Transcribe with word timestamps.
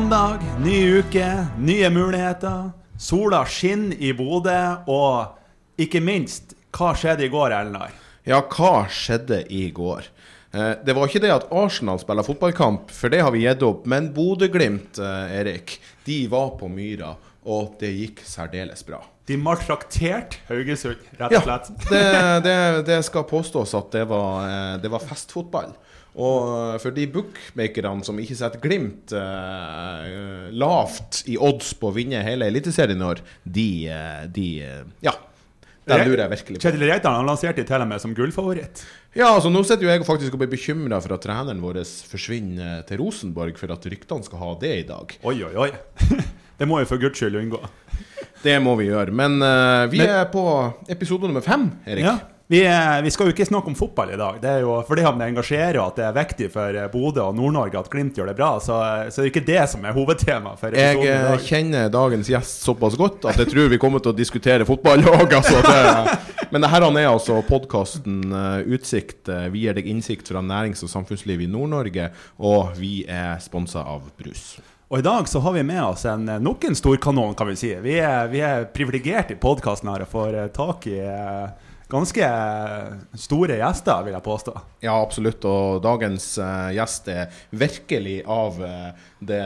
Mandag, 0.00 0.40
ny 0.64 0.98
uke, 0.98 1.46
nye 1.60 1.88
muligheter. 1.92 2.70
Sola 2.98 3.42
skinner 3.44 3.98
i 4.00 4.14
Bodø, 4.16 4.54
og 4.88 5.76
ikke 5.76 6.00
minst, 6.00 6.54
hva 6.72 6.94
skjedde 6.96 7.26
i 7.26 7.28
går, 7.28 7.52
Elnar? 7.52 7.92
Ja, 8.24 8.38
hva 8.40 8.86
skjedde 8.88 9.42
i 9.52 9.66
går? 9.76 10.08
Eh, 10.56 10.70
det 10.86 10.94
var 10.96 11.04
ikke 11.04 11.20
det 11.20 11.34
at 11.34 11.44
Arsenal 11.52 12.00
spiller 12.00 12.24
fotballkamp, 12.24 12.88
for 12.96 13.12
det 13.12 13.20
har 13.20 13.34
vi 13.36 13.44
gitt 13.44 13.60
opp. 13.66 13.84
Men 13.84 14.08
Bodø-Glimt, 14.16 14.96
eh, 15.04 15.36
Erik, 15.42 15.76
de 16.08 16.22
var 16.32 16.54
på 16.56 16.72
Myra, 16.72 17.12
og 17.44 17.76
det 17.84 17.92
gikk 17.92 18.24
særdeles 18.24 18.80
bra. 18.88 19.02
De 19.28 19.36
maltrakterte 19.36 20.40
Haugesund, 20.48 21.04
rett 21.20 21.36
og 21.42 21.44
slett. 21.44 21.72
det, 21.92 22.04
det, 22.48 22.58
det 22.88 23.02
skal 23.04 23.28
påstås 23.28 23.76
at 23.76 23.92
det 23.92 24.08
var, 24.08 24.48
eh, 24.48 24.74
det 24.80 24.96
var 24.96 25.04
festfotball. 25.12 25.76
Og 26.18 26.80
for 26.82 26.94
de 26.94 27.06
bookmakerne 27.10 28.06
som 28.06 28.18
ikke 28.18 28.36
setter 28.38 28.62
Glimt 28.62 29.14
eh, 29.14 30.48
lavt 30.50 31.22
i 31.30 31.36
odds 31.38 31.72
på 31.78 31.90
å 31.90 31.94
vinne 31.94 32.22
hele 32.26 32.48
Eliteserien 32.50 33.00
i 33.00 33.06
år, 33.12 33.22
de, 33.44 33.70
eh, 33.88 34.24
de 34.32 34.48
Ja. 35.06 35.14
Der 35.90 36.04
lurer 36.06 36.22
jeg 36.22 36.30
virkelig 36.30 36.58
på. 36.60 36.62
Kjetil 36.68 36.84
Reitan 36.86 37.26
lanserte 37.26 37.62
de 37.62 37.66
til 37.66 37.82
og 37.82 37.88
med 37.90 38.02
som 38.02 38.12
gullfavoritt. 38.14 38.82
Ja, 39.16 39.32
altså 39.32 39.50
nå 39.50 39.62
sitter 39.66 39.88
jo 39.88 39.90
jeg 39.90 40.04
faktisk 40.06 40.36
og 40.36 40.42
blir 40.42 40.50
bekymra 40.52 41.00
for 41.02 41.16
at 41.16 41.24
treneren 41.24 41.62
vår 41.64 41.80
forsvinner 42.06 42.84
til 42.86 43.00
Rosenborg, 43.02 43.56
for 43.58 43.74
at 43.74 43.88
ryktene 43.90 44.26
skal 44.26 44.42
ha 44.44 44.50
det 44.60 44.74
i 44.84 44.84
dag. 44.86 45.16
Oi, 45.26 45.40
oi, 45.48 45.54
oi. 45.66 45.70
Det 46.60 46.68
må 46.68 46.76
vi 46.82 46.86
for 46.90 47.00
guds 47.00 47.16
skyld 47.16 47.38
unngå. 47.40 47.58
Det 48.44 48.58
må 48.60 48.74
vi 48.76 48.90
gjøre. 48.90 49.14
Men 49.16 49.38
uh, 49.40 49.88
vi 49.88 50.02
Men, 50.02 50.12
er 50.12 50.26
på 50.28 50.44
episode 50.92 51.28
nummer 51.28 51.44
fem, 51.44 51.70
Erik. 51.88 52.04
Ja. 52.04 52.18
Vi, 52.50 52.60
vi, 53.02 53.10
skal 53.14 53.28
jo 53.28 53.30
ikke 53.30 53.44
snakke 53.46 53.70
om 53.70 53.76
fotball 53.78 54.10
i 54.10 54.16
dag. 54.18 54.40
Det 54.42 54.48
er 54.50 54.64
jo 54.64 54.72
fordi 54.82 55.04
det 55.06 55.26
engasjerer 55.28 55.76
og 55.78 55.92
at 55.92 55.98
det 56.00 56.06
er 56.08 56.14
viktig 56.16 56.48
for 56.50 56.78
Bodø 56.90 57.28
og 57.28 57.36
Nord-Norge 57.38 57.78
at 57.78 57.90
Glimt 57.92 58.18
gjør 58.18 58.32
det 58.32 58.34
bra. 58.40 58.48
Så, 58.58 58.74
så 59.06 59.22
det 59.22 59.28
er 59.28 59.30
ikke 59.30 59.42
det 59.46 59.60
som 59.70 59.86
er 59.86 59.94
hovedtema. 59.94 60.56
for 60.58 60.74
Jeg 60.74 60.98
eh, 61.06 61.44
kjenner 61.46 61.86
dagens 61.94 62.32
gjest 62.32 62.66
såpass 62.66 62.96
godt 62.98 63.28
at 63.30 63.38
jeg 63.38 63.52
tror 63.52 63.70
vi 63.70 63.78
kommer 63.78 64.02
til 64.02 64.10
å 64.10 64.18
diskutere 64.18 64.66
fotball 64.66 65.06
òg. 65.12 65.36
Altså 65.38 65.62
men 66.50 66.66
dette 66.66 66.82
er 66.90 67.06
altså 67.12 67.38
podkasten 67.46 68.34
Utsikt. 68.66 69.30
Vi 69.54 69.62
gir 69.68 69.78
deg 69.78 69.86
innsikt 69.94 70.34
fra 70.34 70.42
nærings- 70.42 70.82
og 70.82 70.90
samfunnsliv 70.90 71.46
i 71.46 71.48
Nord-Norge, 71.54 72.10
og 72.42 72.74
vi 72.82 73.04
er 73.06 73.38
sponsa 73.38 73.86
av 73.86 74.10
brus. 74.18 74.56
Og 74.90 74.98
i 74.98 75.06
dag 75.06 75.30
så 75.30 75.38
har 75.46 75.54
vi 75.54 75.62
med 75.70 75.84
oss 75.86 76.02
en, 76.10 76.26
nok 76.42 76.66
en 76.66 76.74
storkanon, 76.74 77.38
kan 77.38 77.54
vi 77.54 77.58
si. 77.62 77.76
Vi 77.78 78.00
er, 78.02 78.26
vi 78.34 78.42
er 78.42 78.66
privilegerte 78.74 79.38
i 79.38 79.42
podkasten 79.46 79.94
her 79.94 80.02
og 80.02 80.16
får 80.18 80.40
tak 80.58 80.90
i 80.90 80.98
ganske 81.90 82.26
store 83.18 83.56
gjester, 83.60 84.04
vil 84.06 84.14
jeg 84.14 84.24
påstå. 84.24 84.54
Ja, 84.84 84.94
absolutt. 84.96 85.44
Og 85.48 85.80
dagens 85.84 86.26
uh, 86.40 86.70
gjest 86.74 87.08
er 87.12 87.40
virkelig 87.50 88.20
av 88.30 88.60
uh, 88.62 89.08
det 89.18 89.42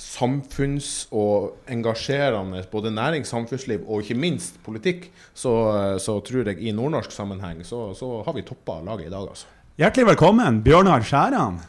samfunns- 0.00 1.08
og 1.10 1.66
engasjerende 1.70 2.62
både 2.72 2.92
nærings, 2.94 3.32
samfunnsliv 3.32 3.84
og 3.86 4.04
ikke 4.04 4.18
minst 4.18 4.60
politikk. 4.66 5.08
Så, 5.34 5.52
uh, 5.70 5.96
så 6.02 6.18
tror 6.26 6.52
jeg 6.52 6.60
i 6.62 6.74
nordnorsk 6.76 7.14
sammenheng 7.14 7.64
så, 7.66 7.90
så 7.98 8.20
har 8.26 8.36
vi 8.36 8.46
toppa 8.46 8.80
laget 8.86 9.10
i 9.10 9.14
dag, 9.14 9.26
altså. 9.26 9.50
Hjertelig 9.80 10.10
velkommen, 10.12 10.60
Bjørnar 10.64 11.04
Skjæran. 11.06 11.60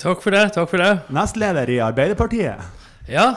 Takk 0.00 0.22
for 0.24 0.34
det. 0.34 0.46
takk 0.56 0.70
for 0.70 0.82
det. 0.82 0.92
Nestleder 1.12 1.68
i 1.70 1.78
Arbeiderpartiet. 1.84 2.70
Ja, 3.10 3.34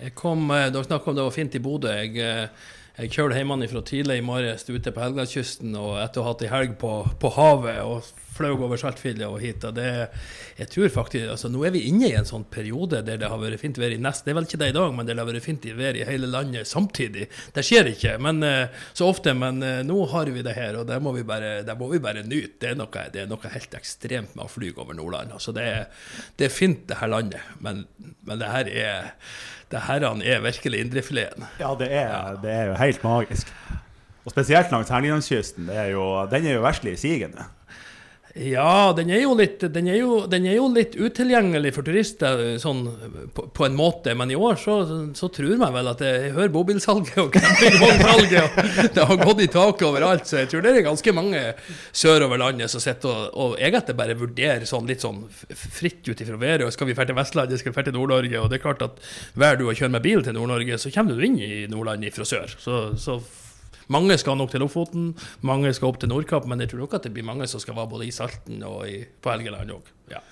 jeg 0.00 0.12
kom, 0.16 0.48
dere 0.52 0.84
snakka 0.84 1.10
om 1.10 1.16
det 1.16 1.24
var 1.24 1.34
fint 1.34 1.56
i 1.56 1.60
Bodø. 1.64 1.90
Jeg 1.90 2.48
jeg 2.96 3.12
kjørte 3.12 3.36
hjemmefra 3.36 3.82
tidlig 3.84 4.20
i 4.22 4.24
morges 4.24 4.64
ute 4.70 4.92
på 4.92 5.02
Helgelandskysten 5.02 5.74
og 5.76 5.98
etter 6.00 6.22
å 6.22 6.24
ha 6.24 6.32
hatt 6.32 6.44
ei 6.46 6.52
helg 6.52 6.78
på, 6.80 6.92
på, 7.20 7.32
havet 7.36 7.82
og 7.84 8.06
fløy 8.36 8.52
over 8.54 8.80
Saltfjellet 8.80 9.26
og 9.26 9.40
hit. 9.42 9.64
og 9.64 9.74
det, 9.78 9.88
jeg 10.58 10.70
tror 10.72 10.92
faktisk, 10.94 11.30
altså 11.34 11.50
Nå 11.52 11.64
er 11.64 11.74
vi 11.74 11.86
inne 11.88 12.10
i 12.10 12.16
en 12.18 12.28
sånn 12.28 12.46
periode 12.52 13.02
der 13.06 13.20
det 13.20 13.30
har 13.32 13.40
vært 13.40 13.62
fint 13.62 13.78
vær 13.80 13.94
i 13.94 14.00
nest. 14.00 14.24
Det 14.24 14.32
er 14.32 14.38
vel 14.38 14.48
ikke 14.48 14.60
det 14.62 14.70
i 14.72 14.76
dag, 14.76 14.94
men 14.94 15.08
det 15.08 15.16
har 15.18 15.28
vært 15.28 15.44
fint 15.46 15.66
vær 15.78 15.98
i 15.98 16.04
hele 16.08 16.30
landet 16.30 16.68
samtidig. 16.68 17.28
Det 17.56 17.64
skjer 17.66 17.92
ikke 17.92 18.16
men, 18.22 18.42
eh, 18.46 18.84
så 18.96 19.08
ofte, 19.10 19.34
men 19.36 19.62
eh, 19.62 19.82
nå 19.86 19.98
har 20.12 20.30
vi 20.32 20.44
det 20.46 20.56
her, 20.56 20.80
og 20.80 20.86
det 20.90 21.00
må 21.02 21.12
vi 21.16 21.24
bare, 21.26 21.58
må 21.78 21.90
vi 21.92 22.02
bare 22.02 22.24
nyte. 22.26 22.60
Det 22.60 22.72
er, 22.72 22.78
noe, 22.78 23.08
det 23.12 23.24
er, 23.24 23.28
noe, 23.30 23.52
helt 23.52 23.74
ekstremt 23.76 24.36
med 24.36 24.46
å 24.46 24.50
fly 24.50 24.72
over 24.76 24.96
Nordland. 24.96 25.34
altså 25.36 25.52
Det, 25.56 25.66
det 26.38 26.48
er 26.48 26.54
fint, 26.54 26.86
det 26.88 27.00
her 27.00 27.12
landet, 27.12 27.42
men, 27.60 27.84
men 28.26 28.40
det 28.40 28.52
her 28.52 28.72
er 28.72 29.12
det 29.70 29.80
her 29.82 30.04
er 30.06 30.42
virkelig 30.44 30.80
indrefileten. 30.80 31.44
Ja, 31.58 31.72
det 31.78 31.88
er, 31.90 32.36
det 32.42 32.52
er, 32.52 32.64
jo 32.70 32.74
helt 32.78 33.02
magisk. 33.02 33.50
Og 34.24 34.30
spesielt 34.30 34.70
langs 34.70 34.90
Helgelandskysten. 34.94 35.66
Den 35.66 36.46
er 36.46 36.54
jo 36.54 36.62
verstlig 36.62 36.94
sigende. 37.02 37.48
Ja, 38.36 38.92
den 38.92 39.08
er 39.08 39.22
litt, 39.38 39.62
den 39.72 39.86
er 39.88 39.96
jo, 39.96 40.16
den 40.28 40.44
er 40.44 40.58
jo 40.58 40.66
litt 40.68 40.92
utilgjengelig 40.92 41.70
for 41.72 41.86
turister 41.86 42.58
sånn, 42.60 42.82
på, 43.32 43.46
på, 43.48 43.64
en 43.64 43.76
måte. 43.78 44.12
Men 44.18 44.32
i 44.32 44.36
år 44.36 44.58
så, 44.60 44.74
så 45.16 45.30
tror 45.32 45.54
jeg 45.54 45.72
vel 45.76 45.88
at 45.88 46.02
jeg 46.04 46.34
hører 46.36 46.52
bobilsalget 46.52 47.16
og 47.22 47.30
campingvognsalget. 47.32 48.58
Og 48.58 48.90
det 48.98 49.06
har 49.08 49.22
gått 49.22 49.40
i 49.40 49.48
taket 49.52 49.86
overalt. 49.88 50.28
Så 50.28 50.42
jeg 50.42 50.50
tror 50.52 50.66
det 50.66 50.74
er 50.74 50.84
ganske 50.84 51.16
mange 51.16 51.40
sørover 51.96 52.42
landet 52.42 52.72
som 52.72 52.84
sitter 52.84 53.08
og, 53.08 53.24
og 53.32 53.56
egentlig 53.56 53.96
bare 54.02 54.18
vurderer 54.20 54.68
sånn 54.68 54.90
litt 54.90 55.06
sånn 55.06 55.24
fritt 55.32 56.04
ut 56.04 56.20
ifra 56.20 56.36
været. 56.42 56.68
Skal 56.76 56.90
vi 56.90 56.98
dra 56.98 57.08
til 57.08 57.16
Vestlandet, 57.16 57.62
skal 57.62 57.72
vi 57.72 57.78
dra 57.78 57.88
til 57.88 57.96
Nord-Norge? 57.96 58.42
Og 58.42 58.52
det 58.52 58.60
er 58.60 58.66
klart 58.66 58.84
at 58.84 59.00
hver 59.32 59.56
du 59.56 59.64
har 59.70 59.80
kjørt 59.80 59.96
med 59.96 60.04
bil 60.04 60.20
til 60.26 60.36
Nord-Norge, 60.36 60.76
så 60.82 60.92
kommer 60.92 61.16
du 61.16 61.24
inn 61.24 61.40
i 61.40 61.64
Nordland 61.72 62.04
fra 62.12 62.28
sør. 62.28 62.52
Så, 62.60 62.84
så 63.00 63.20
mange 63.92 64.18
skal 64.18 64.38
nok 64.38 64.52
til 64.52 64.62
Lofoten, 64.64 65.10
mange 65.46 65.72
skal 65.76 65.90
opp 65.90 66.00
til 66.02 66.10
Nordkapp, 66.10 66.46
men 66.50 66.62
jeg 66.62 66.72
tror 66.72 66.84
nok 66.84 66.96
at 66.98 67.06
det 67.06 67.12
blir 67.16 67.26
mange 67.26 67.48
som 67.50 67.62
skal 67.62 67.76
være 67.78 67.92
både 67.92 68.08
i 68.08 68.14
Salten 68.14 68.64
og 68.66 68.86
i, 68.90 69.02
på 69.04 69.32
Helgeland 69.32 69.74
òg. 69.76 69.92
Ja. 70.12 70.22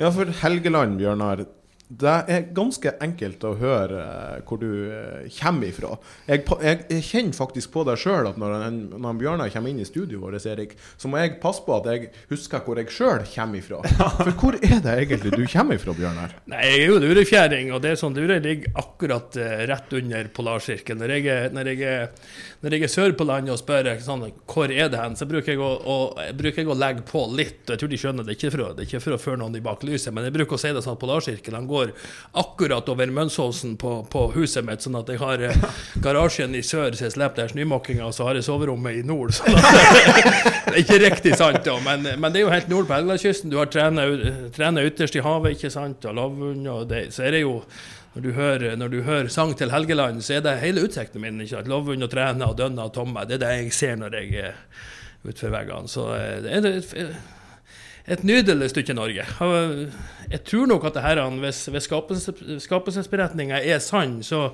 ja, 0.00 0.12
for 0.14 0.32
Helgeland, 0.42 0.98
Bjørnar. 1.00 1.44
Det 1.92 2.12
er 2.32 2.46
ganske 2.56 2.94
enkelt 3.04 3.42
å 3.44 3.52
høre 3.60 4.00
uh, 4.00 4.36
hvor 4.48 4.60
du 4.62 4.68
uh, 4.88 5.26
kommer 5.36 5.68
ifra. 5.68 5.90
Jeg, 6.28 6.44
jeg, 6.64 7.02
kjenner 7.04 7.36
faktisk 7.36 7.72
på 7.74 7.84
det 7.84 7.98
sjøl 8.00 8.30
at 8.30 8.38
når, 8.40 8.70
når 8.96 9.18
Bjørnar 9.20 9.52
kommer 9.52 9.72
inn 9.72 9.82
i 9.82 9.88
studioet 9.88 10.22
vårt, 10.22 10.46
Erik, 10.48 10.72
så 10.96 11.10
må 11.10 11.20
jeg 11.20 11.36
passe 11.42 11.64
på 11.66 11.76
at 11.76 11.90
jeg 11.90 12.08
husker 12.30 12.64
hvor 12.64 12.80
jeg 12.80 12.92
sjøl 12.94 13.26
kommer 13.34 13.60
ifra. 13.60 13.82
For 14.22 14.32
hvor 14.40 14.56
er 14.56 14.80
det 14.84 14.96
egentlig 15.04 15.34
du 15.34 15.44
kommer 15.44 15.76
ifra, 15.76 15.94
Bjørnar? 15.98 16.36
Nei, 16.50 16.62
Jeg 16.70 16.80
er 16.86 16.94
jo 16.94 17.02
lurefjæring, 17.02 17.74
og 17.74 17.82
det 17.84 17.92
er 17.92 18.00
sånn 18.00 18.16
lure 18.16 18.40
ligger 18.42 18.72
akkurat 18.82 19.36
uh, 19.42 19.52
rett 19.68 19.98
under 20.00 20.32
polarsirkelen. 20.32 21.02
Når 21.02 21.52
når 21.52 21.72
når 22.62 22.76
jeg 22.76 22.86
er 22.86 22.90
sør 22.92 23.14
på 23.18 23.26
landet 23.26 23.50
og 23.50 23.58
spør 23.58 23.88
sånn, 24.02 24.22
hvor 24.46 24.70
er 24.70 24.90
det 24.92 25.00
hen, 25.00 25.16
så 25.18 25.26
bruker 25.26 25.52
jeg, 25.54 25.58
å, 25.58 25.70
å, 25.82 25.96
bruker 26.38 26.62
jeg 26.62 26.70
å 26.70 26.76
legge 26.78 27.02
på 27.08 27.24
litt. 27.34 27.64
Jeg 27.66 27.80
tror 27.80 27.90
de 27.90 27.98
skjønner 27.98 28.26
det, 28.26 28.36
ikke 28.36 28.52
for, 28.54 28.62
det 28.76 28.84
er 28.84 28.88
ikke 28.88 29.02
for 29.02 29.16
å 29.16 29.20
føre 29.20 29.40
noen 29.40 29.58
i 29.58 29.62
bak 29.64 29.82
lyset, 29.86 30.12
men 30.14 30.28
jeg 30.28 30.36
bruker 30.36 30.54
å 30.54 30.62
si 30.62 30.70
det 30.70 30.84
sånn 30.84 30.94
at 30.94 31.02
polarsirkelen 31.02 31.66
går 31.70 31.81
akkurat 32.42 32.88
over 32.92 33.12
Mønsåsen 33.12 33.76
på, 33.80 33.94
på, 34.12 34.24
huset 34.36 34.66
mitt, 34.66 34.84
sånn 34.84 34.98
at 35.00 35.10
jeg 35.12 35.20
har 35.22 35.42
eh, 35.48 35.64
garasjen 36.04 36.54
i 36.58 36.62
sør 36.66 36.94
så 36.96 37.08
jeg 37.08 37.16
slipper 37.16 37.42
der 37.42 37.54
snømåkinga, 37.54 38.04
og 38.08 38.16
så 38.16 38.28
har 38.28 38.38
jeg 38.38 38.46
soverommet 38.46 39.00
i 39.00 39.06
nord. 39.06 39.34
Sånn 39.36 39.56
det 40.68 40.74
er 40.74 40.82
ikke 40.84 41.00
riktig 41.06 41.34
sant, 41.40 41.62
da, 41.66 41.78
men, 41.84 42.06
men, 42.16 42.28
det 42.32 42.42
er 42.42 42.46
jo 42.46 42.52
helt 42.54 42.70
nord 42.72 42.88
på 42.90 42.96
Helgelandskysten. 42.98 43.52
Du 43.52 43.58
har 43.60 43.72
trena 43.72 44.86
ytterst 44.86 45.18
i 45.18 45.24
havet, 45.24 45.58
ikke 45.58 45.72
sant, 45.72 46.06
og 46.08 46.16
lavvunn, 46.18 46.62
og 46.72 46.86
det, 46.92 47.08
så 47.16 47.26
er 47.28 47.36
det 47.36 47.44
jo 47.44 47.58
når 48.12 48.22
du, 48.22 48.32
hører, 48.36 48.76
når 48.76 48.88
du 48.92 48.98
hører 49.06 49.28
sang 49.32 49.54
til 49.56 49.70
Helgeland, 49.72 50.20
så 50.24 50.36
er 50.36 50.42
det 50.44 50.58
hele 50.60 50.82
utsikten 50.84 51.22
min. 51.22 51.40
ikke 51.40 51.54
sant? 51.54 51.68
Lovund 51.70 52.04
og 52.04 52.10
Træna 52.12 52.50
og 52.52 52.58
Dønna 52.58 52.84
og 52.90 52.92
Tomme. 52.92 53.24
Det 53.24 53.38
er 53.38 53.44
det 53.46 53.52
jeg 53.54 53.72
ser 53.72 53.94
når 53.96 54.18
jeg 54.18 54.34
er 54.50 54.58
utenfor 55.24 55.54
veggene. 55.54 55.88
Så 55.88 56.04
eh, 56.18 56.42
det 56.44 56.52
er 56.52 57.14
et 58.10 58.24
nydelig 58.26 58.72
stykke 58.72 58.94
Norge. 58.98 59.24
Jeg 60.32 60.40
tror 60.48 60.66
nok 60.70 60.86
at 60.88 60.96
det 60.96 61.02
her, 61.04 61.18
hvis, 61.42 61.58
hvis 61.68 61.86
skapelsesberetninga 62.64 63.58
er 63.60 63.82
sann, 63.84 64.16
så, 64.24 64.46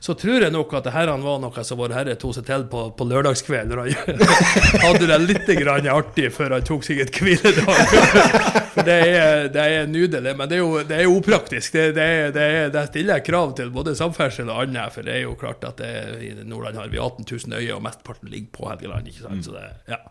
så, 0.00 0.14
tror 0.14 0.44
jeg 0.46 0.54
nok 0.54 0.72
at 0.78 0.86
det 0.86 0.92
her 0.94 1.10
var 1.24 1.40
noe 1.42 1.64
som 1.66 1.80
Vår 1.80 1.94
Herre 1.96 2.14
tok 2.20 2.36
seg 2.36 2.46
til 2.46 2.66
på, 2.70 2.84
på 2.94 3.06
lørdagskveld, 3.10 3.74
han 3.74 4.22
hadde 4.84 5.08
det 5.10 5.18
litt 5.24 5.50
artig 5.90 6.30
før 6.32 6.56
han 6.56 6.64
tok 6.66 6.86
seg 6.86 7.02
et 7.02 7.18
hviledag. 7.18 7.82
For 8.74 8.86
det 8.86 8.96
er, 9.10 9.50
det 9.54 9.66
er, 9.74 9.90
nydelig, 9.90 10.36
men 10.38 10.50
det 10.50 10.56
er 10.58 10.62
jo, 10.62 10.70
det 10.86 10.96
er 11.02 11.10
upraktisk. 11.10 11.76
Det, 11.76 11.90
det, 11.98 12.08
det, 12.34 12.48
det 12.74 12.86
stiller 12.88 13.26
krav 13.26 13.52
til 13.58 13.74
både 13.74 13.94
samferdsel 13.98 14.48
og 14.50 14.64
annet, 14.64 14.90
for 14.94 15.06
det 15.06 15.14
er 15.14 15.22
jo 15.28 15.36
klart 15.38 15.62
at 15.68 15.78
i 15.84 16.32
Nordland 16.42 16.80
har 16.80 16.90
vi 16.90 16.98
18 16.98 17.22
000 17.22 17.60
øyer, 17.60 17.76
og 17.76 17.84
mesteparten 17.86 18.32
ligger 18.32 18.50
på 18.56 18.66
Helgeland. 18.72 19.06
ikke 19.10 19.22
sant? 19.28 19.46
Så 19.46 19.54
det, 19.54 19.68
ja. 19.92 20.02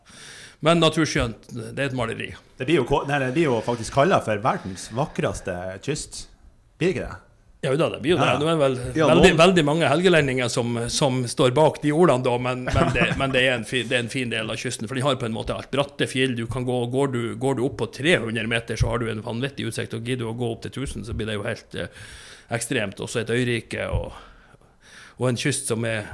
Men 0.63 0.79
naturskjønt, 0.79 1.49
det 1.51 1.75
er 1.75 1.89
et 1.89 1.95
maleri. 1.97 2.29
Det 2.55 2.63
blir 2.69 2.77
jo, 2.79 2.82
nei, 3.09 3.19
det 3.23 3.33
blir 3.35 3.49
jo 3.49 3.59
faktisk 3.65 3.95
kalla 3.95 4.19
for 4.23 4.41
verdens 4.43 4.89
vakreste 4.95 5.55
kyst. 5.85 6.25
Blir 6.79 6.93
ikke 6.93 7.07
det? 7.07 7.21
Ja 7.63 7.71
da, 7.79 7.87
det 7.93 8.01
blir 8.03 8.11
jo 8.11 8.17
det. 8.19 8.31
Nå 8.41 8.47
er 8.51 8.57
vel 8.59 8.73
ja, 8.91 9.05
veldig, 9.07 9.29
veldig, 9.39 9.63
mange 9.63 9.87
helgelendinger 9.87 10.49
som, 10.51 10.75
som, 10.91 11.21
står 11.31 11.53
bak 11.55 11.77
de 11.79 11.93
ordene, 11.95 12.19
da, 12.25 12.33
men, 12.35 12.65
men, 12.67 12.89
det, 12.91 13.05
men 13.21 13.31
det, 13.31 13.43
er 13.47 13.63
fin, 13.63 13.87
det, 13.87 13.95
er 13.95 14.03
en 14.03 14.11
fin, 14.11 14.33
del 14.33 14.51
av 14.51 14.59
kysten. 14.59 14.89
For 14.89 14.99
de 14.99 15.05
har 15.05 15.15
på 15.21 15.29
en 15.29 15.35
måte 15.35 15.55
alt. 15.55 15.69
Bratte 15.71 16.09
fjell. 16.11 16.35
Du 16.35 16.43
kan 16.51 16.67
gå, 16.67 16.81
går, 16.91 17.13
du, 17.13 17.21
går 17.39 17.55
du 17.55 17.63
opp 17.63 17.77
på 17.79 17.87
300 17.95 18.51
meter, 18.51 18.79
så 18.79 18.91
har 18.91 18.99
du 18.99 19.07
en 19.07 19.23
vanvittig 19.23 19.69
utsikt. 19.69 19.95
Og 19.95 20.03
gidder 20.03 20.25
du 20.25 20.33
å 20.33 20.35
gå 20.41 20.49
opp 20.57 20.65
til 20.65 20.75
1000, 20.75 21.07
så 21.07 21.15
blir 21.15 21.31
det 21.31 21.37
jo 21.37 21.47
helt 21.47 21.79
eh, 21.79 22.03
ekstremt. 22.59 22.99
Også 22.99 23.23
et 23.23 23.31
øyrike 23.31 23.87
og, 23.95 24.19
og 25.21 25.31
en 25.31 25.39
kyst 25.39 25.71
som 25.71 25.87
er 25.87 26.11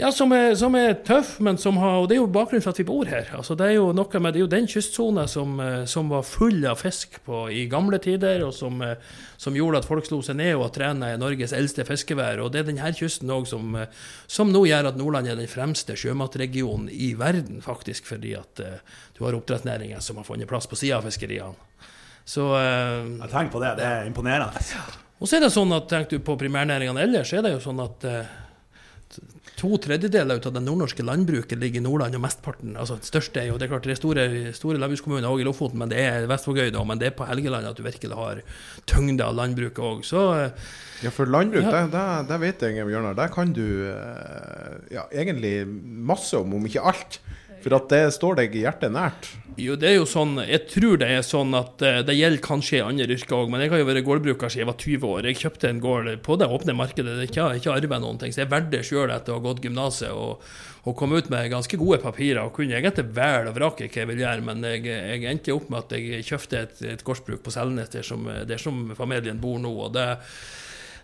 Ja, 0.00 0.08
som 0.12 0.32
er, 0.32 0.54
som 0.56 0.72
er 0.78 0.94
tøff, 1.04 1.34
men 1.44 1.58
som 1.60 1.76
har 1.76 1.98
Og 2.00 2.06
det 2.08 2.16
er 2.16 2.22
jo 2.22 2.28
bakgrunnen 2.32 2.64
for 2.64 2.72
at 2.72 2.78
vi 2.80 2.86
bor 2.88 3.08
her. 3.08 3.26
Altså, 3.36 3.52
det 3.58 3.66
er 3.66 3.74
jo 3.76 3.90
noe 3.92 4.20
med 4.22 4.32
Det 4.32 4.40
er 4.40 4.44
jo 4.46 4.52
den 4.54 4.68
kystsona 4.70 5.26
som, 5.28 5.58
eh, 5.60 5.84
som 5.84 6.08
var 6.08 6.24
full 6.24 6.64
av 6.64 6.80
fisk 6.80 7.18
på, 7.26 7.42
i 7.52 7.66
gamle 7.68 7.98
tider, 8.00 8.40
og 8.46 8.54
som, 8.56 8.80
eh, 8.82 8.96
som 9.36 9.56
gjorde 9.56 9.82
at 9.82 9.88
folk 9.88 10.06
slo 10.06 10.22
seg 10.24 10.38
ned 10.40 10.54
og 10.56 10.72
trena 10.72 11.12
i 11.12 11.18
Norges 11.20 11.52
eldste 11.52 11.84
fiskevær. 11.84 12.40
Og 12.40 12.52
det 12.52 12.62
er 12.62 12.70
denne 12.70 12.92
kysten 12.96 13.28
òg 13.28 13.46
som, 13.46 13.76
eh, 13.76 13.92
som 14.26 14.52
nå 14.52 14.64
gjør 14.70 14.88
at 14.88 14.96
Nordland 14.96 15.28
er 15.28 15.36
den 15.36 15.50
fremste 15.50 15.92
sjømatregionen 15.92 16.88
i 16.88 17.12
verden, 17.14 17.60
faktisk, 17.60 18.06
fordi 18.06 18.34
at 18.38 18.60
uh, 18.60 18.80
du 19.18 19.24
har 19.24 19.36
oppdrettsnæringen 19.36 20.00
som 20.00 20.16
har 20.16 20.24
funnet 20.24 20.48
plass 20.48 20.66
på 20.66 20.78
sida 20.80 20.96
av 20.96 21.04
fiskeriene. 21.04 21.54
Så 22.24 22.46
uh, 22.56 23.26
tenker 23.28 23.52
på 23.52 23.60
det. 23.60 23.76
Det 23.76 23.84
er 23.84 24.06
imponerende. 24.06 24.64
Og 25.20 25.28
så 25.28 25.36
er 25.36 25.44
det 25.44 25.52
sånn 25.52 25.72
at 25.76 25.90
tenker 25.90 26.16
du 26.16 26.24
på 26.24 26.38
primærnæringene 26.40 27.04
ellers, 27.04 27.28
så 27.28 27.40
er 27.40 27.42
det 27.44 27.58
jo 27.58 27.64
sånn 27.64 27.82
at 27.84 28.06
uh, 28.08 28.38
To 29.60 29.76
tredjedeler 29.82 30.38
av 30.40 30.54
det 30.56 30.62
nordnorske 30.64 31.04
landbruket 31.04 31.58
ligger 31.60 31.82
i 31.82 31.84
Nordland, 31.84 32.14
og 32.16 32.22
mesteparten 32.24 32.78
altså 32.80 32.96
det 32.96 33.08
største 33.10 33.42
er 33.42 33.50
jo, 33.50 33.58
det 33.60 33.66
er 33.66 33.72
klart 33.74 33.84
det 33.88 33.92
er 33.92 33.98
store, 34.00 34.24
store 34.56 34.80
landbrukskommuner 34.80 35.28
òg 35.28 35.42
i 35.42 35.46
Lofoten, 35.48 35.76
men 35.82 35.90
det 35.92 35.98
er 36.00 36.24
Vestvågøy, 36.30 36.70
da, 36.72 36.84
men 36.88 37.00
det 37.02 37.10
er 37.10 37.16
på 37.18 37.26
Helgeland 37.28 37.68
at 37.68 37.76
du 37.76 37.84
virkelig 37.84 38.16
har 38.16 38.40
tyngde 38.88 39.26
av 39.26 39.36
landbruket 39.36 39.82
òg. 39.84 40.00
Så 40.08 40.22
Ja, 41.00 41.08
for 41.12 41.28
landbruk, 41.28 41.64
Ja. 41.64 41.70
det, 41.72 41.92
det, 41.92 42.06
det 42.28 42.40
vet 42.42 42.62
jeg, 42.66 42.86
Bjørnar. 42.88 43.14
Der 43.16 43.28
kan 43.32 43.52
du 43.56 43.64
eh, 43.88 44.74
ja, 44.96 45.04
egentlig 45.12 45.66
masse 45.66 46.36
om, 46.36 46.52
om 46.58 46.66
ikke 46.68 46.82
alt. 46.84 47.20
For 47.64 47.76
at 47.76 47.90
det 47.92 48.00
står 48.16 48.38
deg 48.40 48.54
hjertet 48.56 48.92
nært. 48.94 49.28
jo, 49.60 49.74
det 49.76 49.90
er 49.90 49.96
jo 49.98 50.06
sånn 50.08 50.38
Jeg 50.40 50.62
tror 50.70 51.00
det 51.02 51.08
er 51.12 51.24
sånn 51.26 51.52
at 51.58 51.82
eh, 51.84 52.00
det 52.06 52.16
gjelder 52.16 52.42
kanskje 52.44 52.78
i 52.78 52.82
andre 52.84 53.16
yrker 53.16 53.36
òg, 53.36 53.52
men 53.52 53.64
jeg 53.64 53.72
har 53.72 53.82
jo 53.82 53.88
vært 53.90 54.06
gårdbruker 54.06 54.52
siden 54.52 54.64
jeg 54.64 54.70
var 54.70 54.78
20 54.84 55.06
år. 55.10 55.28
Jeg 55.28 55.40
kjøpte 55.42 55.70
en 55.70 55.82
gård 55.84 56.10
på 56.24 56.38
det 56.40 56.48
åpne 56.56 56.76
markedet, 56.78 57.16
det 57.18 57.26
er 57.28 57.58
ikke, 57.58 57.74
arvet 57.74 58.04
noen 58.04 58.20
ting. 58.22 58.34
Så 58.34 58.44
jeg 58.44 58.52
valgte 58.52 58.82
sjøl 58.86 59.12
etter 59.12 59.34
å 59.34 59.40
ha 59.40 59.44
gått 59.44 59.64
gymnaset 59.66 60.14
og, 60.14 60.46
og 60.88 60.96
kom 60.96 61.12
ut 61.16 61.28
med 61.32 61.50
ganske 61.52 61.80
gode 61.80 62.00
papirer 62.02 62.42
og 62.44 62.54
kunne 62.56 62.78
egentlig 62.78 63.10
velge 63.16 63.52
og 63.52 63.58
vrake 63.58 63.90
hva 63.90 64.02
jeg 64.02 64.10
ville 64.12 64.24
gjøre, 64.24 64.46
men 64.48 64.64
jeg, 64.70 64.86
jeg 64.88 65.28
endte 65.34 65.56
opp 65.56 65.68
med 65.68 65.84
at 65.84 65.94
jeg 65.98 66.24
kjøpte 66.30 66.64
et, 66.64 66.82
et 66.94 67.04
gårdsbruk 67.06 67.44
på 67.44 67.54
Selnes 67.54 67.92
der 67.92 68.06
som, 68.06 68.24
der 68.26 68.62
som 68.62 68.88
familien 68.98 69.42
bor 69.42 69.60
nå. 69.60 69.76
og 69.86 69.94
det 69.96 70.08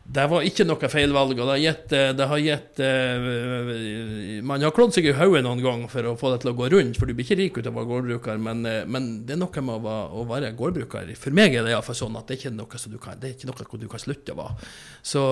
det 0.07 0.25
var 0.31 0.45
ikke 0.47 0.65
noe 0.67 0.89
feilvalg. 0.91 1.35
og 1.35 1.49
Det 1.49 1.53
har 1.53 1.61
gitt, 1.61 1.93
eh, 1.93 2.13
det 2.15 2.27
har 2.31 2.39
gitt 2.39 2.81
eh, 2.81 4.43
Man 4.47 4.63
har 4.63 4.75
klådd 4.75 4.95
seg 4.95 5.09
i 5.11 5.15
hodet 5.17 5.43
noen 5.45 5.63
gang 5.63 5.83
for 5.91 6.07
å 6.07 6.15
få 6.19 6.31
det 6.33 6.43
til 6.45 6.53
å 6.53 6.57
gå 6.57 6.69
rundt, 6.73 6.99
for 6.99 7.07
du 7.07 7.15
blir 7.15 7.27
ikke 7.27 7.39
rik 7.41 7.59
ut 7.59 7.67
av 7.67 7.75
å 7.75 7.81
være 7.81 7.91
gårdbruker, 7.91 8.39
men, 8.39 8.65
eh, 8.71 8.85
men 8.87 9.27
det 9.27 9.35
er 9.35 9.41
noe 9.43 9.65
med 9.67 9.89
å 9.91 10.27
være, 10.29 10.53
gårdbruker. 10.57 11.11
For 11.19 11.35
meg 11.35 11.57
er 11.57 11.67
det 11.67 11.75
iallfall 11.75 11.99
sånn 11.99 12.19
at 12.21 12.29
det 12.29 12.37
er 12.37 12.43
ikke 12.45 12.55
noe 12.57 12.83
som 12.83 12.93
du 12.95 12.99
kan, 13.03 13.19
det 13.21 13.29
er 13.29 13.35
ikke 13.35 13.51
noe 13.51 13.81
du 13.83 13.89
kan 13.91 14.03
slutte 14.03 14.37
å 14.37 14.41
være. 14.41 14.69
Så, 15.03 15.23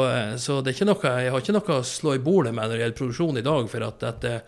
så 0.43 0.61
det 0.61 0.73
er 0.73 0.79
ikke 0.79 0.91
noe, 0.91 1.13
jeg 1.23 1.35
har 1.35 1.45
ikke 1.45 1.59
noe 1.59 1.79
å 1.79 1.87
slå 1.87 2.17
i 2.19 2.25
bordet 2.25 2.55
med 2.55 2.67
når 2.67 2.75
det 2.75 2.83
gjelder 2.85 2.99
produksjon 2.99 3.39
i 3.39 3.47
dag, 3.47 3.71
for 3.71 3.87
at 3.87 4.09
etter 4.11 4.43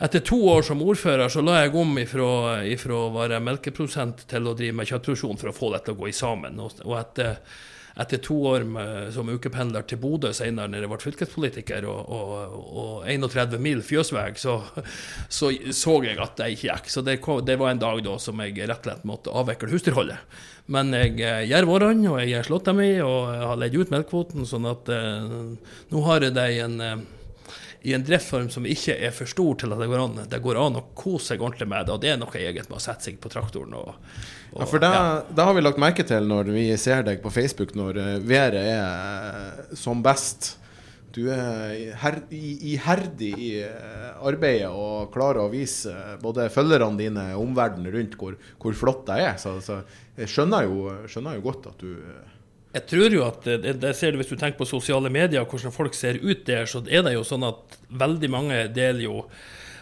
etter 0.00 0.22
to 0.24 0.38
år 0.48 0.62
som 0.64 0.80
ordfører 0.80 1.28
så 1.28 1.42
la 1.44 1.58
jeg 1.58 1.74
om 1.76 1.98
ifra, 2.00 2.28
ifra 2.64 2.96
å 2.96 3.10
være 3.12 3.42
melkeprodusent 3.44 4.22
til 4.30 4.48
å 4.48 4.54
drive 4.56 4.78
med 4.78 4.88
kjøttproduksjon 4.88 5.40
for 5.42 5.50
å 5.50 5.52
få 5.52 5.68
det 5.74 5.82
til 5.84 5.92
å 5.92 5.98
gå 5.98 6.08
i 6.08 6.14
sammen. 6.16 6.56
Og, 6.64 6.80
og 6.86 6.94
etter, 6.96 7.36
etter 8.00 8.22
to 8.24 8.36
år 8.50 8.64
med, 8.64 9.10
som 9.14 9.28
ukependler 9.28 9.84
til 9.88 10.00
Bodø 10.00 10.32
senere, 10.36 10.70
når 10.70 10.86
jeg 10.86 10.92
ble 10.92 11.00
fylkespolitiker, 11.04 11.88
og, 11.90 12.12
og, 12.16 12.54
og 12.82 13.08
31 13.10 13.60
mil 13.62 13.82
fjøsvei, 13.84 14.30
så, 14.40 14.60
så 15.28 15.50
så 15.74 15.96
jeg 16.04 16.18
at 16.22 16.38
det 16.38 16.52
ikke 16.54 16.68
gikk. 16.70 16.90
Så 16.92 17.04
det, 17.06 17.18
det 17.46 17.58
var 17.60 17.74
en 17.74 17.82
dag 17.82 18.00
da 18.06 18.16
som 18.22 18.40
jeg 18.44 18.56
rett 18.62 18.80
og 18.80 18.88
slett 18.88 19.06
måtte 19.08 19.34
avvikle 19.34 19.70
husdyrholdet. 19.74 20.40
Men 20.70 20.92
jeg 20.94 21.16
eh, 21.18 21.46
gjør 21.50 21.66
vårene, 21.66 22.10
og 22.12 22.20
jeg 22.22 22.34
gjør 22.34 22.50
slåtta 22.50 22.74
mi, 22.76 22.90
og 23.02 23.32
jeg 23.34 23.46
har 23.50 23.58
leid 23.58 23.78
ut 23.78 23.94
melkekvoten, 23.94 24.46
sånn 24.46 24.68
at 24.70 24.92
eh, 24.94 25.32
nå 25.90 26.04
har 26.06 26.26
jeg 26.26 26.36
det 26.36 26.46
i 26.54 26.60
en 26.62 26.76
eh, 26.84 27.00
i 27.82 27.94
en 27.94 28.04
driftsform 28.04 28.50
som 28.52 28.66
ikke 28.68 28.94
er 29.00 29.12
for 29.14 29.30
stor 29.30 29.56
til 29.62 29.72
at 29.72 29.80
det 29.80 29.88
går 29.88 30.02
an, 30.02 30.20
det 30.28 30.40
går 30.44 30.58
an 30.60 30.78
å 30.80 30.84
kose 30.98 31.32
seg 31.32 31.42
ordentlig 31.42 31.68
med 31.70 31.88
det. 31.88 31.96
Og 31.96 32.02
det 32.02 32.12
er 32.12 32.20
noe 32.20 32.36
eget 32.36 32.68
med 32.68 32.76
å 32.76 32.82
sette 32.84 33.08
seg 33.08 33.20
på 33.22 33.32
traktoren. 33.32 33.76
Og, 33.78 33.92
og, 34.52 34.62
Ja, 34.62 34.68
for 34.68 34.82
det, 34.82 34.90
ja. 34.92 35.04
det 35.32 35.46
har 35.48 35.56
vi 35.56 35.64
lagt 35.64 35.80
merke 35.80 36.06
til 36.06 36.28
når 36.28 36.52
vi 36.52 36.66
ser 36.80 37.06
deg 37.06 37.22
på 37.24 37.32
Facebook 37.32 37.72
når 37.78 38.00
eh, 38.02 38.16
været 38.20 38.60
er 38.60 38.82
eh, 38.82 39.76
som 39.78 40.02
best. 40.04 40.56
Du 41.10 41.24
er 41.32 41.96
her, 41.98 42.20
iherdig 42.30 43.30
i 43.32 43.52
eh, 43.64 44.10
arbeidet 44.28 44.68
og 44.70 45.08
klarer 45.14 45.46
å 45.46 45.52
vise 45.52 45.94
både 46.22 46.50
følgerne 46.52 47.00
dine 47.00 47.30
og 47.32 47.48
omverdenen 47.48 47.90
rundt 47.96 48.18
hvor, 48.20 48.36
hvor 48.60 48.76
flott 48.76 49.06
det 49.08 49.22
er. 49.24 49.40
Så, 49.40 49.56
så 49.64 49.80
jeg 50.20 50.30
skjønner 50.30 50.68
jo, 50.68 50.92
skjønner 51.08 51.40
jo 51.40 51.46
godt 51.48 51.72
at 51.72 51.80
du 51.80 51.96
Jeg 52.70 52.86
tror 52.86 53.14
jo 53.14 53.22
at 53.26 53.46
det, 53.46 53.72
det 53.82 53.94
ser 53.98 54.12
du 54.12 54.20
Hvis 54.20 54.30
du 54.30 54.36
tenker 54.36 54.60
på 54.60 54.68
sosiale 54.68 55.10
medier, 55.10 55.42
og 55.42 55.50
hvordan 55.50 55.74
folk 55.74 55.96
ser 55.98 56.20
ut 56.22 56.44
der, 56.46 56.68
så 56.70 56.84
er 56.86 57.02
det 57.06 57.16
jo 57.16 57.24
sånn 57.26 57.48
at 57.48 57.80
veldig 57.90 58.30
mange 58.30 58.60
deler 58.74 59.02
jo 59.08 59.24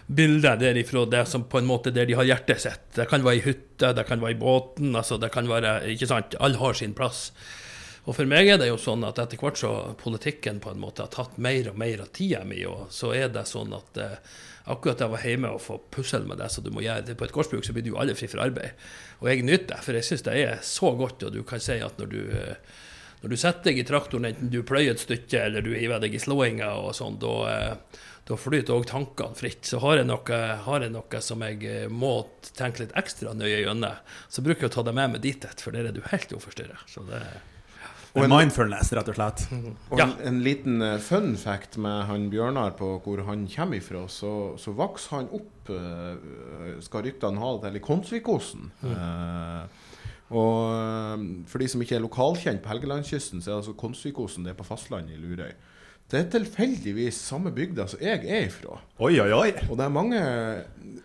bilder 0.09 0.57
derifra 0.57 1.03
det 1.05 1.27
som 1.29 1.45
på 1.45 1.61
en 1.61 1.69
måte 1.69 1.93
der 1.93 2.09
de 2.09 2.17
har 2.17 2.25
hjertet 2.25 2.63
sitt. 2.65 2.85
Det 2.97 3.05
kan 3.11 3.25
være 3.25 3.43
i 3.43 3.45
hytta, 3.45 3.93
det 3.93 4.07
kan 4.09 4.23
være 4.23 4.39
i 4.39 4.41
båten, 4.41 4.95
altså 4.97 5.19
det 5.21 5.29
kan 5.35 5.49
være 5.51 5.83
Ikke 5.93 6.09
sant? 6.09 6.37
Alle 6.41 6.57
har 6.57 6.79
sin 6.79 6.97
plass. 6.97 7.29
Og 8.09 8.17
for 8.17 8.25
meg 8.25 8.49
er 8.49 8.57
det 8.57 8.71
jo 8.71 8.79
sånn 8.81 9.05
at 9.05 9.21
etter 9.21 9.37
hvert 9.37 9.61
så 9.61 9.71
politikken 10.01 10.63
på 10.65 10.73
en 10.73 10.81
måte 10.81 11.05
har 11.05 11.13
tatt 11.13 11.37
mer 11.37 11.69
og 11.69 11.77
mer 11.77 12.07
av 12.07 12.09
tida 12.17 12.41
mi, 12.49 12.63
og 12.65 12.87
så 12.95 13.13
er 13.13 13.29
det 13.35 13.45
sånn 13.51 13.75
at 13.77 14.01
eh, 14.01 14.39
akkurat 14.73 15.01
da 15.01 15.07
jeg 15.07 15.15
var 15.15 15.25
hjemme 15.27 15.53
og 15.55 15.63
få 15.65 15.79
pussel 15.95 16.27
med 16.29 16.41
det 16.43 16.51
som 16.53 16.65
du 16.65 16.71
må 16.75 16.83
gjøre 16.85 17.17
På 17.19 17.27
et 17.27 17.33
gårdsbruk 17.35 17.67
så 17.67 17.75
blir 17.77 17.87
du 17.87 17.93
jo 17.95 18.01
aldri 18.01 18.17
fri 18.19 18.29
fra 18.31 18.45
arbeid. 18.47 18.85
Og 19.23 19.31
jeg 19.31 19.47
nyter 19.47 19.73
det, 19.73 19.81
for 19.87 19.99
jeg 19.99 20.09
syns 20.09 20.27
det 20.27 20.37
er 20.43 20.61
så 20.67 20.93
godt, 20.99 21.25
og 21.27 21.35
du 21.35 21.43
kan 21.47 21.63
si 21.63 21.79
at 21.85 21.99
når 22.01 22.13
du 22.13 22.21
eh, 22.37 22.77
når 23.19 23.33
du 23.33 23.39
setter 23.41 23.67
deg 23.67 23.81
i 23.81 23.87
traktoren, 23.87 24.29
enten 24.29 24.51
du 24.53 24.61
pløyer 24.67 24.93
et 24.93 25.03
stykke 25.03 25.41
eller 25.49 25.65
du 25.65 25.73
hiver 25.75 25.99
deg 26.03 26.15
i 26.15 26.21
slåinga 26.23 26.69
og 26.85 26.93
sånn, 26.95 27.19
da, 27.19 27.33
eh, 27.51 28.03
da 28.29 28.39
flyter 28.39 28.77
òg 28.77 28.87
tankene 28.87 29.39
fritt. 29.39 29.67
Så 29.67 29.81
har 29.83 29.99
jeg, 29.99 30.07
noe, 30.07 30.41
har 30.65 30.87
jeg 30.87 30.95
noe 30.95 31.23
som 31.25 31.43
jeg 31.43 31.65
eh, 31.67 31.91
må 31.91 32.13
tenke 32.55 32.85
litt 32.85 32.95
ekstra 32.99 33.35
nøye 33.35 33.65
gjennom, 33.65 33.99
så 34.31 34.45
bruker 34.47 34.67
jeg 34.67 34.71
å 34.71 34.77
ta 34.79 34.87
det 34.87 34.95
med 35.01 35.17
meg 35.17 35.25
dit, 35.27 35.49
for 35.59 35.75
der 35.75 35.91
er 35.91 35.97
du 35.97 36.05
helt 36.13 36.35
uforstyrra. 36.37 36.79
Så 36.87 37.07
Det 38.15 38.25
en, 38.25 38.31
mindfulness, 38.33 38.93
rett 38.97 39.09
og 39.13 39.17
slett. 39.19 39.43
Og 39.91 39.99
Ja. 40.01 40.07
en, 40.07 40.15
en 40.31 40.39
liten 40.43 40.81
eh, 40.83 40.99
fun 40.99 41.35
fact 41.37 41.77
med 41.79 42.07
han 42.09 42.31
Bjørnar 42.33 42.73
på 42.79 42.95
hvor 43.05 43.25
han 43.27 43.47
kommer 43.53 43.77
ifra, 43.83 44.07
så, 44.09 44.33
så 44.59 44.73
vokste 44.73 45.11
han 45.17 45.29
opp, 45.37 45.71
eh, 45.71 46.79
skal 46.81 47.05
ryktene 47.05 47.39
ha 47.43 47.53
det 47.59 47.69
til, 47.69 47.77
i 47.77 47.85
Konsvikosen. 47.85 48.71
Eh, 48.83 49.67
og 50.31 50.59
eh, 50.75 51.27
for 51.49 51.59
de 51.63 51.69
som 51.69 51.81
ikke 51.85 51.97
er 51.99 52.05
lokalkjent 52.05 52.63
på 52.65 52.73
Helgelandskysten, 52.73 53.41
så 53.45 53.53
er 53.53 53.61
altså 53.63 53.77
Konsvikosen 53.79 54.45
det 54.45 54.55
er 54.55 54.59
på 54.63 54.67
fastlandet 54.69 55.17
i 55.17 55.21
Lurøy. 55.21 55.53
Det 56.09 56.17
er 56.23 56.29
tilfeldigvis 56.33 57.19
samme 57.21 57.51
bygda 57.53 57.85
som 57.91 58.01
jeg 58.01 58.23
er 58.25 58.47
ifra. 58.47 58.79
Oi, 59.05 59.19
oi, 59.21 59.29
oi. 59.37 59.51
Og 59.69 59.75
det 59.77 59.85
er 59.85 59.91
mange 59.93 60.21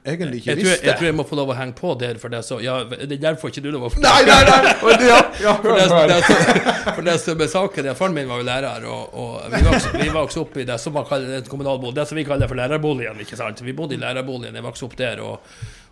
egentlig 0.07 0.37
ikke 0.39 0.53
jeg 0.53 0.59
tror, 0.61 0.69
jeg, 0.69 0.79
jeg, 0.87 0.95
tror 0.99 1.07
jeg 1.09 1.15
må 1.17 1.25
få 1.27 1.35
lov 1.39 1.51
å 1.51 1.57
henge 1.57 1.75
på 1.75 1.91
der, 1.99 2.15
for 2.21 2.31
det 2.31 2.39
er 2.39 2.45
så 2.47 2.57
Ja, 2.63 2.77
det 2.87 3.09
er 3.11 3.19
derfor 3.25 3.51
ikke 3.51 3.63
du 3.65 3.67
lov 3.75 3.89
å 3.89 3.91
Nei, 3.99 4.21
nei, 4.27 4.39
nei! 4.47 4.73
Og 4.87 5.03
Ja, 5.03 5.19
ja, 5.43 5.53
For 5.59 5.75
det, 5.75 5.89
det, 6.13 6.17
som- 6.23 6.95
for 6.95 7.07
det 7.07 7.17
som 7.19 7.43
er 7.43 7.51
saken, 7.51 7.87
er 7.91 7.99
Faren 7.99 8.15
min 8.15 8.27
var 8.31 8.39
jo 8.41 8.47
lærer, 8.47 8.87
og, 8.87 9.13
og 9.25 9.51
vi 9.53 9.61
vokste 9.67 10.01
vi 10.01 10.09
vokste 10.15 10.41
opp 10.43 10.57
i 10.63 10.65
det 10.71 10.79
som 10.79 10.95
man 10.95 11.05
kaller 11.11 11.37
et 11.41 11.51
kommunalbolig, 11.51 11.95
det 11.99 12.07
som 12.09 12.19
vi 12.19 12.25
kaller 12.27 12.47
for 12.51 12.59
lærerboligen. 12.59 13.19
ikke 13.23 13.39
sant? 13.39 13.59
Vi 13.63 13.75
bodde 13.75 13.95
i 13.95 14.01
lærerboligen, 14.01 14.55
jeg 14.55 14.63
vokste 14.71 14.87
opp 14.87 14.95
der. 14.99 15.19
og 15.23 15.39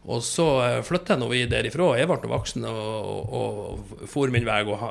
og 0.10 0.24
så 0.26 0.48
eh, 0.66 0.80
flytta 0.86 1.18
nå 1.20 1.28
vi 1.30 1.44
derifra. 1.50 1.92
Jeg 2.00 2.10
ble 2.10 2.32
voksen 2.32 2.66
og, 2.66 2.80
og, 3.22 3.36
og 3.38 4.08
for 4.10 4.34
min 4.34 4.48
vei 4.48 4.64
og 4.66 4.82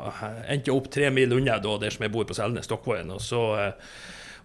endte 0.46 0.74
opp 0.74 0.86
tre 0.94 1.10
mil 1.14 1.34
unna 1.34 1.58
der 1.58 1.90
som 1.90 2.06
jeg 2.06 2.14
bor 2.14 2.28
på 2.28 2.36
Selnes, 2.38 2.68
Stokkveien. 2.70 3.10
Og 3.10 3.22
så, 3.24 3.42
eh, 3.58 3.94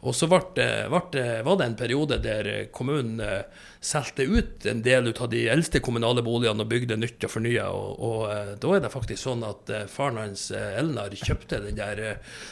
og 0.06 0.16
så 0.16 0.28
ble, 0.30 0.42
ble, 0.56 1.24
var 1.46 1.58
det 1.58 1.66
en 1.66 1.78
periode 1.80 2.18
der 2.22 2.50
kommunen 2.74 3.20
eh, 3.24 3.64
solgte 3.86 4.26
ut 4.26 4.66
en 4.70 4.82
del 4.86 5.10
ut 5.10 5.22
av 5.22 5.30
de 5.30 5.44
eldste 5.50 5.82
kommunale 5.84 6.24
boligene 6.26 6.62
og 6.62 6.70
bygde 6.70 6.98
nytt 6.98 7.26
og 7.26 7.32
fornya. 7.34 7.66
Og, 7.74 8.00
og 8.06 8.22
eh, 8.30 8.52
da 8.62 8.74
er 8.76 8.84
det 8.84 8.92
faktisk 8.94 9.22
sånn 9.24 9.46
at 9.46 9.72
eh, 9.74 9.86
faren 9.90 10.20
hans, 10.22 10.48
Elnar, 10.56 11.14
kjøpte 11.16 11.62
den 11.64 11.78
der, 11.80 12.04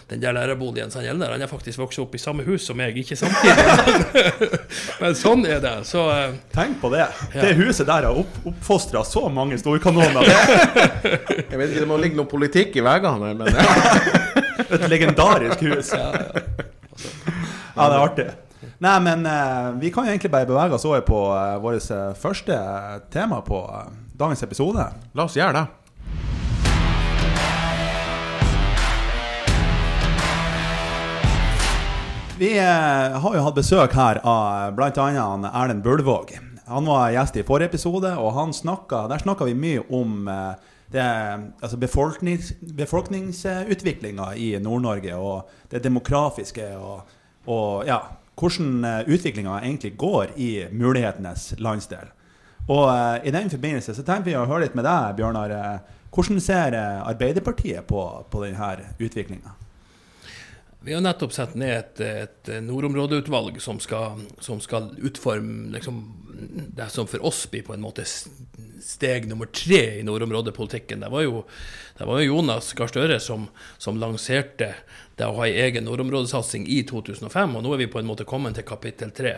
den 0.09 0.23
der 0.23 0.37
lærerboligen. 0.37 0.93
Så 0.93 1.01
han 1.01 1.11
Elnar 1.13 1.35
han 1.35 1.45
har 1.45 1.51
faktisk 1.51 1.81
vokst 1.83 2.01
opp 2.01 2.15
i 2.17 2.21
samme 2.21 2.45
hus 2.47 2.65
som 2.69 2.79
meg, 2.79 2.97
ikke 2.97 3.17
samtidig. 3.19 4.27
Men 5.01 5.17
sånn 5.17 5.45
er 5.49 5.61
det. 5.63 5.75
Så 5.89 6.05
Tenk 6.53 6.79
på 6.81 6.89
det. 6.93 7.05
Det 7.33 7.53
huset 7.59 7.85
der 7.89 8.09
har 8.09 8.23
opp, 8.23 8.41
oppfostra 8.49 9.03
så 9.07 9.27
mange 9.33 9.57
storkanoner. 9.61 10.25
Jeg 10.25 11.59
vet 11.59 11.69
ikke, 11.69 11.81
det 11.81 11.89
må 11.89 12.01
ligge 12.01 12.17
noe 12.17 12.29
politikk 12.29 12.77
i 12.81 12.85
veggene 12.85 13.29
her, 13.29 13.37
men 13.37 13.53
ja. 13.53 14.31
Et 14.73 14.89
legendarisk 14.89 15.61
hus. 15.65 15.93
Ja, 15.93 16.11
Ja, 16.13 16.52
det 17.75 17.99
er 17.99 18.05
artig. 18.07 18.27
Nei, 18.79 18.97
men 19.03 19.25
eh, 19.27 19.69
vi 19.81 19.91
kan 19.91 20.05
jo 20.07 20.13
egentlig 20.13 20.31
bare 20.31 20.47
bevege 20.47 20.77
oss 20.77 20.85
over 20.87 21.03
på 21.03 21.19
uh, 21.35 21.57
vårt 21.59 21.89
eh, 21.91 22.11
første 22.15 22.59
tema 23.11 23.41
på 23.43 23.59
eh, 23.67 23.95
dagens 24.15 24.43
episode. 24.45 24.85
La 25.13 25.25
oss 25.27 25.35
gjøre 25.35 25.57
det. 25.57 25.65
Vi 32.43 32.57
eh, 32.57 33.19
har 33.21 33.35
jo 33.37 33.41
hatt 33.45 33.55
besøk 33.55 33.93
her 33.93 34.17
av 34.25 34.73
bl.a. 34.73 34.89
Erlend 34.89 35.83
Bulvåg. 35.85 36.33
Han 36.65 36.87
var 36.89 37.11
gjest 37.13 37.37
i 37.37 37.43
forrige 37.45 37.69
episode, 37.69 38.09
og 38.17 38.33
han 38.33 38.55
snakka, 38.57 39.05
der 39.11 39.21
snakka 39.21 39.45
vi 39.45 39.53
mye 39.53 39.83
om 39.93 40.25
eh, 40.27 40.71
det, 40.91 41.05
altså 41.61 41.77
befolknings, 41.77 42.51
befolkningsutviklinga 42.59 44.31
i 44.35 44.49
Nord-Norge 44.59 45.15
og 45.15 45.53
det 45.69 45.83
demografiske 45.85 46.67
og, 46.79 47.05
og 47.45 47.87
ja, 47.87 47.99
hvordan 48.39 49.05
utviklinga 49.07 49.59
egentlig 49.61 49.97
går 49.99 50.35
i 50.39 50.51
mulighetenes 50.71 51.53
landsdel. 51.59 52.11
Og 52.71 52.87
eh, 52.89 53.27
i 53.27 53.33
den 53.35 53.51
forbindelse 53.51 53.95
så 53.95 54.05
tenker 54.07 54.29
vi 54.29 54.37
å 54.39 54.45
høre 54.47 54.67
litt 54.67 54.77
med 54.77 54.87
deg, 54.87 55.17
Bjørnar. 55.19 55.51
eh, 55.57 55.99
Hvordan 56.13 56.39
ser 56.43 56.77
eh, 56.77 57.01
Arbeiderpartiet 57.09 57.87
på, 57.89 58.01
på 58.29 58.43
denne 58.45 58.93
utviklinga? 59.01 59.57
Vi 60.83 60.93
har 60.93 61.03
nettopp 61.03 61.31
satt 61.31 61.55
ned 61.55 61.73
et, 61.77 62.01
et 62.03 62.49
nordområdeutvalg 62.63 63.59
som 63.63 63.79
skal, 63.79 64.19
som 64.43 64.59
skal 64.59 64.89
utforme 64.99 65.71
liksom, 65.71 66.01
det 66.75 66.89
som 66.91 67.07
for 67.07 67.23
oss 67.23 67.45
blir 67.51 67.63
på 67.63 67.75
en 67.75 67.83
måte 67.83 68.03
steg 68.03 69.29
nummer 69.29 69.47
tre 69.47 70.01
i 70.01 70.03
nordområdepolitikken. 70.03 71.05
Det 71.05 71.11
var 71.13 71.23
jo, 71.23 71.45
det 71.97 72.07
var 72.09 72.19
jo 72.19 72.33
Jonas 72.33 72.73
Gahr 72.75 72.91
Støre 72.91 73.19
som, 73.23 73.47
som, 73.77 73.99
lanserte 74.01 74.73
det 75.17 75.27
å 75.29 75.35
ha 75.37 75.45
en 75.45 75.59
egen 75.67 75.85
nordområdesatsing 75.85 76.65
i 76.73 76.79
2005, 76.89 77.57
og 77.57 77.63
nå 77.63 77.73
er 77.75 77.83
vi 77.83 77.89
på 77.93 78.01
en 78.01 78.07
måte 78.09 78.25
kommet 78.25 78.57
til 78.57 78.65
kapittel 78.65 79.11
tre. 79.13 79.35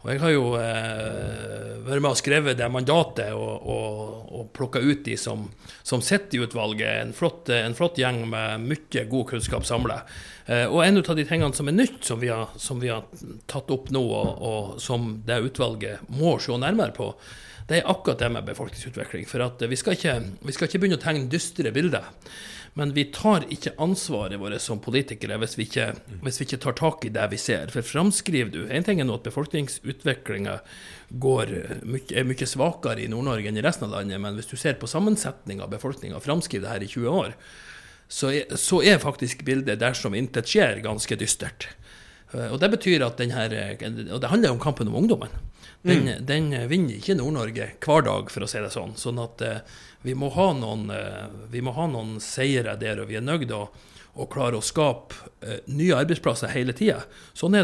Og 0.00 0.08
jeg 0.14 0.20
har 0.22 0.32
jo 0.32 0.44
eh, 0.56 1.74
vært 1.84 2.00
med 2.00 2.14
og 2.14 2.16
skrevet 2.16 2.56
det 2.56 2.68
mandatet 2.72 3.34
og, 3.36 3.66
og, 3.68 4.30
og 4.32 4.46
plukka 4.56 4.80
ut 4.80 5.02
de 5.04 5.18
som, 5.20 5.44
som 5.84 6.00
sitter 6.00 6.38
i 6.38 6.42
utvalget. 6.46 7.02
En 7.02 7.12
flott, 7.16 7.52
en 7.52 7.76
flott, 7.76 8.00
gjeng 8.00 8.22
med 8.32 8.64
mye 8.64 9.04
god 9.10 9.28
kunnskap 9.34 9.68
samla. 9.68 10.00
Eh, 10.46 10.64
og 10.64 10.80
en 10.86 11.02
av 11.02 11.18
de 11.18 11.26
tingene 11.28 11.56
som 11.56 11.68
er 11.68 11.76
nytt, 11.76 12.00
som 12.08 12.22
vi 12.22 12.32
har, 12.32 12.48
som 12.56 12.80
vi 12.80 12.88
har 12.88 13.04
tatt 13.50 13.68
opp 13.76 13.92
nå, 13.92 14.00
og, 14.00 14.30
og, 14.40 14.72
som 14.80 15.18
det 15.26 15.42
utvalget 15.50 16.08
må 16.16 16.38
se 16.40 16.56
nærmere 16.56 16.96
på, 16.96 17.12
det 17.68 17.82
er 17.82 17.92
akkurat 17.92 18.24
det 18.24 18.32
med 18.32 18.48
befolkningsutvikling. 18.48 19.28
For 19.28 19.68
vi 19.68 19.78
skal, 19.78 19.98
ikke, 19.98 20.16
vi 20.48 20.56
skal 20.56 20.66
ikke 20.66 20.80
begynne 20.80 20.98
å 20.98 21.04
tegne 21.04 21.28
dystre 21.30 21.70
bilder. 21.76 22.08
Men 22.78 22.92
vi 22.94 23.04
tar 23.10 23.44
ikke 23.50 23.72
ansvaret 23.82 24.38
vårt 24.40 24.62
som 24.62 24.78
politikere 24.82 25.38
hvis 25.42 25.56
vi, 25.58 25.66
ikke, 25.66 25.88
hvis 26.22 26.38
vi, 26.40 26.46
ikke, 26.46 26.60
tar 26.62 26.76
tak 26.78 27.04
i 27.04 27.12
det 27.14 27.26
vi 27.32 27.40
ser. 27.40 27.72
For 27.74 27.86
framskriver 27.86 28.52
du 28.54 28.60
En 28.70 28.86
ting 28.86 29.00
er 29.02 29.08
nå 29.08 29.18
at 29.18 29.26
befolkningsutviklinga 29.26 30.60
er 31.10 32.28
mye 32.28 32.46
svakere 32.46 33.02
i 33.02 33.10
Nord-Norge 33.10 33.50
enn 33.50 33.58
i 33.58 33.66
resten 33.66 33.88
av 33.88 33.98
landet, 33.98 34.22
men 34.22 34.38
hvis 34.38 34.52
du 34.52 34.56
ser 34.60 34.78
på 34.78 34.90
sammensetninga 34.90 35.66
av 35.66 35.74
befolkninga, 35.74 36.22
framskriver 36.22 36.68
det 36.68 36.74
her 36.76 36.86
i 36.86 36.92
20 36.94 37.18
år, 37.24 37.34
så 38.10 38.30
er, 38.34 38.56
så 38.58 38.80
er 38.86 39.02
faktisk 39.02 39.44
bildet 39.46 39.82
dersom 39.82 40.14
intet 40.18 40.50
skjer, 40.50 40.82
ganske 40.86 41.18
dystert. 41.18 41.68
Og 42.30 42.60
det 42.62 42.70
betyr 42.70 43.02
at 43.02 43.18
den 43.18 43.32
her, 43.34 43.50
Og 44.14 44.20
det 44.22 44.30
handler 44.30 44.50
om 44.50 44.60
kampen 44.62 44.88
om 44.88 44.94
ungdommen. 44.94 45.30
Den, 45.82 46.04
mm. 46.06 46.26
den 46.26 46.50
vinner 46.68 46.98
ikke 46.98 47.16
Nord-Norge 47.16 47.70
hver 47.80 48.04
dag, 48.04 48.30
for 48.30 48.44
å 48.44 48.48
si 48.50 48.60
det 48.60 48.70
sånn. 48.74 48.92
Sånn 49.00 49.18
at 49.22 49.40
eh, 49.42 49.62
vi, 50.02 50.16
må 50.16 50.30
ha 50.34 50.50
noen, 50.56 50.90
eh, 50.94 51.24
vi 51.52 51.62
må 51.64 51.74
ha 51.76 51.86
noen 51.90 52.18
seire 52.24 52.76
der, 52.80 53.02
og 53.02 53.10
vi 53.10 53.18
er 53.18 53.24
nødt 53.24 53.46
til 53.46 53.56
å, 53.58 53.64
å 54.20 54.26
klare 54.30 54.58
å 54.58 54.64
skape 54.64 55.28
eh, 55.44 55.60
nye 55.72 55.98
arbeidsplasser 55.98 56.52
hele 56.54 56.74
tida. 56.76 57.02
Sånn, 57.32 57.58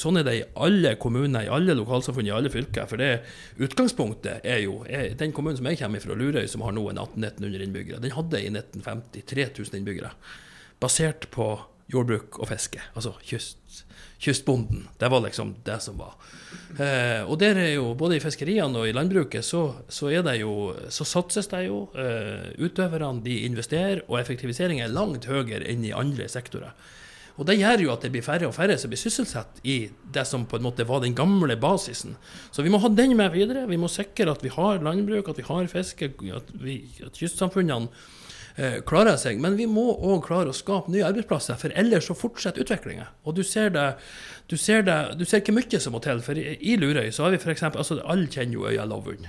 sånn, 0.00 0.20
er 0.20 0.26
det 0.26 0.36
i 0.36 0.44
alle 0.60 0.94
kommuner, 1.00 1.46
i 1.46 1.52
alle 1.52 1.76
lokalsamfunn, 1.78 2.28
i 2.28 2.34
alle 2.34 2.52
fylker. 2.52 2.88
For 2.90 3.00
det 3.00 3.22
utgangspunktet 3.64 4.44
er 4.44 4.62
jo 4.66 4.82
er 4.84 5.16
Den 5.18 5.32
kommunen 5.36 5.58
som 5.60 5.70
jeg 5.70 5.80
kommer 5.80 6.04
fra, 6.04 6.18
Lurøy, 6.18 6.46
som 6.50 6.66
har 6.66 6.76
nå 6.76 6.84
en 6.92 7.02
1800-1900 7.06 7.66
innbyggere, 7.68 8.04
den 8.04 8.16
hadde 8.16 8.44
i 8.44 8.52
1950 8.52 9.26
3000 9.32 9.80
innbyggere. 9.80 10.12
Basert 10.78 11.30
på 11.34 11.52
jordbruk 11.92 12.38
og 12.38 12.50
fiske, 12.50 12.82
altså 12.94 13.14
kyst 13.24 13.84
kystbonden. 14.18 14.88
Det 14.98 15.08
var 15.08 15.20
liksom 15.22 15.54
det 15.64 15.78
som 15.80 15.98
var. 15.98 16.14
Eh, 16.78 17.22
og 17.22 17.38
der 17.38 17.58
er 17.58 17.72
jo, 17.76 17.92
både 17.94 18.18
i 18.18 18.22
fiskeriene 18.22 18.80
og 18.80 18.88
i 18.88 18.94
landbruket, 18.94 19.46
så, 19.46 19.62
så, 19.88 20.10
jo, 20.10 20.52
så 20.90 21.06
satses 21.06 21.50
det 21.52 21.68
jo. 21.68 21.84
Eh, 21.94 22.50
utøverne 22.58 23.22
de 23.22 23.44
investerer, 23.46 24.02
og 24.08 24.18
effektivisering 24.20 24.82
er 24.82 24.90
langt 24.90 25.28
høyere 25.30 25.62
enn 25.70 25.86
i 25.86 25.94
andre 25.94 26.28
sektorer. 26.28 26.74
Og 27.38 27.46
Det 27.46 27.54
gjør 27.54 27.84
jo 27.84 27.92
at 27.92 28.02
det 28.02 28.10
blir 28.10 28.24
færre 28.26 28.48
og 28.48 28.54
færre 28.56 28.74
som 28.74 28.90
blir 28.90 28.98
sysselsatt 28.98 29.60
i 29.62 29.84
det 30.10 30.24
som 30.26 30.42
på 30.50 30.58
en 30.58 30.64
måte 30.64 30.82
var 30.82 31.04
den 31.04 31.14
gamle 31.14 31.54
basisen. 31.54 32.16
Så 32.50 32.64
vi 32.66 32.72
må 32.74 32.80
ha 32.82 32.90
den 32.90 33.14
med 33.16 33.30
videre. 33.30 33.68
Vi 33.70 33.78
må 33.78 33.86
sikre 33.86 34.32
at 34.32 34.42
vi 34.42 34.50
har 34.50 34.82
landbruk, 34.82 35.30
at 35.30 35.38
vi 35.38 35.46
har 35.46 35.70
fiske, 35.70 36.10
at, 36.34 36.50
vi, 36.58 36.80
at 37.06 37.14
kystsamfunnene 37.14 37.86
klarer 38.88 39.14
seg. 39.20 39.38
Men 39.42 39.54
vi 39.58 39.68
må 39.70 39.84
òg 39.94 40.24
klare 40.26 40.50
å 40.50 40.56
skape 40.56 40.90
nye 40.90 41.06
arbeidsplasser, 41.06 41.58
for 41.60 41.74
ellers 41.78 42.08
så 42.10 42.16
fortsetter 42.18 42.64
utviklinga. 42.64 43.06
Og 43.22 43.36
du 43.38 43.44
ser 43.46 43.70
det 43.76 43.92
du 44.48 44.56
ser, 44.56 44.82
det, 44.82 44.94
du 45.20 45.26
ser 45.28 45.42
ikke 45.42 45.52
mye 45.52 45.78
som 45.82 45.92
må 45.92 46.00
til. 46.00 46.22
For 46.24 46.38
i, 46.40 46.54
i 46.64 46.78
Lurøy 46.80 47.10
så 47.12 47.26
har 47.26 47.34
vi 47.34 47.40
f.eks. 47.40 47.66
Altså, 47.68 47.98
alle 48.08 48.30
kjenner 48.32 48.56
jo 48.56 48.64
Øya 48.70 48.86
Lovund. 48.88 49.26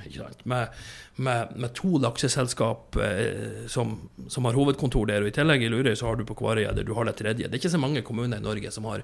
Med, 0.48 0.78
med, 1.20 1.52
med, 1.60 1.74
to 1.76 2.00
lakseselskap 2.00 2.96
eh, 3.04 3.66
som, 3.68 3.98
som, 4.32 4.48
har 4.48 4.56
hovedkontor 4.56 5.10
der. 5.12 5.26
Og 5.26 5.34
i 5.34 5.36
tillegg 5.36 5.66
i 5.66 5.72
Lurøy 5.72 5.92
så 6.00 6.08
har 6.08 6.20
du 6.20 6.24
på 6.28 6.38
Kvarøya 6.40 6.72
der 6.78 6.88
du 6.88 6.94
har 6.96 7.10
det 7.10 7.18
tredje. 7.20 7.50
Det 7.50 7.52
er 7.52 7.60
ikke 7.60 7.76
så 7.76 7.82
mange 7.84 8.06
kommuner 8.08 8.40
i 8.40 8.48
Norge 8.48 8.72
som 8.72 8.88
har 8.88 9.04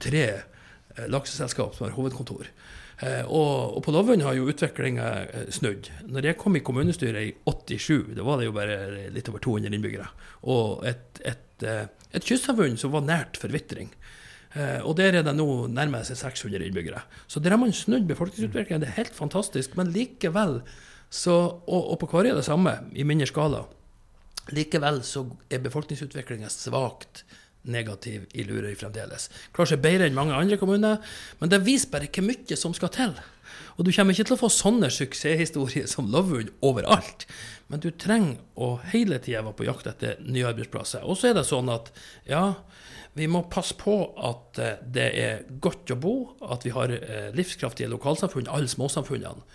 tre 0.00 0.24
eh, 0.32 1.06
lakseselskap 1.12 1.76
som 1.76 1.90
har 1.90 1.96
hovedkontor. 1.98 2.48
Eh, 3.00 3.22
og, 3.24 3.76
og, 3.78 3.80
på 3.84 3.92
Lovund 3.94 4.24
har 4.26 4.36
jo 4.36 4.48
utviklinga 4.50 5.06
eh, 5.22 5.46
snudd. 5.54 5.88
Når 6.12 6.30
jeg 6.30 6.38
kom 6.40 6.58
i 6.58 6.64
kommunestyret 6.64 7.30
i 7.30 7.32
87, 7.48 8.12
da 8.18 8.26
var 8.26 8.40
det 8.40 8.50
jo 8.50 8.56
bare 8.56 9.08
litt 9.14 9.30
over 9.32 9.40
200 9.46 9.72
innbyggere. 9.76 10.10
Og 10.52 10.84
et, 10.88 11.22
et, 11.24 11.64
eh, 11.64 11.86
et 12.12 12.26
kystsamfunn 12.26 12.76
som 12.80 12.92
var 12.92 13.06
nært 13.08 13.40
forvitring. 13.40 13.92
Og 14.82 14.96
der 14.98 15.14
er 15.14 15.22
det 15.22 15.30
nå 15.38 15.44
nærmer 15.70 16.02
seg 16.02 16.18
600 16.18 16.64
innbyggere. 16.66 17.04
Så 17.30 17.38
der 17.38 17.54
har 17.54 17.60
man 17.62 17.70
snudd 17.70 18.08
befolkningsutviklingen. 18.08 18.82
Det 18.82 18.88
er 18.88 18.96
helt 18.96 19.14
fantastisk. 19.14 19.76
Men 19.78 19.92
likevel 19.94 20.56
så 21.10 21.36
Og, 21.66 21.92
og 21.92 21.98
på 22.00 22.08
Kvarøy 22.10 22.32
er 22.32 22.38
det 22.38 22.46
samme, 22.46 22.72
i 22.90 23.06
mindre 23.06 23.28
skala. 23.30 23.64
Likevel 24.50 25.00
så 25.06 25.22
er 25.50 25.62
befolkningsutviklinga 25.62 26.50
svakt 26.50 27.22
negativ 27.68 28.24
i 28.32 28.44
Lurøy 28.46 28.74
fremdeles. 28.78 29.28
Klarer 29.56 29.74
seg 29.74 29.82
bedre 29.84 30.08
enn 30.08 30.16
mange 30.16 30.36
andre 30.36 30.58
kommuner, 30.60 31.02
men 31.40 31.52
det 31.52 31.62
viser 31.66 31.92
bare 31.92 32.08
hvor 32.08 32.26
mye 32.26 32.58
som 32.58 32.76
skal 32.76 32.92
til. 32.94 33.14
Og 33.76 33.86
du 33.86 33.92
kommer 33.94 34.14
ikke 34.14 34.28
til 34.28 34.36
å 34.36 34.40
få 34.42 34.50
sånne 34.52 34.90
suksesshistorier 34.92 35.88
som 35.90 36.10
Lovund 36.12 36.52
overalt. 36.64 37.26
Men 37.70 37.82
du 37.82 37.90
trenger 37.94 38.40
å 38.58 38.74
hele 38.92 39.20
tida 39.22 39.44
være 39.46 39.58
på 39.58 39.66
jakt 39.68 39.88
etter 39.90 40.18
nye 40.26 40.48
arbeidsplasser. 40.50 41.04
Og 41.06 41.18
så 41.18 41.30
er 41.30 41.38
det 41.38 41.46
sånn 41.48 41.70
at 41.72 41.92
ja, 42.28 42.44
vi 43.18 43.28
må 43.30 43.44
passe 43.50 43.76
på 43.78 43.94
at 44.16 44.60
eh, 44.62 44.82
det 44.84 45.08
er 45.18 45.44
godt 45.62 45.92
å 45.94 45.98
bo, 45.98 46.14
at 46.46 46.66
vi 46.66 46.74
har 46.74 46.92
eh, 46.94 47.30
livskraftige 47.36 47.90
lokalsamfunn, 47.90 48.50
alle 48.50 48.70
småsamfunnene. 48.70 49.46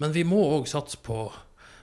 Men 0.00 0.14
vi 0.16 0.24
må 0.24 0.40
òg 0.56 0.68
satse 0.68 1.00
på, 1.04 1.26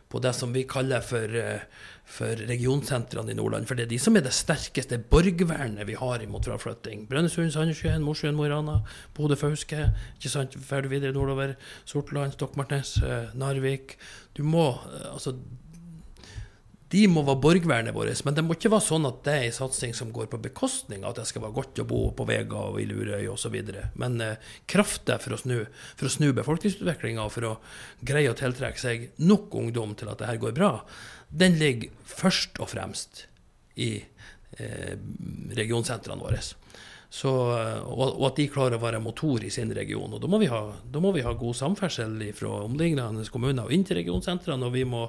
på, 0.10 0.22
det 0.24 0.34
som 0.36 0.54
vi 0.56 0.68
kaller 0.70 1.04
for 1.06 1.38
uh, 1.38 1.62
for 2.08 2.40
regionsentrene 2.48 3.34
i 3.34 3.36
Nordland. 3.36 3.68
For 3.68 3.76
det 3.76 3.86
er 3.86 3.92
de 3.92 4.00
som 4.00 4.16
er 4.16 4.24
det 4.24 4.32
sterkeste 4.36 5.00
borgvernet 5.12 5.88
vi 5.90 5.98
har 6.00 6.24
imot 6.24 6.48
fraflytting. 6.48 7.04
Brønnøysund, 7.10 7.52
Sandnessjøen, 7.52 8.06
Mosjøen, 8.06 8.38
Mo 8.38 8.46
i 8.48 8.52
Rana, 8.52 8.80
Bodø, 9.18 9.36
Fauske. 9.40 9.90
ikke 10.16 10.32
sant, 10.32 10.56
Ferdig 10.64 10.94
videre 10.94 11.12
nordover. 11.16 11.58
Sortland, 11.86 12.32
Stokmarknes, 12.38 12.98
eh, 13.04 13.36
Narvik. 13.36 13.98
Du 14.38 14.44
må, 14.44 14.70
eh, 14.70 15.14
altså 15.14 15.36
de 16.88 17.02
må 17.12 17.24
være 17.28 17.42
borgvernet 17.44 17.96
vårt, 17.96 18.22
men 18.24 18.36
det 18.36 18.44
må 18.48 18.56
ikke 18.56 18.72
være 18.72 18.86
sånn 18.86 19.08
at 19.10 19.20
det 19.26 19.34
er 19.36 19.46
en 19.50 19.56
satsing 19.58 19.96
som 19.98 20.12
går 20.16 20.30
på 20.32 20.40
bekostning 20.46 21.04
av 21.04 21.12
at 21.12 21.20
det 21.20 21.26
skal 21.28 21.44
være 21.44 21.58
godt 21.58 21.82
å 21.84 21.88
bo 21.90 22.00
på 22.16 22.28
Vega 22.30 22.62
og 22.70 22.80
i 22.80 22.86
Lurøy 22.88 23.28
osv. 23.28 23.58
Men 24.00 24.16
eh, 24.24 24.54
krafta 24.72 25.18
for 25.20 25.36
å 25.36 25.42
snu, 25.42 25.58
for 26.00 26.08
å 26.08 26.14
snu 26.14 26.30
befolkningsutviklinga 26.38 27.26
og 27.26 27.34
for 27.36 27.50
å 27.50 27.54
greie 28.08 28.32
å 28.32 28.38
tiltrekke 28.40 28.80
seg 28.80 29.10
nok 29.20 29.58
ungdom 29.60 29.98
til 30.00 30.14
at 30.14 30.24
det 30.24 30.30
her 30.32 30.40
går 30.40 30.56
bra, 30.56 30.72
den 31.28 31.60
ligger 31.60 31.92
først 32.08 32.62
og 32.64 32.72
fremst 32.72 33.26
i 33.76 33.98
eh, 34.56 34.96
regionsentrene 35.60 36.24
våre. 36.24 36.40
Så, 37.08 37.32
og, 37.32 38.02
og, 38.08 38.24
at 38.30 38.40
de 38.40 38.48
klarer 38.52 38.80
å 38.80 38.84
være 38.84 39.04
motor 39.04 39.44
i 39.44 39.52
sin 39.52 39.76
region. 39.76 40.16
Og 40.16 40.24
Da 40.24 40.32
må 40.32 40.40
vi 40.40 40.48
ha, 40.52 40.64
må 41.04 41.12
vi 41.16 41.24
ha 41.28 41.36
god 41.36 41.60
samferdsel 41.60 42.20
fra 42.36 42.64
omliggende 42.64 43.28
kommuner 43.32 43.68
og 43.68 43.76
inn 43.76 43.84
til 43.88 44.00
regionsentrene. 44.00 44.68
og 44.68 44.76
vi 44.76 44.88
må 44.88 45.08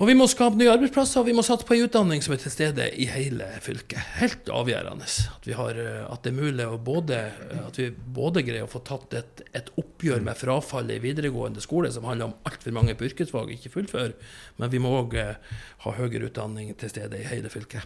og 0.00 0.08
vi 0.08 0.14
må 0.16 0.24
skape 0.30 0.56
nye 0.56 0.70
arbeidsplasser, 0.72 1.20
og 1.20 1.28
vi 1.28 1.34
må 1.36 1.44
satse 1.44 1.66
på 1.68 1.76
en 1.76 1.84
utdanning 1.84 2.22
som 2.24 2.32
er 2.32 2.40
til 2.40 2.52
stede 2.54 2.86
i 2.96 3.06
hele 3.12 3.44
fylket. 3.60 4.00
Helt 4.16 4.48
avgjørende 4.48 5.04
at, 5.04 5.48
har, 5.58 5.80
at 6.08 6.24
det 6.24 6.32
er 6.32 6.38
mulig 6.38 6.64
å 6.64 6.78
både, 6.80 7.18
at 7.60 7.80
vi 7.80 7.90
både 7.92 8.44
greier 8.46 8.64
å 8.64 8.72
få 8.72 8.80
tatt 8.88 9.18
et, 9.20 9.42
et 9.52 9.68
oppgjør 9.76 10.24
med 10.24 10.40
frafallet 10.40 10.96
i 10.96 11.04
videregående 11.04 11.60
skole, 11.64 11.92
som 11.92 12.08
handler 12.08 12.30
om 12.30 12.48
altfor 12.48 12.72
mange 12.74 12.96
på 12.96 13.10
yrkesfag 13.10 13.52
ikke 13.52 13.74
fullfører, 13.76 14.16
men 14.56 14.72
vi 14.72 14.80
må 14.80 14.94
òg 15.02 15.18
eh, 15.20 15.60
ha 15.84 15.96
høyere 16.00 16.30
utdanning 16.30 16.72
til 16.80 16.94
stede 16.94 17.20
i 17.20 17.28
hele 17.28 17.52
fylket. 17.52 17.84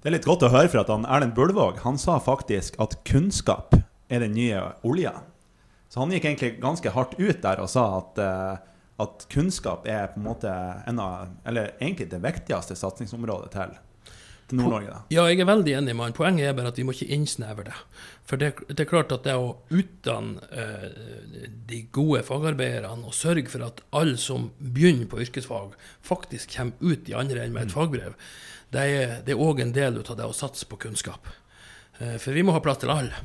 Det 0.00 0.08
er 0.08 0.14
litt 0.14 0.30
godt 0.30 0.46
å 0.46 0.54
høre 0.54 0.70
for 0.70 0.80
at 0.80 0.88
han, 0.88 1.02
Erlend 1.04 1.34
Bulvåg 1.36 1.82
han 1.82 1.98
sa 2.00 2.14
faktisk 2.24 2.78
at 2.80 2.94
kunnskap 3.04 3.74
er 4.08 4.22
den 4.22 4.32
nye 4.38 4.62
olja. 4.86 5.18
Så 5.90 6.00
han 6.00 6.14
gikk 6.14 6.24
egentlig 6.30 6.54
ganske 6.62 6.94
hardt 6.94 7.18
ut 7.18 7.42
der 7.42 7.60
og 7.60 7.68
sa 7.68 7.84
at 7.98 8.20
uh, 8.22 8.66
at 9.00 9.26
kunnskap 9.32 9.86
er 9.88 10.10
på 10.12 10.20
en 10.20 10.26
måte 10.26 10.50
en 10.90 11.00
av, 11.02 11.30
eller 11.48 11.72
egentlig 11.78 12.10
det 12.12 12.20
viktigste 12.24 12.76
satsingsområdet 12.78 13.54
til, 13.54 13.78
Nord-Norge? 14.56 14.96
Ja, 15.12 15.24
jeg 15.30 15.40
er 15.42 15.48
veldig 15.48 15.74
enig 15.78 15.94
med 15.94 16.08
han. 16.08 16.14
Poenget 16.16 16.48
er 16.48 16.56
bare 16.58 16.72
at 16.72 16.78
vi 16.80 16.84
må 16.86 16.94
ikke 16.94 17.10
innsnevre 17.14 17.68
det. 17.68 17.76
For 18.26 18.40
det, 18.40 18.50
det 18.68 18.84
er 18.84 18.90
klart 18.90 19.14
at 19.14 19.26
det 19.26 19.36
å 19.38 19.52
utdanne 19.74 20.42
eh, 20.50 21.48
de 21.70 21.82
gode 21.94 22.22
fagarbeiderne 22.26 23.06
og 23.06 23.16
sørge 23.16 23.50
for 23.52 23.66
at 23.66 23.82
alle 23.96 24.18
som 24.20 24.50
begynner 24.58 25.08
på 25.10 25.20
yrkesfag, 25.24 25.76
faktisk 26.06 26.56
kommer 26.56 26.78
ut 26.82 27.10
i 27.10 27.16
andre 27.16 27.44
enden 27.44 27.56
med 27.58 27.68
et 27.68 27.74
mm. 27.74 27.76
fagbrev, 27.76 28.16
det 28.70 28.86
er 28.86 29.34
òg 29.34 29.62
en 29.64 29.74
del 29.74 29.98
av 30.02 30.16
det 30.18 30.26
å 30.26 30.36
satse 30.36 30.68
på 30.70 30.78
kunnskap. 30.86 31.30
Eh, 31.98 32.16
for 32.22 32.36
vi 32.36 32.46
må 32.46 32.54
ha 32.56 32.62
plass 32.64 32.82
til 32.82 32.92
alle. 32.94 33.22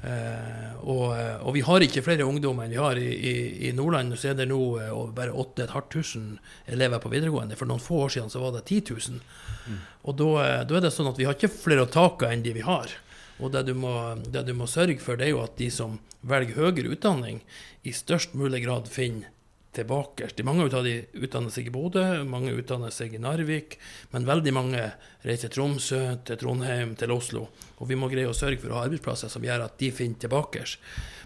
Eh, 0.00 0.70
og, 0.80 1.12
eh, 1.12 1.36
og 1.44 1.54
vi 1.56 1.62
har 1.66 1.84
ikke 1.84 2.02
flere 2.04 2.24
ungdommer 2.24 2.64
enn 2.64 2.72
vi 2.72 2.80
har 2.80 3.00
i, 3.00 3.08
i, 3.10 3.34
i 3.68 3.72
Nordland. 3.76 4.16
Så 4.18 4.32
er 4.32 4.38
det 4.38 4.48
nå 4.50 4.60
eh, 4.80 4.94
bare 5.16 5.34
8500 5.34 6.38
elever 6.72 7.02
på 7.02 7.12
videregående. 7.12 7.58
For 7.58 7.68
noen 7.68 7.84
få 7.84 8.04
år 8.06 8.14
siden 8.16 8.32
så 8.32 8.42
var 8.44 8.56
det 8.56 8.64
10 8.68 8.96
000. 8.96 9.80
Og 10.08 10.16
da, 10.16 10.30
eh, 10.44 10.62
da 10.68 10.78
er 10.78 10.86
det 10.86 10.94
sånn 10.94 11.10
at 11.10 11.20
vi 11.20 11.28
har 11.28 11.36
ikke 11.36 11.52
flere 11.52 11.86
å 11.86 11.92
take 11.92 12.30
enn 12.30 12.44
de 12.46 12.54
vi 12.56 12.64
har. 12.66 12.94
Og 13.40 13.52
det 13.54 13.64
du, 13.68 13.74
må, 13.76 13.94
det 14.28 14.44
du 14.48 14.54
må 14.56 14.68
sørge 14.68 15.00
for, 15.00 15.16
det 15.16 15.28
er 15.28 15.34
jo 15.34 15.44
at 15.44 15.56
de 15.60 15.70
som 15.72 15.98
velger 16.28 16.58
høyere 16.60 16.92
utdanning, 16.92 17.40
i 17.88 17.92
størst 17.96 18.34
mulig 18.36 18.64
grad 18.66 18.88
finner 18.92 19.32
tilbake. 19.76 20.28
Mange 20.46 20.66
av 20.66 20.84
de 20.84 20.96
utdanner 21.22 21.52
seg 21.54 21.68
i 21.68 21.72
Bodø, 21.74 22.02
mange 22.26 22.52
utdanner 22.58 22.92
seg 22.94 23.14
i 23.14 23.22
Narvik, 23.22 23.78
men 24.12 24.26
veldig 24.26 24.54
mange 24.54 24.82
reiser 25.22 25.48
til 25.48 25.56
Tromsø, 25.58 26.00
til 26.26 26.40
Trondheim, 26.40 26.96
til 26.98 27.14
Oslo. 27.14 27.46
Og 27.78 27.90
vi 27.90 27.98
må 27.98 28.10
greie 28.10 28.28
å 28.28 28.36
sørge 28.36 28.60
for 28.62 28.72
å 28.72 28.80
ha 28.80 28.88
arbeidsplasser 28.88 29.30
som 29.32 29.44
gjør 29.46 29.68
at 29.68 29.78
de 29.80 29.92
finner 29.94 30.26
tilbake. 30.26 30.64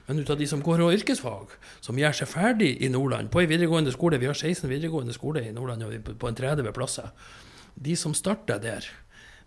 Men 0.06 0.20
ut 0.20 0.30
av 0.30 0.36
de 0.36 0.46
som 0.48 0.60
går 0.64 0.82
og 0.84 0.92
yrkesfag, 0.98 1.54
som 1.84 1.98
gjør 1.98 2.18
seg 2.20 2.28
ferdig 2.28 2.74
i 2.84 2.90
Nordland, 2.92 3.32
på 3.32 3.40
en 3.40 3.48
videregående 3.48 3.94
skole, 3.94 4.20
vi 4.20 4.28
har 4.28 4.36
16 4.36 4.68
videregående 4.68 5.16
skoler 5.16 5.48
i 5.48 5.54
Nordland 5.56 5.86
og 5.86 6.12
på 6.20 6.28
en 6.28 6.36
30 6.36 6.68
plasser, 6.76 7.08
de 7.74 7.96
som 7.98 8.12
starter 8.14 8.60
der, 8.62 8.86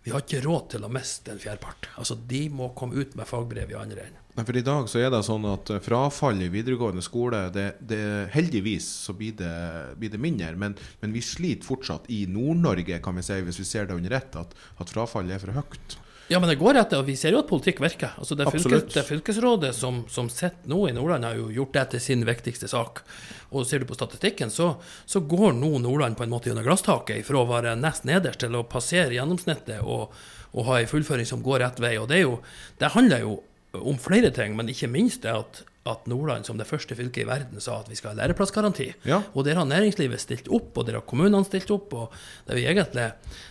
vi 0.08 0.12
har 0.14 0.22
ikke 0.24 0.40
råd 0.40 0.70
til 0.72 0.84
å 0.86 0.88
miste 0.88 1.34
en 1.34 1.40
fjerdepart. 1.42 1.90
Altså, 2.00 2.14
de 2.30 2.46
må 2.48 2.70
komme 2.78 2.96
ut 2.96 3.12
med 3.18 3.28
fagbrev 3.28 3.74
i 3.74 3.76
andre 3.76 4.06
enden. 4.06 4.24
For 4.38 4.56
I 4.56 4.62
dag 4.64 4.86
så 4.88 5.02
er 5.02 5.10
det 5.12 5.20
sånn 5.26 5.44
at 5.50 5.68
eh, 5.74 5.82
frafall 5.84 6.40
i 6.40 6.48
videregående 6.48 7.02
skole 7.04 7.42
det, 7.52 7.66
det, 7.90 7.98
Heldigvis 8.32 8.86
så 9.04 9.12
blir 9.18 9.34
det, 9.36 9.52
blir 10.00 10.14
det 10.14 10.20
mindre, 10.22 10.54
men, 10.56 10.78
men, 11.02 11.12
vi 11.12 11.20
sliter 11.20 11.68
fortsatt 11.68 12.08
i 12.14 12.22
Nord-Norge, 12.30 13.02
kan 13.04 13.20
vi 13.20 13.26
si, 13.26 13.36
hvis 13.44 13.60
vi 13.60 13.68
ser 13.68 13.90
det 13.90 13.98
under 13.98 14.16
ett, 14.16 14.38
at, 14.40 14.56
at 14.80 14.94
frafallet 14.94 15.36
er 15.36 15.44
for 15.44 15.58
høyt. 15.58 15.98
Ja, 16.28 16.40
men 16.40 16.50
det 16.50 16.58
går 16.60 16.76
etter, 16.76 17.00
og 17.00 17.08
vi 17.08 17.14
ser 17.16 17.32
jo 17.32 17.40
at 17.40 17.48
politikk 17.48 17.78
virker. 17.80 18.12
Altså 18.20 18.36
det, 18.36 18.46
fylkes, 18.52 18.90
det 18.92 19.04
fylkesrådet 19.08 19.70
som, 19.76 20.02
som 20.12 20.28
sitter 20.28 20.68
nå 20.68 20.82
i 20.90 20.92
Nordland, 20.96 21.24
har 21.24 21.38
jo 21.38 21.48
gjort 21.54 21.72
det 21.78 21.84
til 21.94 22.02
sin 22.04 22.24
viktigste 22.28 22.68
sak. 22.68 23.00
Og 23.48 23.64
ser 23.64 23.80
du 23.80 23.88
på 23.88 23.96
statistikken, 23.96 24.52
så, 24.52 24.74
så 25.08 25.22
går 25.24 25.56
nå 25.56 25.72
Nordland 25.80 26.18
på 26.18 26.26
en 26.26 26.34
måte 26.34 26.50
gjennom 26.50 26.66
glasstaket 26.66 27.24
fra 27.24 27.40
å 27.40 27.48
være 27.48 27.78
nest 27.80 28.04
nederst 28.08 28.44
til 28.44 28.58
å 28.58 28.66
passere 28.68 29.16
gjennomsnittet 29.16 29.80
og, 29.80 30.12
og 30.52 30.68
ha 30.68 30.82
en 30.82 30.92
fullføring 30.92 31.28
som 31.28 31.44
går 31.44 31.64
rett 31.64 31.80
vei. 31.80 31.96
Og 31.96 32.10
det, 32.12 32.20
jo, 32.26 32.36
det 32.80 32.92
handler 32.92 33.24
jo 33.24 33.38
om 33.78 33.96
flere 34.00 34.28
ting, 34.34 34.52
men 34.58 34.68
ikke 34.72 34.92
minst 34.92 35.24
det 35.24 35.32
at 35.32 35.64
at 35.88 36.08
Nordland 36.10 36.44
som 36.44 36.58
det 36.58 36.66
første 36.68 36.96
fylket 36.96 37.22
i 37.22 37.28
verden 37.28 37.62
sa 37.64 37.78
at 37.80 37.88
vi 37.88 37.96
skal 37.96 38.12
ha 38.12 38.18
læreplassgaranti. 38.20 38.90
Ja. 39.08 39.22
Og 39.32 39.46
der 39.46 39.56
har 39.56 39.64
næringslivet 39.68 40.20
stilt 40.20 40.50
opp, 40.52 40.76
og 40.76 40.84
der 40.84 40.98
har 40.98 41.06
kommunene 41.08 41.46
stilt 41.48 41.70
opp. 41.72 41.94
og 41.96 42.12
Det 42.44 42.58
vi 42.58 42.66
egentlig, 42.68 43.06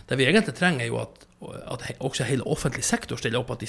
det 0.06 0.18
vi 0.20 0.28
egentlig 0.28 0.54
trenger, 0.54 0.84
er 0.84 0.92
jo 0.92 1.00
at 1.02 1.27
at 1.38 1.84
også 2.02 2.24
hele 2.26 2.42
offentlig 2.50 2.82
sektor 2.82 3.18
stiller 3.20 3.38
opp, 3.38 3.52
at 3.54 3.60
de, 3.62 3.68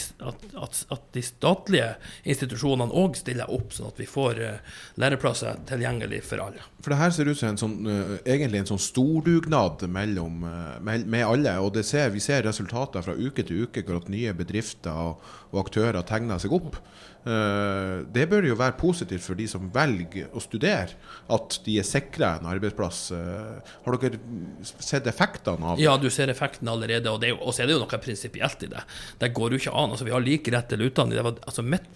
at, 0.57 0.79
at 0.89 1.03
de 1.13 1.21
statlige 1.21 1.89
institusjonene 2.25 2.95
òg 2.97 3.19
stiller 3.19 3.51
opp, 3.53 3.75
sånn 3.75 3.91
at 3.91 3.99
vi 4.01 4.07
får 4.09 4.41
uh, 4.41 4.79
læreplasser 5.01 5.59
tilgjengelig 5.69 6.23
for 6.25 6.41
alle. 6.47 6.65
For 6.81 6.93
det 6.93 6.99
her 7.01 7.13
ser 7.13 7.29
ut 7.29 7.37
som 7.37 7.51
en 7.51 7.61
sånn, 7.61 7.75
uh, 7.85 8.15
egentlig 8.23 8.63
en 8.63 8.71
sånn 8.71 8.81
stordugnad 8.81 9.85
mellom, 9.91 10.41
uh, 10.47 10.79
med, 10.81 11.05
med, 11.05 11.27
alle. 11.27 11.53
og 11.61 11.77
ser, 11.85 12.09
Vi 12.15 12.23
ser 12.23 12.47
resultater 12.47 13.05
fra 13.05 13.13
uke 13.13 13.45
til 13.45 13.67
uke 13.67 13.85
hvor 13.85 14.01
at 14.01 14.09
nye 14.09 14.33
bedrifter 14.33 14.97
og, 15.11 15.29
og 15.53 15.61
aktører 15.67 16.01
tegner 16.09 16.41
seg 16.41 16.57
opp. 16.57 16.81
Uh, 17.19 18.07
det 18.15 18.23
bør 18.31 18.45
jo 18.47 18.55
være 18.55 18.77
positivt 18.79 19.25
for 19.25 19.35
de 19.35 19.43
som 19.51 19.65
velger 19.73 20.31
å 20.31 20.39
studere, 20.39 20.95
at 21.35 21.57
de 21.65 21.75
er 21.81 21.87
sikra 21.87 22.37
en 22.37 22.47
arbeidsplass. 22.47 23.01
Uh, 23.11 23.73
har 23.85 23.97
dere 23.99 24.21
sett 24.63 25.07
effektene 25.11 25.73
av 25.73 25.77
det? 25.77 25.83
Ja, 25.83 25.97
du 25.99 26.07
ser 26.13 26.31
effekten 26.31 26.71
allerede. 26.71 27.11
Og, 27.11 27.19
det, 27.23 27.33
og 27.35 27.51
så 27.51 27.63
er 27.63 27.69
det 27.69 27.75
jo 27.75 27.83
noe 27.83 28.01
prinsipielt 28.01 28.63
i 28.63 28.71
det. 28.71 28.85
Det 29.19 29.33
går 29.35 29.55
jo 29.55 29.61
ikke 29.63 29.75
an. 29.75 29.95
altså 29.95 30.07
Vi 30.07 30.15
har 30.15 30.23
lik 30.23 30.47
rett 30.53 30.71
til 30.71 30.85
utdanning. 30.87 31.19
Det 31.19 31.27
var, 31.27 31.43
altså 31.43 31.65
mitt 31.65 31.91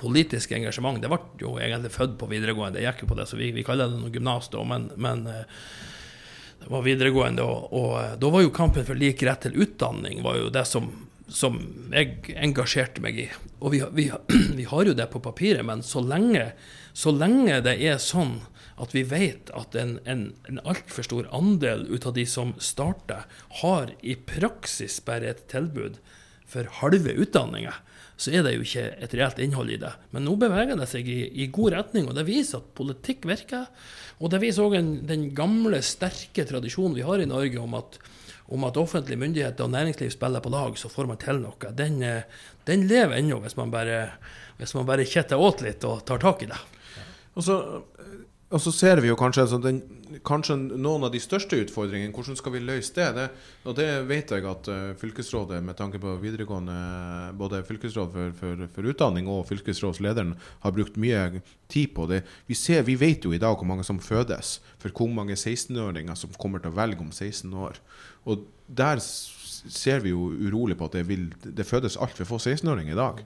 politiske 0.00 0.56
engasjement 0.56 1.00
det 1.00 1.08
ble 1.12 1.18
jo 1.40 1.54
egentlig 1.62 1.92
født 1.94 2.18
på 2.20 2.28
videregående. 2.28 2.82
Jeg 2.82 2.92
gikk 2.92 3.04
jo 3.04 3.10
på 3.12 3.18
det, 3.18 3.28
så 3.30 3.38
vi, 3.40 3.50
vi 3.54 3.64
kaller 3.64 3.92
det 3.92 4.00
noe 4.00 4.12
gymnas 4.12 4.50
men, 4.68 4.88
men 5.00 5.26
uh, 5.30 5.64
det 6.60 6.68
var 6.72 6.84
videregående. 6.84 7.44
Og, 7.44 7.72
og 7.72 8.20
da 8.20 8.32
var 8.36 8.44
jo 8.44 8.52
kampen 8.54 8.86
for 8.86 8.98
lik 8.98 9.24
rett 9.24 9.44
til 9.46 9.56
utdanning 9.64 10.20
var 10.24 10.40
jo 10.40 10.52
det 10.52 10.66
som 10.68 10.92
som 11.28 11.58
jeg 11.94 12.34
engasjerte 12.36 13.02
meg 13.04 13.18
i. 13.18 13.28
Og 13.60 13.74
vi, 13.74 13.80
vi, 13.96 14.08
vi, 14.58 14.66
har 14.68 14.90
jo 14.90 14.96
det 14.96 15.08
på 15.12 15.22
papiret, 15.24 15.64
men 15.66 15.84
så 15.86 16.02
lenge, 16.04 16.50
så 16.92 17.14
lenge 17.14 17.62
det 17.64 17.78
er 17.80 18.02
sånn 18.02 18.40
at 18.80 18.94
vi 18.94 19.04
vet 19.06 19.52
at 19.54 19.76
en, 19.78 19.96
en, 20.10 20.26
en 20.50 20.60
altfor 20.66 21.06
stor 21.06 21.28
andel 21.34 21.86
ut 21.92 22.06
av 22.08 22.16
de 22.16 22.26
som 22.26 22.52
starter, 22.58 23.24
har 23.62 23.94
i 24.02 24.16
praksis 24.18 24.98
bare 25.06 25.30
et 25.30 25.44
tilbud 25.52 26.00
for 26.50 26.68
halve 26.80 27.14
utdanninga, 27.22 27.76
så 28.16 28.30
er 28.34 28.44
det 28.46 28.54
jo 28.54 28.64
ikke 28.66 28.86
et 29.02 29.14
reelt 29.16 29.40
innhold 29.42 29.72
i 29.74 29.78
det. 29.82 29.90
Men 30.14 30.26
nå 30.26 30.36
beveger 30.38 30.78
det 30.78 30.86
seg 30.90 31.08
i, 31.10 31.22
i 31.42 31.48
god 31.54 31.74
retning, 31.74 32.06
og 32.10 32.18
det 32.18 32.26
viser 32.28 32.60
at 32.60 32.74
politikk 32.78 33.26
virker. 33.30 33.66
Og 34.22 34.30
det 34.30 34.42
viser 34.42 34.66
òg 34.66 34.76
den 35.08 35.30
gamle, 35.34 35.80
sterke 35.82 36.46
tradisjonen 36.46 36.94
vi 36.98 37.06
har 37.06 37.22
i 37.22 37.30
Norge 37.30 37.62
om 37.62 37.74
at 37.78 37.98
om 38.52 38.64
at 38.68 38.76
offentlige 38.76 39.20
myndigheter 39.20 39.64
og 39.64 39.72
næringsliv 39.72 40.10
spiller 40.12 40.40
på 40.44 40.52
lag, 40.52 40.76
så 40.78 40.88
får 40.92 41.08
man 41.08 41.20
til 41.20 41.40
noe. 41.40 41.72
Den, 41.72 42.02
eh, 42.02 42.22
den 42.66 42.86
lever 42.86 43.16
ennå, 43.16 43.40
hvis 43.40 43.56
man 43.56 43.70
bare, 43.70 44.10
bare 44.58 45.08
kjetter 45.08 45.40
åt 45.40 45.64
litt 45.64 45.84
og 45.84 46.04
tar 46.04 46.18
tak 46.18 46.42
i 46.42 46.50
det. 46.52 46.60
Og 47.34 47.42
så, 47.42 47.56
og 48.54 48.60
så 48.62 48.70
ser 48.70 49.00
vi 49.02 49.08
jo 49.08 49.16
kanskje, 49.18 49.42
altså 49.42 49.58
den, 49.58 49.80
kanskje, 50.22 50.54
noen 50.78 51.06
av 51.06 51.10
de 51.10 51.18
største 51.22 51.56
utfordringene. 51.64 52.12
Hvordan 52.14 52.36
skal 52.38 52.54
vi 52.54 52.60
løse 52.62 52.94
det? 52.94 53.08
det 53.16 53.24
og 53.66 53.74
det 53.78 53.88
vet 54.06 54.30
jeg 54.30 54.46
at 54.46 54.68
uh, 54.70 54.92
fylkesrådet, 55.00 55.58
med 55.64 55.74
tanke 55.78 55.98
på 55.98 56.14
videregående, 56.22 56.76
både 57.40 57.64
fylkesråd 57.66 58.12
for, 58.14 58.36
for, 58.38 58.64
for, 58.76 58.90
utdanning 58.92 59.26
og 59.32 59.46
fylkesrådslederen, 59.48 60.36
har 60.62 60.76
brukt 60.76 61.00
mye 61.00 61.42
tid 61.72 61.94
på 61.96 62.06
det. 62.12 62.22
Vi, 62.46 62.54
ser, 62.58 62.84
vi 62.86 62.94
vet 63.00 63.26
jo 63.26 63.34
i 63.34 63.42
dag 63.42 63.56
hvor 63.56 63.66
mange 63.66 63.86
som 63.86 63.98
fødes, 63.98 64.60
for 64.78 64.94
hvor 64.94 65.10
mange 65.10 65.34
16-åringer 65.34 66.14
som 66.18 66.38
kommer 66.38 66.62
til 66.62 66.70
å 66.70 66.78
velge 66.78 67.02
om 67.02 67.10
16 67.10 67.50
år. 67.58 67.80
Og 68.24 68.46
der 68.66 69.00
ser 69.00 70.04
vi 70.04 70.12
jo 70.12 70.30
urolig 70.32 70.76
på 70.78 70.88
at 70.88 70.98
det, 70.98 71.08
vil, 71.08 71.28
det 71.44 71.66
fødes 71.66 71.98
altfor 72.00 72.28
få 72.34 72.40
16-åringer 72.40 72.94
i 72.94 73.00
dag. 73.00 73.24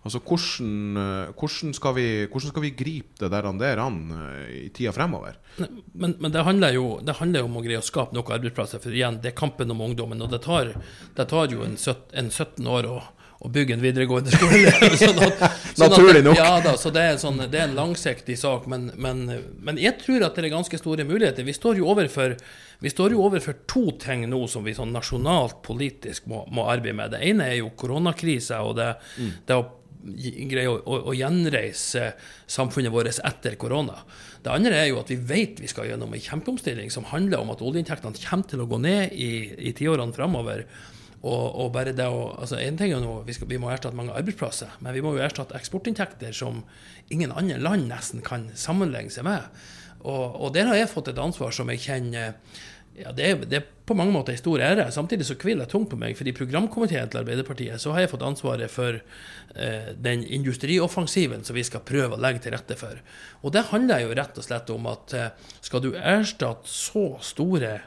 Altså, 0.00 0.16
hvordan, 0.24 0.96
eh, 0.96 1.32
hvordan, 1.36 1.74
skal 1.76 1.94
vi, 1.94 2.06
hvordan, 2.24 2.48
skal 2.48 2.62
vi, 2.64 2.70
gripe 2.72 3.20
det 3.20 3.28
der, 3.34 3.48
der 3.60 3.82
an 3.84 3.98
eh, 4.16 4.52
i 4.64 4.68
tida 4.72 4.94
fremover? 4.96 5.36
Men, 5.92 6.14
men 6.16 6.32
det, 6.32 6.44
handler 6.44 6.72
jo, 6.72 7.00
det, 7.04 7.18
handler 7.18 7.44
jo, 7.44 7.50
om 7.50 7.58
å 7.60 7.64
greie 7.66 7.82
å 7.82 7.84
skape 7.84 8.16
noen 8.16 8.32
arbeidsplasser. 8.38 8.80
For 8.80 8.96
igjen, 8.96 9.20
det 9.20 9.34
er 9.34 9.36
kampen 9.36 9.74
om 9.74 9.82
ungdommen. 9.84 10.22
Og 10.24 10.32
det 10.32 10.40
tar, 10.46 10.72
det 11.18 11.26
tar 11.28 11.52
jo 11.52 11.66
en, 11.66 11.76
17 11.76 12.64
år 12.64 12.88
å, 12.88 12.96
å 13.40 13.48
bygge 13.48 13.72
en 13.76 13.80
videregående 13.80 14.32
skole. 14.34 14.72
sånn 15.00 15.20
at, 15.24 15.44
sånn 15.72 15.88
Naturlig 15.88 16.20
nok. 16.26 16.36
Ja 16.36 16.58
da, 16.64 16.74
så 16.80 16.92
det 16.92 17.04
er, 17.08 17.18
sånn, 17.20 17.40
det 17.40 17.56
er 17.56 17.70
en 17.70 17.78
langsiktig 17.78 18.36
sak. 18.36 18.66
Men, 18.68 18.90
men, 19.00 19.24
men, 19.64 19.80
jeg 19.80 19.96
tror 20.02 20.26
at 20.26 20.36
det 20.36 20.44
er 20.44 20.52
ganske 20.52 20.80
store 20.80 21.06
muligheter. 21.08 21.46
Vi 21.46 21.56
står 21.56 21.80
jo 21.80 21.88
overfor 21.92 22.36
vi 22.80 22.92
står 22.92 23.12
jo 23.12 23.24
overfor 23.26 23.58
to 23.68 23.90
ting 24.00 24.26
nå 24.28 24.44
som 24.48 24.64
vi 24.64 24.72
sånn 24.76 24.92
nasjonalt 24.92 25.58
politisk 25.64 26.28
må, 26.32 26.46
må 26.52 26.64
arbeide 26.72 26.96
med. 26.96 27.12
Det 27.12 27.20
ene 27.28 27.48
er 27.52 27.58
jo 27.60 27.72
koronakrisa 27.80 28.62
og 28.64 28.78
det, 28.78 28.94
mm. 29.20 29.34
det 29.48 29.58
å 29.58 29.66
greie 30.00 30.68
å, 30.70 30.78
å, 30.80 30.98
å, 31.10 31.16
gjenreise 31.16 32.14
samfunnet 32.50 32.92
vårt 32.92 33.20
etter 33.20 33.56
korona. 33.60 33.98
Det 34.40 34.52
andre 34.52 34.78
er 34.80 34.88
jo 34.90 35.00
at 35.02 35.10
vi 35.12 35.18
vet 35.28 35.60
vi 35.60 35.68
skal 35.68 35.90
gjennom 35.90 36.12
en 36.16 36.24
kjempeomstilling 36.24 36.92
som 36.92 37.08
handler 37.10 37.42
om 37.42 37.52
at 37.52 37.64
oljeinntektene 37.64 38.16
kommer 38.24 38.48
til 38.48 38.64
å 38.64 38.68
gå 38.70 38.80
ned 38.80 39.12
i, 39.12 39.30
i 39.68 39.74
tiårene 39.76 40.16
framover. 40.16 40.64
Og, 41.20 41.46
og, 41.52 41.66
bare 41.74 41.92
det 41.92 42.06
å, 42.08 42.30
altså 42.40 42.56
en 42.62 42.78
ting 42.80 42.94
er 42.96 43.02
nå, 43.02 43.18
vi, 43.26 43.34
skal, 43.36 43.48
vi, 43.50 43.58
må 43.60 43.68
erstatte 43.68 43.98
mange 43.98 44.14
arbeidsplasser, 44.16 44.72
men 44.80 44.94
vi 44.96 45.02
må 45.04 45.12
jo 45.12 45.24
erstatte 45.24 45.58
eksportinntekter 45.58 46.32
som 46.36 46.62
ingen 47.12 47.34
andre 47.36 47.58
land 47.60 47.90
nesten 47.90 48.24
kan 48.24 48.48
sammenligne 48.56 49.12
seg 49.12 49.28
med. 49.28 49.60
Og, 50.00 50.40
og 50.40 50.54
der 50.56 50.70
har 50.70 50.78
jeg 50.80 50.88
fått 50.88 51.10
et 51.12 51.20
ansvar 51.20 51.52
som 51.52 51.68
jeg 51.68 51.84
kjenner 51.84 52.38
ja, 53.00 53.12
det 53.16 53.26
er, 53.26 53.44
det 53.48 53.58
er, 53.60 53.68
på 53.86 53.94
mange 53.98 54.12
måter 54.14 54.34
en 54.34 54.38
stor 54.38 54.62
ære. 54.62 54.84
Samtidig 54.94 55.24
så 55.26 55.34
hviler 55.38 55.64
det 55.64 55.72
tungt 55.72 55.90
på 55.90 55.98
meg, 55.98 56.16
for 56.18 56.28
i 56.28 56.34
programkomiteen 56.36 57.10
til 57.10 57.20
Arbeiderpartiet 57.22 57.82
så 57.82 57.94
har 57.94 58.04
jeg 58.04 58.12
fått 58.12 58.26
ansvaret 58.26 58.70
for 58.70 58.98
eh, 58.98 59.88
den 59.98 60.22
industrioffensiven 60.26 61.42
som 61.46 61.58
vi 61.58 61.64
skal 61.66 61.82
prøve 61.86 62.16
å 62.16 62.22
legge 62.22 62.44
til 62.44 62.54
rette 62.54 62.76
for. 62.78 63.00
Og 63.42 63.54
det 63.54 63.68
handler 63.70 64.04
jo 64.04 64.14
rett 64.18 64.38
og 64.38 64.46
slett 64.46 64.70
om 64.74 64.86
at 64.90 65.16
eh, 65.16 65.32
skal 65.64 65.82
du 65.82 65.90
erstatte 65.96 66.70
så 66.70 67.06
store 67.24 67.78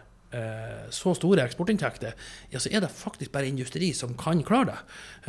så 0.93 1.13
store 1.17 1.43
eksportinntekter, 1.45 2.15
ja, 2.53 2.61
så 2.61 2.71
er 2.71 2.83
det 2.83 2.91
faktisk 2.93 3.31
bare 3.33 3.49
industri 3.49 3.91
som 3.97 4.15
kan 4.17 4.43
klare 4.45 4.71
det. 4.71 4.79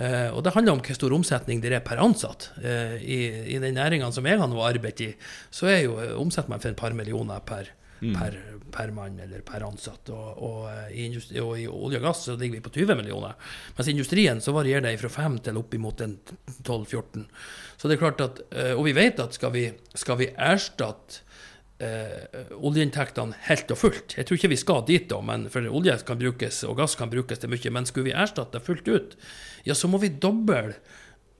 Eh, 0.04 0.28
og 0.34 0.42
det 0.44 0.54
handler 0.54 0.76
om 0.76 0.82
hvor 0.84 0.98
stor 0.98 1.14
omsetning 1.16 1.62
det 1.62 1.72
er 1.72 1.84
per 1.84 2.02
ansatt. 2.02 2.50
Eh, 2.62 2.98
I, 3.02 3.20
i 3.54 3.60
de 3.62 3.72
næringene 3.74 4.12
som 4.14 4.26
jeg 4.26 4.40
har 4.40 4.50
nå 4.50 4.60
arbeidet 4.64 5.08
i, 5.08 5.14
så 5.54 5.70
er 5.70 5.84
jo 5.86 5.96
omsetter 6.20 6.52
man 6.52 6.62
for 6.62 6.72
et 6.72 6.80
par 6.80 6.96
millioner 6.96 7.42
per, 7.46 7.70
mm. 8.00 8.14
per, 8.16 8.38
per 8.74 8.92
mann 8.96 9.18
eller 9.22 9.44
per 9.46 9.66
ansatt. 9.66 10.10
Og, 10.14 10.30
og, 10.34 10.60
eh, 10.72 10.94
i, 10.94 11.08
industri, 11.08 11.40
og, 11.42 11.56
i, 11.60 11.66
olje 11.68 12.00
og 12.00 12.08
gass 12.08 12.24
så 12.28 12.38
ligger 12.38 12.58
vi 12.58 12.64
på 12.64 12.74
20 12.78 12.98
millioner. 13.00 13.36
Mens 13.76 13.90
i 13.90 13.96
industrien 13.96 14.42
så 14.44 14.56
varierer 14.56 14.88
det 14.88 14.96
fra 15.02 15.12
5 15.16 15.40
til 15.48 15.60
oppimot 15.60 16.04
12-14. 16.04 17.28
Så 17.76 17.90
det 17.90 17.96
er 17.96 18.02
klart 18.02 18.24
at, 18.24 18.42
eh, 18.54 18.72
Og 18.74 18.86
vi 18.88 18.96
vet 18.96 19.20
at 19.22 19.36
skal 19.36 19.54
vi, 19.54 19.68
skal 19.94 20.20
vi 20.20 20.32
erstatte 20.34 21.22
eh, 21.82 22.50
oljeinntektene 22.54 23.38
helt 23.48 23.72
og 23.74 23.80
fullt. 23.80 24.16
Jeg 24.18 24.28
tror 24.28 24.38
ikke 24.38 24.52
vi 24.54 24.60
skal 24.60 24.84
dit, 24.88 25.08
da, 25.10 25.20
men 25.24 25.48
for 25.52 25.66
olje 25.70 25.96
kan 26.06 26.20
brukes, 26.20 26.62
og 26.68 26.78
gass 26.80 26.98
kan 26.98 27.12
brukes 27.12 27.42
til 27.42 27.52
mye. 27.52 27.74
Men 27.74 27.88
skulle 27.88 28.10
vi 28.10 28.16
erstatte 28.16 28.62
fullt 28.64 28.90
ut, 28.90 29.16
ja, 29.66 29.76
så 29.76 29.90
må 29.90 30.02
vi 30.02 30.12
doble 30.12 30.76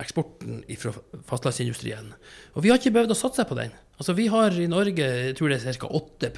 eksporten 0.03 0.63
fra 0.81 0.91
fastlandsindustrien. 1.29 2.11
Og 2.59 2.65
vi 2.65 2.73
har 2.73 2.81
ikke 2.81 2.93
behøvd 2.97 3.15
å 3.15 3.19
satse 3.19 3.45
på 3.47 3.57
den. 3.59 3.75
Altså 3.95 4.17
Vi 4.19 4.27
har 4.27 4.57
i 4.59 4.67
Norge 4.67 5.07
jeg 5.07 5.37
tror 5.39 5.53
det 5.53 5.61
er 5.63 5.77
ca. 5.79 5.87
8 5.87 6.33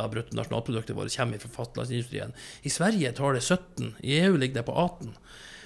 av 0.00 0.12
bruttonasjonalproduktet 0.14 0.96
vårt 0.96 1.12
kommer 1.12 1.42
fra 1.42 1.50
fastlandsindustrien. 1.52 2.32
I 2.64 2.72
Sverige 2.72 3.12
tar 3.12 3.36
det 3.36 3.44
17 3.44 3.98
i 4.00 4.16
EU 4.22 4.38
ligger 4.38 4.62
det 4.62 4.68
på 4.70 4.72
18 4.72 5.12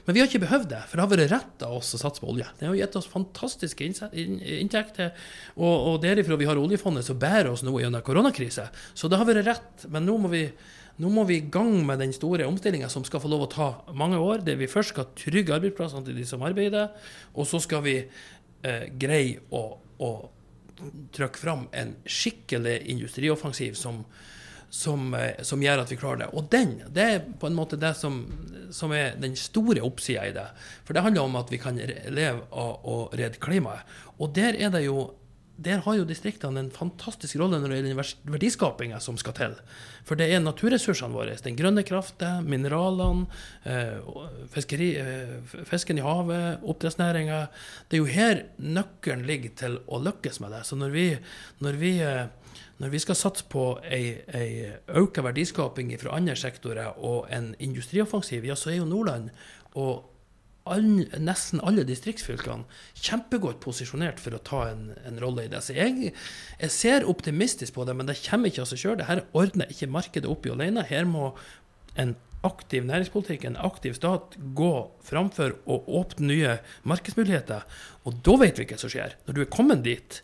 men 0.09 0.17
vi 0.17 0.23
har 0.23 0.31
ikke 0.31 0.41
behøvd 0.41 0.71
det, 0.71 0.79
for 0.89 0.97
det 0.97 1.03
har 1.05 1.11
vært 1.11 1.33
rett 1.35 1.63
av 1.67 1.75
oss 1.77 1.91
å 1.93 2.01
satse 2.01 2.23
på 2.23 2.31
olje. 2.33 2.47
Det 2.57 2.65
har 2.65 2.77
gitt 2.79 2.95
oss 2.97 3.11
fantastiske 3.13 3.85
inntekter, 3.85 5.11
og, 5.59 5.75
og 5.75 5.99
derifra 6.01 6.39
vi 6.41 6.49
har 6.49 6.57
oljefondet 6.57 7.05
som 7.05 7.19
bærer 7.21 7.51
oss 7.53 7.61
nå 7.67 7.75
gjennom 7.77 8.01
koronakrisen. 8.07 8.73
Så 8.97 9.13
det 9.13 9.19
har 9.21 9.29
vært 9.29 9.45
rett. 9.45 9.85
Men 9.93 10.09
nå 10.09 10.15
må 10.25 10.31
vi 10.33 10.47
nå 10.99 11.11
må 11.13 11.27
vi 11.29 11.37
i 11.39 11.51
gang 11.53 11.77
med 11.87 12.01
den 12.01 12.17
store 12.17 12.49
omstillinga 12.49 12.89
som 12.91 13.05
skal 13.07 13.21
få 13.21 13.29
lov 13.31 13.45
å 13.45 13.51
ta 13.53 13.69
mange 13.95 14.17
år. 14.17 14.41
Der 14.49 14.57
vi 14.59 14.71
først 14.73 14.97
skal 14.97 15.13
trygge 15.13 15.55
arbeidsplassene 15.55 16.09
til 16.09 16.17
de 16.19 16.25
som 16.27 16.43
arbeider, 16.49 16.89
og 17.37 17.47
så 17.47 17.61
skal 17.63 17.85
vi 17.85 17.99
eh, 18.01 18.89
greie 18.97 19.45
å, 19.53 19.63
å 19.77 20.11
trykke 21.15 21.39
fram 21.39 21.69
en 21.77 21.93
skikkelig 22.09 22.81
industrioffensiv 22.95 23.77
som, 23.79 24.01
som, 24.71 25.15
eh, 25.15 25.43
som, 25.43 25.63
gjør 25.63 25.85
at 25.85 25.93
vi 25.93 25.99
klarer 26.01 26.25
det. 26.25 26.31
Og 26.33 26.49
den 26.53 26.79
det 26.95 27.05
er 27.05 27.23
på 27.41 27.49
en 27.49 27.57
måte 27.57 27.79
det 27.81 27.95
som, 27.97 28.21
som 28.75 28.93
er 28.93 29.17
den 29.21 29.37
store 29.39 29.85
oppsida 29.87 30.27
i 30.29 30.35
det. 30.37 30.49
For 30.85 30.97
det 30.97 31.05
handler 31.07 31.29
om 31.29 31.39
at 31.41 31.53
vi 31.53 31.61
kan 31.63 31.79
leve 31.79 32.45
av 32.51 32.85
å 32.85 32.99
redde 33.13 33.41
klimaet. 33.43 33.97
Og 34.19 34.35
der 34.37 34.59
er 34.59 34.75
det 34.75 34.85
jo 34.89 35.09
der 35.59 35.81
har 35.83 35.97
jo 35.99 36.07
distriktene 36.07 36.61
en 36.63 36.71
fantastisk 36.71 37.35
rolle 37.41 37.59
når 37.59 37.73
det 37.73 37.79
gjelder 37.81 38.11
verdiskapinga 38.31 39.01
som 39.03 39.17
skal 39.19 39.35
til. 39.35 39.57
For 40.07 40.19
det 40.19 40.29
er 40.31 40.43
naturressursene 40.45 41.11
våre. 41.11 41.35
Den 41.43 41.59
grønne 41.59 41.83
kraften, 41.87 42.47
mineralene, 42.47 43.27
eh, 43.67 43.99
fiskeri, 44.55 44.93
eh, 45.03 45.35
fisken 45.67 45.99
i 45.99 46.07
havet, 46.07 46.63
oppdrettsnæringa. 46.63 47.49
Det 47.89 47.99
er 47.99 48.05
jo 48.05 48.15
her 48.15 48.45
nøkkelen 48.61 49.27
ligger 49.27 49.57
til 49.57 49.79
å 49.89 49.99
lykkes 49.99 50.39
med 50.41 50.53
det. 50.53 50.63
Så 50.63 50.79
når 50.79 50.91
vi, 50.95 51.19
når 51.59 51.73
vi 51.73 51.93
når 52.79 52.93
vi 52.93 53.01
skal 53.03 53.19
satse 53.19 53.47
på 53.51 53.65
ei, 53.85 54.71
økt 54.99 55.19
verdiskaping 55.25 55.91
fra 55.99 56.15
andre 56.19 56.37
sektorer 56.39 56.99
og 57.03 57.27
en 57.35 57.53
industrioffensiv, 57.59 58.47
ja, 58.47 58.55
så 58.59 58.71
er 58.71 58.81
jo 58.81 58.87
Nordland 58.91 59.33
og 59.79 60.07
all, 60.69 60.87
nesten 61.23 61.63
alle 61.65 61.85
distriktsfylkene 61.89 62.67
kjempegodt 63.01 63.61
posisjonert 63.65 64.21
for 64.23 64.37
å 64.37 64.43
ta 64.45 64.63
en, 64.71 64.93
en 65.09 65.21
rolle 65.23 65.47
i 65.47 65.53
det. 65.53 65.63
Så 65.65 65.77
jeg, 65.77 66.13
jeg, 66.13 66.73
ser 66.75 67.09
optimistisk 67.09 67.77
på 67.77 67.87
det, 67.89 67.97
men 67.99 68.09
det 68.09 68.19
kommer 68.25 68.53
ikke 68.53 68.65
av 68.65 68.71
seg 68.71 68.83
sjøl. 68.83 68.99
Dette 69.01 69.27
ordner 69.39 69.73
ikke 69.73 69.91
markedet 69.91 70.31
opp 70.31 70.47
i 70.47 70.55
alene. 70.55 70.87
Her 70.89 71.09
må 71.09 71.33
en 71.99 72.15
aktiv 72.47 72.85
næringspolitikk, 72.87 73.49
en 73.49 73.59
aktiv 73.67 73.97
stat, 73.99 74.37
gå 74.55 74.73
framfor 75.07 75.57
å 75.67 75.81
åpne 75.99 76.31
nye 76.31 76.53
markedsmuligheter. 76.87 77.67
Og 78.07 78.21
da 78.27 78.37
vet 78.45 78.61
vi 78.61 78.69
hva 78.71 78.79
som 78.79 78.93
skjer. 78.93 79.17
Når 79.27 79.35
du 79.35 79.43
er 79.43 79.51
kommet 79.51 79.83
dit, 79.87 80.21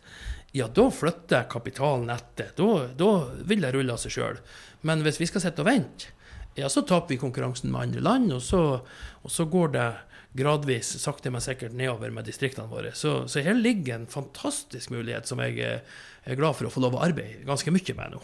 ja, 0.55 0.67
da 0.71 0.85
flytter 0.91 1.43
kapitalen 1.51 2.09
etter. 2.13 2.53
Da, 2.55 2.87
da 2.95 3.09
vil 3.43 3.63
det 3.65 3.73
rulle 3.75 3.91
av 3.91 3.99
seg 3.99 4.13
sjøl. 4.15 4.37
Men 4.87 5.01
hvis 5.03 5.19
vi 5.19 5.27
skal 5.27 5.43
sitte 5.43 5.65
og 5.65 5.67
vente, 5.67 6.13
ja, 6.55 6.69
så 6.71 6.85
taper 6.87 7.11
vi 7.11 7.19
konkurransen 7.19 7.73
med 7.73 7.89
andre 7.89 8.03
land, 8.05 8.31
og 8.31 8.39
så, 8.43 8.61
og 9.19 9.33
så 9.33 9.43
går 9.51 9.73
det 9.73 9.87
gradvis, 10.39 10.93
sakte, 11.03 11.31
men 11.31 11.43
sikkert 11.43 11.75
nedover 11.75 12.13
med 12.15 12.27
distriktene 12.27 12.71
våre. 12.71 12.93
Så, 12.95 13.25
så 13.27 13.43
her 13.43 13.59
ligger 13.59 13.97
en 13.97 14.07
fantastisk 14.07 14.95
mulighet 14.95 15.27
som 15.27 15.43
jeg 15.43 15.59
er 15.59 16.39
glad 16.39 16.55
for 16.55 16.69
å 16.69 16.71
få 16.71 16.83
lov 16.83 16.95
å 16.95 17.03
arbeide 17.03 17.43
ganske 17.47 17.75
mye 17.75 17.97
med 17.99 18.15
nå. 18.15 18.23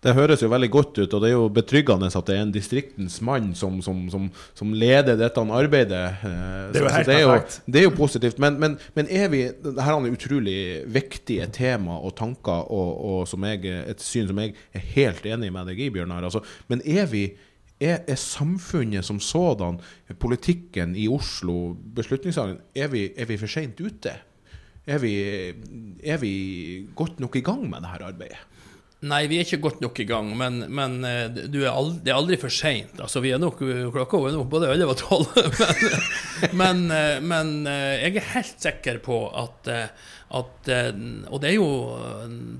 Det 0.00 0.14
høres 0.16 0.40
jo 0.40 0.48
veldig 0.48 0.68
godt 0.72 0.98
ut, 1.02 1.12
og 1.12 1.20
det 1.20 1.28
er 1.28 1.34
jo 1.34 1.48
betryggende 1.52 2.08
at 2.08 2.28
det 2.28 2.36
er 2.38 2.46
en 2.46 2.52
distriktens 2.54 3.18
mann 3.26 3.50
som, 3.58 3.82
som, 3.84 4.06
som, 4.08 4.30
som 4.56 4.70
leder 4.72 5.18
dette 5.20 5.42
arbeidet. 5.44 6.00
Eh, 6.24 6.70
det 6.72 6.80
er 6.80 6.86
jo 6.86 6.92
det 7.04 7.16
er 7.16 7.20
jo, 7.20 7.34
det 7.66 7.82
er 7.82 7.84
jo 7.84 7.92
positivt. 7.98 8.40
Men, 8.40 8.56
men, 8.62 8.78
men 8.96 9.10
er 9.12 9.28
vi 9.28 9.42
Dette 9.50 9.84
er 9.84 10.08
utrolig 10.08 10.56
viktige 10.88 11.50
tema 11.52 11.98
og 12.00 12.14
tanker, 12.16 12.64
og, 12.72 12.90
og 13.10 13.28
som 13.28 13.44
jeg, 13.44 13.68
et 13.92 14.00
syn 14.00 14.30
som 14.30 14.40
jeg 14.40 14.54
er 14.72 14.88
helt 14.96 15.28
enig 15.28 15.52
med 15.52 15.68
deg 15.68 15.84
i, 15.84 15.92
Bjørnar. 15.92 16.24
Altså, 16.24 16.40
men 16.72 16.80
er 16.80 17.04
vi 17.10 17.26
er, 17.80 18.00
er, 18.00 18.16
samfunnet 18.16 19.04
som 19.04 19.20
sådan, 19.20 19.80
politikken 20.20 20.96
i 20.96 21.08
Oslo, 21.12 21.74
beslutningssaken, 21.96 22.56
er 22.76 22.88
vi, 22.92 23.10
er 23.16 23.28
vi 23.28 23.36
for 23.40 23.52
seint 23.52 23.80
ute? 23.80 24.16
Er 24.88 24.98
vi, 24.98 25.12
er 26.02 26.20
vi 26.20 26.32
godt 26.96 27.20
nok 27.20 27.36
i 27.36 27.44
gang 27.44 27.66
med 27.68 27.84
dette 27.84 28.08
arbeidet? 28.08 28.40
Nei, 29.00 29.22
vi 29.30 29.38
er 29.40 29.46
ikke 29.46 29.62
godt 29.64 29.78
nok 29.80 29.96
i 30.02 30.04
gang, 30.04 30.26
men, 30.36 30.58
men 30.76 30.98
eh, 31.08 31.30
er 31.32 31.70
aldri, 31.70 32.02
det 32.04 32.12
er 32.12 32.18
aldri 32.18 32.36
for 32.40 32.52
seint. 32.52 32.98
Altså, 33.00 33.22
vi 33.24 33.30
er 33.32 33.40
nok, 33.40 33.62
klokka 33.94 34.18
er 34.28 34.34
nok 34.36 34.50
både 34.52 34.68
11 34.74 34.90
og 34.92 34.98
12. 35.00 35.38
men, 36.60 36.60
men, 36.60 36.82
eh, 36.92 37.20
men, 37.24 37.54
eh, 37.70 38.02
jeg 38.02 38.18
er 38.20 38.26
helt 38.34 38.58
sikker 38.60 38.98
på 39.00 39.22
at, 39.40 39.70
at 40.36 40.68
Og 41.32 41.38
det 41.40 41.48
er, 41.48 41.54
jo, 41.56 41.70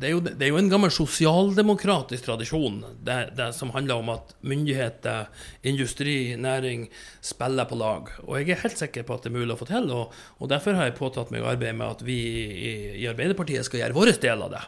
det, 0.00 0.09
er 0.09 0.14
jo, 0.14 0.22
det 0.24 0.46
er 0.46 0.50
jo 0.55 0.62
en 0.62 0.72
gammel 0.72 0.94
sosialdemokratisk 0.96 2.24
tradisjon 2.31 2.81
det, 3.05 3.50
som 3.59 3.74
handler 3.76 4.00
om 4.00 4.09
at 4.16 4.33
myndigheter, 4.40 5.29
industri, 5.61 6.38
næring 6.40 6.88
spiller 7.20 7.68
på 7.68 7.76
lag. 7.85 8.09
Og 8.24 8.40
jeg 8.40 8.57
er 8.57 8.64
helt 8.64 8.81
sikker 8.81 9.05
på 9.05 9.18
at 9.18 9.29
det 9.29 9.35
er 9.35 9.37
mulig 9.37 9.59
å 9.59 9.61
få 9.61 9.68
til. 9.68 9.92
Og, 9.92 10.16
og 10.40 10.53
derfor 10.57 10.81
har 10.81 10.88
jeg 10.88 10.96
påtatt 11.03 11.37
meg 11.37 11.44
å 11.44 11.53
arbeide 11.53 11.76
med 11.76 11.98
at 11.98 12.09
vi 12.09 12.18
i, 12.48 12.74
i 13.05 13.07
Arbeiderpartiet 13.12 13.68
skal 13.68 13.85
gjøre 13.85 14.00
vår 14.00 14.16
del 14.24 14.48
av 14.48 14.57
det. 14.57 14.64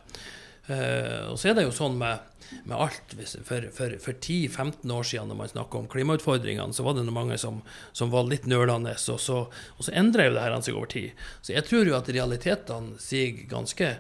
Uh, 0.71 1.33
og 1.33 1.41
så 1.41 1.51
er 1.51 1.57
det 1.59 1.65
jo 1.65 1.73
sånn 1.75 1.97
med, 1.99 2.23
med 2.71 2.77
alt. 2.77 3.15
For, 3.43 3.67
for, 3.75 3.97
for 4.03 4.15
10-15 4.15 4.95
år 4.95 5.07
siden, 5.09 5.31
når 5.33 5.39
man 5.41 5.53
snakka 5.53 5.81
om 5.81 5.89
klimautfordringene, 5.91 6.75
så 6.77 6.87
var 6.87 6.97
det 6.99 7.07
mange 7.11 7.39
som, 7.41 7.63
som 7.93 8.13
var 8.13 8.29
litt 8.31 8.47
nølende. 8.51 8.95
Og 8.95 9.21
så, 9.21 9.39
og 9.51 9.87
så 9.87 9.95
endrer 9.99 10.31
jo 10.31 10.37
det 10.37 10.45
her 10.47 10.59
seg 10.63 10.79
over 10.79 10.93
tid. 10.93 11.25
Så 11.43 11.57
jeg 11.57 11.67
tror 11.69 11.91
jo 11.91 11.97
at 11.99 12.11
realitetene 12.15 13.01
siger 13.03 13.47
ganske, 13.51 13.95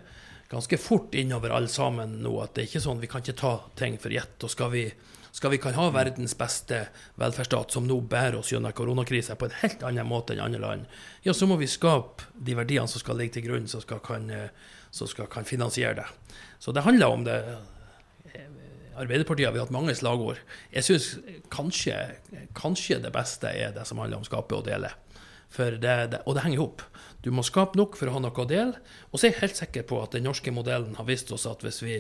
ganske 0.53 0.79
fort 0.79 1.17
innover 1.19 1.55
alle 1.57 1.73
sammen 1.73 2.21
nå. 2.23 2.37
At 2.45 2.55
det 2.55 2.65
er 2.65 2.71
ikke 2.71 2.85
sånn 2.87 3.03
vi 3.03 3.11
kan 3.11 3.25
ikke 3.25 3.41
ta 3.43 3.57
ting 3.79 3.99
for 4.03 4.15
gjett. 4.15 4.39
Og 4.47 4.53
skal 4.55 4.71
vi, 4.75 4.85
skal 5.35 5.55
vi 5.57 5.59
kan 5.65 5.75
ha 5.75 5.89
verdens 5.91 6.37
beste 6.39 6.85
velferdsstat, 7.19 7.75
som 7.75 7.89
nå 7.91 7.99
bærer 8.07 8.39
oss 8.39 8.53
gjennom 8.55 8.75
koronakrisa 8.77 9.35
på 9.41 9.49
en 9.49 9.59
helt 9.65 9.83
annen 9.89 10.07
måte 10.07 10.37
enn 10.37 10.45
andre 10.45 10.63
land, 10.63 10.95
ja, 11.27 11.35
så 11.35 11.49
må 11.51 11.57
vi 11.59 11.71
skape 11.71 12.29
de 12.37 12.55
verdiene 12.55 12.87
som 12.91 13.03
skal 13.03 13.19
ligge 13.19 13.39
til 13.39 13.49
grunn, 13.49 13.67
som 13.71 13.83
skal 13.83 14.03
kan, 14.05 14.29
som 14.93 15.09
skal, 15.09 15.29
kan 15.33 15.49
finansiere 15.49 15.97
det. 16.03 16.09
Så 16.61 16.73
det 16.73 16.85
handler 16.85 17.15
om 17.15 17.25
det. 17.25 17.39
Arbeiderpartiet 18.93 19.49
har 19.49 19.55
vi 19.55 19.63
hatt 19.63 19.73
mange 19.73 19.95
slagord. 19.97 20.41
Jeg 20.73 20.85
syns 20.85 21.07
kanskje, 21.53 21.97
kanskje, 22.57 23.01
det 23.01 23.13
beste 23.15 23.49
er 23.49 23.73
det 23.73 23.87
som 23.89 24.03
handler 24.03 24.21
om 24.21 24.27
skape 24.29 24.59
og 24.59 24.67
dele. 24.69 24.93
Det, 25.53 25.81
det, 25.81 26.21
og 26.27 26.37
det 26.37 26.45
henger 26.45 26.59
i 26.59 26.61
hop. 26.61 26.85
Du 27.25 27.31
må 27.33 27.45
skape 27.47 27.79
nok 27.79 27.97
for 27.97 28.09
å 28.09 28.17
ha 28.17 28.21
noe 28.23 28.45
å 28.45 28.49
dele. 28.49 28.77
Og 29.11 29.19
så 29.19 29.29
er 29.29 29.33
jeg 29.33 29.41
helt 29.41 29.61
sikker 29.63 29.89
på 29.89 30.01
at 30.03 30.17
den 30.17 30.27
norske 30.29 30.53
modellen 30.53 30.97
har 30.99 31.09
vist 31.09 31.33
oss 31.33 31.49
at 31.49 31.65
hvis 31.65 31.81
vi, 31.85 31.99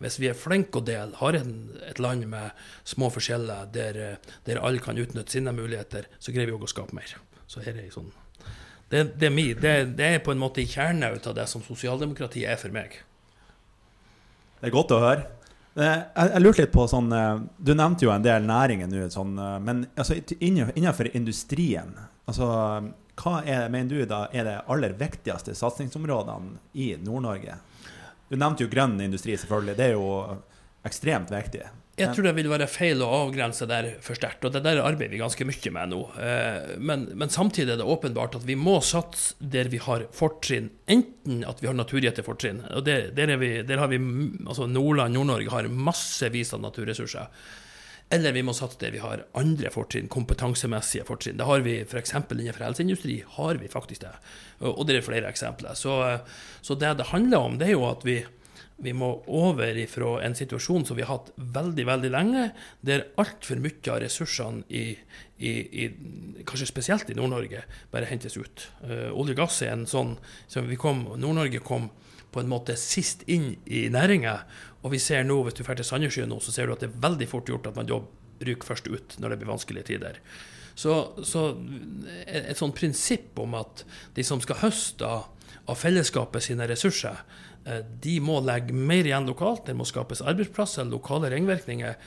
hvis 0.00 0.18
vi 0.22 0.30
er 0.30 0.38
flinke 0.38 0.80
å 0.80 0.84
dele, 0.84 1.16
har 1.20 1.36
en, 1.36 1.54
et 1.88 2.00
land 2.00 2.24
med 2.30 2.56
små 2.88 3.12
forskjeller 3.12 3.68
der, 3.74 4.00
der, 4.48 4.62
alle 4.64 4.80
kan 4.84 5.00
utnytte 5.00 5.36
sine 5.36 5.52
muligheter, 5.56 6.08
så 6.18 6.32
greier 6.32 6.52
vi 6.52 6.56
òg 6.56 6.68
å 6.68 6.72
skape 6.72 6.96
mer. 6.96 7.16
Så 7.50 7.64
her 7.64 7.76
er 7.76 7.92
sånn 7.92 8.12
det, 8.90 9.04
det, 9.20 9.28
er 9.30 9.84
det, 9.86 10.06
er 10.06 10.22
på 10.24 10.32
en 10.34 10.40
måte 10.40 10.64
kjernen 10.66 11.06
av 11.06 11.34
det 11.36 11.46
som 11.46 11.62
sosialdemokratiet 11.62 12.50
er 12.50 12.58
for 12.58 12.74
meg. 12.74 12.96
Det 14.60 14.68
er 14.68 14.74
godt 14.74 14.94
å 14.96 15.02
høre. 15.02 15.28
Eh, 15.78 16.00
jeg 16.16 16.42
lurte 16.42 16.64
litt 16.64 16.72
på 16.74 16.82
sånn 16.90 17.12
eh, 17.14 17.42
Du 17.62 17.70
nevnte 17.78 18.02
jo 18.02 18.10
en 18.10 18.24
del 18.24 18.42
næringer 18.42 18.88
nå, 18.90 19.04
sånn, 19.14 19.36
eh, 19.38 19.58
men 19.62 19.84
altså, 19.94 20.16
innenfor 20.42 21.12
industrien 21.14 21.92
altså, 22.26 22.48
Hva 23.14 23.36
er, 23.46 23.68
mener 23.70 24.02
du 24.02 24.08
da 24.10 24.24
er 24.34 24.48
det 24.48 24.56
aller 24.66 24.96
viktigste 24.98 25.54
satsingsområdene 25.54 26.58
i 26.74 26.90
Nord-Norge? 26.98 27.54
Du 28.26 28.34
nevnte 28.34 28.66
jo 28.66 28.70
grønn 28.70 28.98
industri, 29.02 29.36
selvfølgelig. 29.38 29.76
Det 29.78 29.86
er 29.86 29.94
jo 29.94 30.10
ekstremt 30.86 31.30
viktig. 31.34 31.64
Jeg 32.00 32.16
tror 32.16 32.26
det 32.26 32.34
vil 32.38 32.50
være 32.50 32.68
feil 32.70 33.02
å 33.04 33.10
avgrense 33.26 33.68
der 33.68 33.92
for 34.04 34.18
sterkt, 34.18 34.44
og 34.46 34.54
det 34.54 34.62
der 34.64 34.82
arbeider 34.82 35.14
vi 35.14 35.22
ganske 35.22 35.46
mye 35.48 35.72
med 35.76 35.92
nå. 35.92 36.00
Eh, 36.20 36.74
men, 36.80 37.06
men, 37.14 37.32
samtidig 37.32 37.74
er 37.74 37.80
det 37.82 37.88
åpenbart 37.94 38.38
at 38.40 38.46
vi 38.48 38.56
må 38.58 38.78
satse 38.84 39.36
der 39.38 39.70
vi 39.72 39.80
har 39.82 40.06
fortrinn. 40.16 40.70
Enten 40.90 41.44
at 41.48 41.62
vi 41.62 41.70
har 41.70 41.78
naturgitte 41.78 42.24
fortrinn, 42.26 42.64
og 42.72 42.84
der, 42.88 43.10
der, 43.16 43.36
vi, 43.40 43.54
der, 43.66 43.82
har 43.82 43.92
vi 43.92 44.00
altså 44.46 44.68
Nordland, 44.70 45.16
Nord-Norge 45.16 45.52
har 45.54 45.70
massevis 45.70 46.54
av 46.56 46.64
naturressurser. 46.64 47.28
Eller 48.10 48.34
vi 48.34 48.42
må 48.42 48.50
satse 48.56 48.80
der 48.80 48.90
vi 48.90 49.02
har 49.02 49.22
andre 49.38 49.70
fortrinn, 49.70 50.08
kompetansemessige 50.10 51.06
fortrinn. 51.06 51.38
Det 51.38 51.46
har 51.46 51.62
vi 51.62 51.76
f.eks. 51.84 52.16
innenfor 52.18 52.64
helseindustri. 52.66 53.20
har 53.36 53.60
vi 53.60 53.70
faktisk 53.70 54.02
det. 54.02 54.10
Og 54.66 54.82
det 54.88 54.96
er 54.98 55.06
flere 55.06 55.30
eksempler. 55.30 55.78
Så, 55.78 55.94
så 56.60 56.74
det 56.74 56.96
det 56.98 57.12
handler 57.12 57.38
om, 57.38 57.58
det 57.60 57.68
er 57.68 57.76
jo 57.76 57.86
at 57.86 58.02
vi 58.04 58.18
vi 58.82 58.92
må 58.96 59.10
over 59.28 59.76
ifra 59.78 60.16
en 60.24 60.36
situasjon 60.36 60.86
som 60.88 60.98
vi 60.98 61.04
har 61.04 61.18
hatt 61.18 61.32
veldig 61.36 61.86
veldig 61.88 62.10
lenge, 62.12 62.44
der 62.86 63.06
altfor 63.20 63.60
mye 63.62 63.92
av 63.92 64.00
ressursene 64.04 64.64
i, 64.68 64.84
i, 65.38 65.52
i, 65.84 65.88
kanskje 66.48 66.70
spesielt 66.70 67.10
i 67.12 67.16
Nord-Norge, 67.18 67.64
bare 67.92 68.08
hentes 68.08 68.38
ut. 68.40 68.68
Uh, 68.84 69.10
olje 69.12 69.36
og 69.36 69.42
gass 69.44 69.60
er 69.66 69.74
en 69.74 69.88
sånn 69.90 70.16
som 70.50 70.68
vi 70.70 70.80
kom, 70.80 71.06
Nord-Norge 71.20 71.62
kom 71.64 71.90
på 72.30 72.42
en 72.42 72.50
måte 72.50 72.76
sist 72.78 73.24
inn 73.30 73.52
i 73.66 73.88
næringa. 73.92 74.36
Og 74.84 74.94
vi 74.94 75.02
ser 75.02 75.26
nå, 75.26 75.40
hvis 75.44 75.58
du 75.58 75.64
drar 75.64 75.78
til 75.78 75.88
Sandnessjøen 75.88 76.30
nå, 76.30 76.38
så 76.42 76.54
ser 76.54 76.68
du 76.68 76.76
at 76.76 76.84
det 76.84 76.90
er 76.90 77.02
veldig 77.02 77.28
fort 77.30 77.50
gjort 77.50 77.68
at 77.70 77.78
man 77.78 77.90
ryker 78.40 78.70
først 78.70 78.88
ut 78.88 79.18
når 79.20 79.34
det 79.34 79.40
blir 79.40 79.50
vanskelige 79.50 79.90
tider. 79.90 80.20
Så, 80.78 80.94
så 81.26 81.50
et, 82.24 82.56
sånt 82.56 82.78
prinsipp 82.78 83.38
om 83.42 83.58
at 83.58 83.84
de 84.16 84.24
som 84.24 84.40
skal 84.40 84.62
høste 84.62 85.04
av, 85.06 85.28
fellesskapet 85.76 86.42
sine 86.42 86.66
ressurser, 86.66 87.20
de 88.00 88.14
må 88.24 88.38
legge 88.40 88.74
mer 88.74 89.06
igjen 89.06 89.28
lokalt. 89.28 89.66
Det 89.66 89.76
må 89.76 89.84
skapes 89.88 90.22
arbeidsplasser, 90.24 90.88
lokale 90.88 91.30
ringvirkninger. 91.32 91.98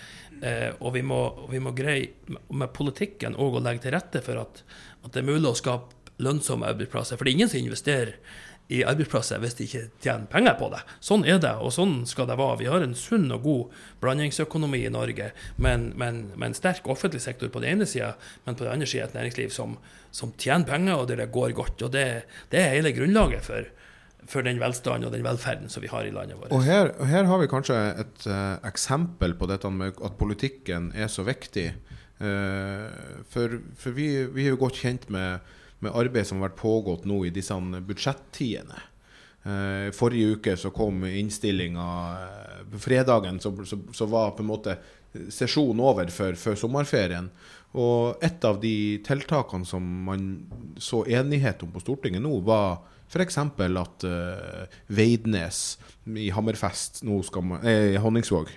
Eh, 0.43 0.69
og 0.79 0.95
vi 0.97 1.03
må, 1.05 1.19
vi 1.51 1.61
må 1.63 1.75
greie 1.77 2.39
med 2.49 2.73
politikken 2.75 3.37
òg 3.39 3.59
å 3.59 3.63
legge 3.63 3.85
til 3.85 3.95
rette 3.95 4.23
for 4.25 4.41
at, 4.41 4.63
at 5.03 5.13
det 5.13 5.21
er 5.21 5.29
mulig 5.29 5.51
å 5.51 5.59
skape 5.59 6.17
lønnsomme 6.23 6.67
arbeidsplasser. 6.73 7.19
For 7.19 7.25
det 7.25 7.33
er 7.33 7.37
ingen 7.39 7.51
som 7.53 7.61
investerer 7.61 8.17
i 8.73 8.79
arbeidsplasser 8.87 9.41
hvis 9.43 9.57
de 9.57 9.65
ikke 9.67 9.81
tjener 10.01 10.27
penger 10.31 10.55
på 10.59 10.69
det. 10.73 10.79
Sånn 11.03 11.25
er 11.27 11.39
det, 11.43 11.51
og 11.61 11.73
sånn 11.75 11.95
skal 12.09 12.29
det 12.29 12.37
være. 12.39 12.59
Vi 12.61 12.69
har 12.71 12.85
en 12.85 12.95
sunn 12.97 13.27
og 13.35 13.43
god 13.45 13.77
blandingsøkonomi 14.03 14.83
i 14.87 14.93
Norge, 14.93 15.31
med 15.61 16.01
en 16.01 16.57
sterk 16.57 16.87
offentlig 16.91 17.21
sektor 17.25 17.51
på 17.53 17.61
den 17.63 17.77
ene 17.77 17.89
sida, 17.89 18.13
men 18.47 18.57
på 18.57 18.65
den 18.65 18.73
andre 18.73 18.89
sida 18.89 19.09
et 19.09 19.17
næringsliv 19.17 19.53
som, 19.53 19.77
som, 20.11 20.33
tjener 20.39 20.67
penger, 20.69 20.95
og 20.95 21.09
der 21.11 21.23
det 21.23 21.31
går 21.35 21.55
godt. 21.57 21.85
Og 21.85 21.93
det, 21.93 22.07
det 22.53 22.61
er 22.61 22.77
hele 22.77 22.95
grunnlaget 22.95 23.45
for, 23.45 23.67
for 24.29 24.45
den 24.45 24.61
velstanden 24.61 25.09
og 25.09 25.15
den 25.15 25.25
velferden 25.25 25.71
som 25.71 25.83
vi 25.83 25.91
har 25.91 26.05
i 26.07 26.13
landet 26.13 26.39
vårt. 26.39 26.53
Og 26.55 26.63
her, 26.65 26.93
og 26.97 27.09
her 27.09 27.27
har 27.29 27.41
vi 27.41 27.49
kanskje 27.51 27.79
et 28.03 28.29
uh, 28.29 28.61
eksempel 28.67 29.35
på 29.39 29.49
dette 29.51 29.71
med 29.73 29.99
at 29.99 30.15
politikken 30.19 30.91
er 30.95 31.11
så 31.11 31.25
viktig. 31.27 31.71
Uh, 32.21 32.87
for, 33.33 33.59
for 33.79 33.95
vi, 33.97 34.07
vi, 34.31 34.47
er 34.47 34.55
jo 34.55 34.63
godt 34.63 34.79
kjent 34.83 35.09
med 35.13 35.43
med 35.83 35.95
arbeid 35.95 36.27
som 36.27 36.39
har 36.39 36.49
vært 36.49 36.61
pågått 36.61 37.07
nå 37.09 37.23
i 37.27 37.33
disse 37.33 37.55
budsjettidene. 37.87 38.89
Uh, 39.43 39.89
forrige 39.95 40.37
uke 40.37 40.53
så 40.55 40.69
kom 40.71 41.01
innstillinga 41.03 41.85
På 42.71 42.79
fredagen 42.79 43.41
så, 43.43 43.51
så, 43.67 43.75
så, 43.91 44.05
var 44.07 44.31
på 44.37 44.39
en 44.39 44.47
måte 44.47 44.77
sesjonen 45.27 45.81
over 45.83 46.07
før, 46.07 46.37
for, 46.39 46.55
sommerferien. 46.55 47.27
Og 47.75 48.23
et 48.23 48.45
av 48.47 48.61
de 48.61 49.01
tiltakene 49.03 49.67
som 49.67 49.83
man 50.07 50.29
så 50.79 51.03
enighet 51.03 51.65
om 51.65 51.73
på 51.73 51.83
Stortinget 51.83 52.23
nå, 52.23 52.37
var 52.47 52.85
f.eks. 53.09 53.37
at 53.37 54.05
uh, 54.07 54.79
Veidnes 54.87 55.63
i 56.05 56.29
Hammerfest, 56.35 57.03
nå 57.07 57.21
skal 57.23 57.45
man, 57.47 57.65
eh, 57.65 57.95
Honningsvåg, 58.01 58.49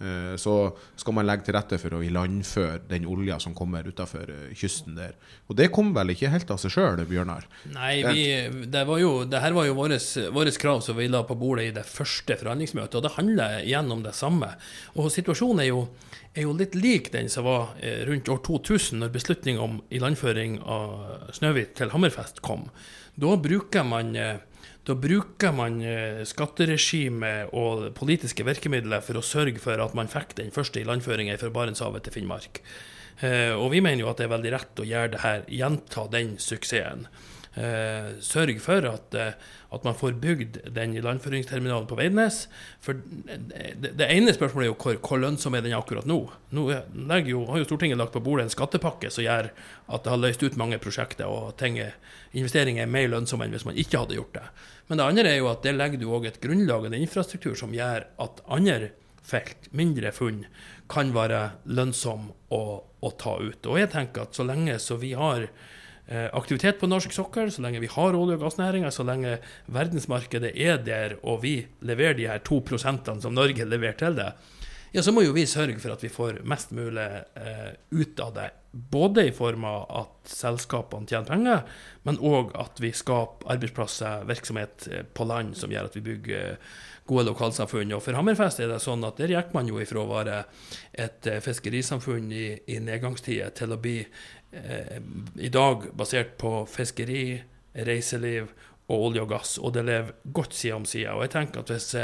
uh, 0.00 0.36
så 0.40 0.54
skal 0.96 1.16
man 1.18 1.26
legge 1.28 1.44
til 1.44 1.56
rette 1.56 1.76
for 1.80 1.96
å 1.96 2.00
ilandføre 2.04 2.78
den 2.88 3.04
olja 3.10 3.36
som 3.42 3.54
kommer 3.56 3.84
utafor 3.84 4.30
eh, 4.32 4.54
kysten 4.56 4.96
der. 4.96 5.12
Og 5.50 5.58
det 5.58 5.68
kom 5.74 5.92
vel 5.96 6.14
ikke 6.14 6.32
helt 6.32 6.50
av 6.54 6.62
seg 6.62 6.72
sjøl, 6.72 7.04
Bjørnar? 7.10 7.44
Nei, 7.74 7.98
vi, 8.08 8.24
det, 8.72 8.86
var 8.88 9.02
jo, 9.02 9.12
det 9.28 9.42
her 9.44 9.56
var 9.56 9.68
jo 9.68 9.76
vårt 9.76 10.60
krav 10.62 10.80
som 10.86 10.96
vi 10.96 11.10
la 11.12 11.24
på 11.28 11.36
bordet 11.36 11.68
i 11.68 11.76
det 11.76 11.84
første 11.88 12.38
forhandlingsmøtet, 12.40 12.98
og 12.98 13.04
det 13.04 13.14
handler 13.18 13.60
igjen 13.60 13.92
om 13.92 14.04
det 14.06 14.16
samme. 14.16 14.54
Og 14.96 15.12
situasjonen 15.12 15.66
er 15.66 15.72
jo, 15.74 15.86
er 16.32 16.48
jo 16.48 16.56
litt 16.56 16.74
lik 16.78 17.12
den 17.12 17.28
som 17.30 17.44
var 17.46 17.76
rundt 18.08 18.32
år 18.32 18.40
2000, 18.48 19.02
når 19.02 19.12
beslutningen 19.14 19.62
om 19.62 19.80
ilandføring 19.94 20.60
av 20.64 21.32
Snøhvit 21.36 21.76
til 21.78 21.92
Hammerfest 21.92 22.40
kom. 22.44 22.70
Da 23.20 23.36
bruker 23.38 23.86
man 23.86 24.16
da 24.84 24.94
bruker 25.00 25.52
man 25.56 25.78
eh, 25.80 26.22
skatteregimet 26.28 27.54
og 27.56 27.86
politiske 27.96 28.44
virkemidler 28.44 29.00
for 29.04 29.16
å 29.16 29.24
sørge 29.24 29.62
for 29.62 29.80
at 29.80 29.94
man 29.96 30.10
fikk 30.12 30.34
den 30.36 30.52
første 30.52 30.82
ilandføringen 30.82 31.40
fra 31.40 31.48
Barentshavet 31.54 32.04
til 32.04 32.18
Finnmark. 32.18 32.60
Eh, 33.24 33.54
og 33.56 33.70
vi 33.72 33.80
mener 33.84 34.04
jo 34.04 34.10
at 34.10 34.20
det 34.20 34.26
er 34.26 34.34
veldig 34.34 34.52
rett 34.52 34.82
å 34.82 34.86
gjøre 34.88 35.12
det 35.14 35.22
her, 35.22 35.46
gjenta 35.48 36.04
den 36.12 36.34
suksessen. 36.42 37.06
Eh, 37.54 38.08
sørge 38.18 38.58
for 38.58 38.82
at, 38.88 39.14
at, 39.14 39.84
man 39.86 39.94
får 39.94 40.16
bygd 40.18 40.56
den 40.74 40.96
ilandføringsterminalen 40.98 41.86
på 41.86 41.98
Veidnes. 41.98 42.48
For 42.82 42.98
det, 42.98 43.92
det, 43.94 44.08
ene 44.08 44.34
spørsmålet 44.34 44.66
er 44.66 44.72
jo 44.72 44.78
hvor, 44.80 44.98
hvor 44.98 45.22
lønnsom 45.22 45.54
er 45.54 45.62
den 45.62 45.76
akkurat 45.78 46.08
nå. 46.08 46.18
Nå 46.50 46.66
jo, 47.28 47.44
har 47.50 47.62
jo 47.62 47.68
Stortinget 47.68 48.00
lagt 48.00 48.16
på 48.16 48.22
bordet 48.24 48.48
en 48.48 48.54
skattepakke 48.54 49.12
som 49.14 49.26
gjør 49.26 49.52
at 49.54 50.02
det 50.02 50.14
har 50.14 50.22
løst 50.22 50.42
ut 50.42 50.58
mange 50.58 50.80
prosjekter, 50.82 51.30
og 51.30 51.54
ting, 51.60 51.78
investeringer 52.34 52.82
er 52.86 52.90
mer 52.90 53.06
lønnsomme 53.12 53.46
enn 53.46 53.54
hvis 53.54 53.68
man 53.68 53.78
ikke 53.78 54.02
hadde 54.02 54.18
gjort 54.18 54.34
det. 54.40 54.44
Men 54.88 55.00
det 55.00 55.08
andre 55.12 55.30
er 55.30 55.38
jo 55.38 55.48
at 55.52 55.62
det 55.64 55.76
legger 55.76 56.02
du 56.02 56.10
òg 56.10 56.28
et 56.28 56.42
grunnlag 56.42 56.84
og 56.84 56.90
en 56.90 56.98
infrastruktur 56.98 57.54
som 57.58 57.74
gjør 57.74 58.08
at 58.20 58.42
andre 58.52 58.90
felt, 59.24 59.70
mindre 59.72 60.12
funn, 60.12 60.44
kan 60.90 61.14
være 61.14 61.46
lønnsomme 61.64 62.34
å, 62.52 62.64
å, 63.00 63.10
ta 63.20 63.38
ut. 63.40 63.64
Og 63.70 63.80
jeg 63.80 63.90
tenker 63.94 64.26
at 64.26 64.36
så 64.36 64.44
lenge 64.44 64.76
så 64.82 64.98
vi 65.00 65.14
har 65.16 65.46
eh, 65.46 65.52
aktivitet 66.06 66.76
på 66.80 66.88
norsk 66.90 67.14
sokkel, 67.16 67.48
så 67.48 67.62
lenge 67.64 67.80
vi 67.80 67.88
har 67.88 68.12
olje- 68.12 68.36
og 68.36 68.42
gassnæringa, 68.42 68.90
så 68.92 69.06
lenge 69.08 69.38
verdensmarkedet 69.72 70.50
er 70.52 70.82
der 70.84 71.14
og 71.22 71.40
vi 71.46 71.54
leverer 71.80 72.18
de 72.18 72.26
her 72.28 72.42
to 72.44 72.58
prosentene 72.60 73.24
som 73.24 73.32
Norge 73.32 73.64
leverer 73.64 73.96
til 74.02 74.18
det, 74.18 74.34
ja, 74.94 75.02
så 75.02 75.10
må 75.10 75.24
jo 75.24 75.32
vi 75.34 75.42
sørge 75.50 75.80
for 75.82 75.90
at 75.90 76.02
vi 76.04 76.12
får 76.12 76.36
mest 76.46 76.70
mulig 76.70 77.02
eh, 77.02 77.72
ut 77.90 78.20
av 78.22 78.30
det. 78.36 78.46
Både 78.70 79.24
i 79.26 79.32
form 79.34 79.64
av 79.66 79.80
at 79.90 80.30
selskapene 80.30 81.10
tjener 81.10 81.26
penger, 81.26 81.64
men 82.06 82.20
òg 82.22 82.52
at 82.62 82.78
vi 82.82 82.92
skaper 82.94 83.50
arbeidsplasser, 83.56 84.22
virksomhet 84.30 84.86
eh, 84.86 85.02
på 85.02 85.26
land 85.26 85.56
som 85.58 85.74
gjør 85.74 85.90
at 85.90 85.98
vi 85.98 86.04
bygger 86.12 86.52
eh, 86.52 86.76
gode 87.10 87.26
lokalsamfunn. 87.26 87.96
Og 87.98 88.04
for 88.06 88.14
Hammerfest 88.14 88.62
er 88.62 88.70
det 88.70 88.78
sånn 88.84 89.02
at 89.08 89.18
der 89.18 89.34
gikk 89.34 89.50
man 89.56 89.66
jo 89.66 89.82
ifra 89.82 90.04
å 90.04 90.12
være 90.12 90.38
et 90.92 91.26
eh, 91.26 91.42
fiskerisamfunn 91.42 92.30
i, 92.30 92.46
i 92.70 92.78
nedgangstider 92.78 93.50
til 93.58 93.74
å 93.74 93.80
bli 93.82 93.98
eh, 94.62 95.00
i 95.36 95.50
dag 95.52 95.90
basert 95.96 96.36
på 96.40 96.62
fiskeri, 96.70 97.42
reiseliv 97.74 98.52
og 98.88 99.08
olje 99.08 99.22
og 99.24 99.30
gass, 99.32 99.58
og 99.58 99.74
det 99.74 99.86
lever 99.88 100.32
godt 100.36 100.54
side 100.54 100.74
om 100.76 100.84
side. 100.88 101.10
Og 101.10 101.24
jeg 101.24 101.34
tenker 101.34 101.64
at 101.64 101.72
hvis 101.72 101.94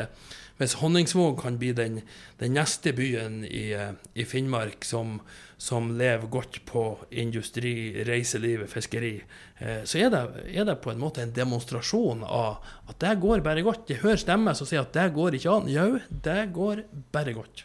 hvis 0.60 0.76
Honningsvåg 0.82 1.38
kan 1.40 1.56
bli 1.56 1.70
den, 1.72 2.02
den 2.40 2.52
neste 2.52 2.92
byen 2.92 3.46
i, 3.48 3.70
eh, 3.72 3.94
i 4.12 4.26
Finnmark 4.28 4.84
som, 4.84 5.14
som, 5.56 5.88
lever 5.96 6.28
godt 6.28 6.58
på 6.68 6.82
industri, 7.10 8.04
reiseliv, 8.04 8.66
fiskeri, 8.68 9.14
eh, 9.56 9.80
så 9.88 10.02
er 10.02 10.12
det, 10.12 10.20
er 10.52 10.68
det, 10.68 10.76
på 10.84 10.92
en 10.92 11.00
måte 11.00 11.24
en 11.24 11.32
demonstrasjon 11.32 12.26
av 12.28 12.60
at 12.92 13.00
det 13.00 13.14
går 13.24 13.40
bare 13.46 13.64
godt. 13.64 13.88
Jeg 13.88 14.02
hører 14.04 14.20
stemmer 14.20 14.58
som 14.58 14.68
sier 14.68 14.84
at 14.84 14.92
det 14.92 15.08
går 15.16 15.38
ikke 15.38 15.56
an. 15.56 15.72
Jau, 15.72 15.96
det 16.28 16.38
går 16.52 16.84
bare 17.16 17.36
godt. 17.40 17.64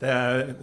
Det 0.00 0.16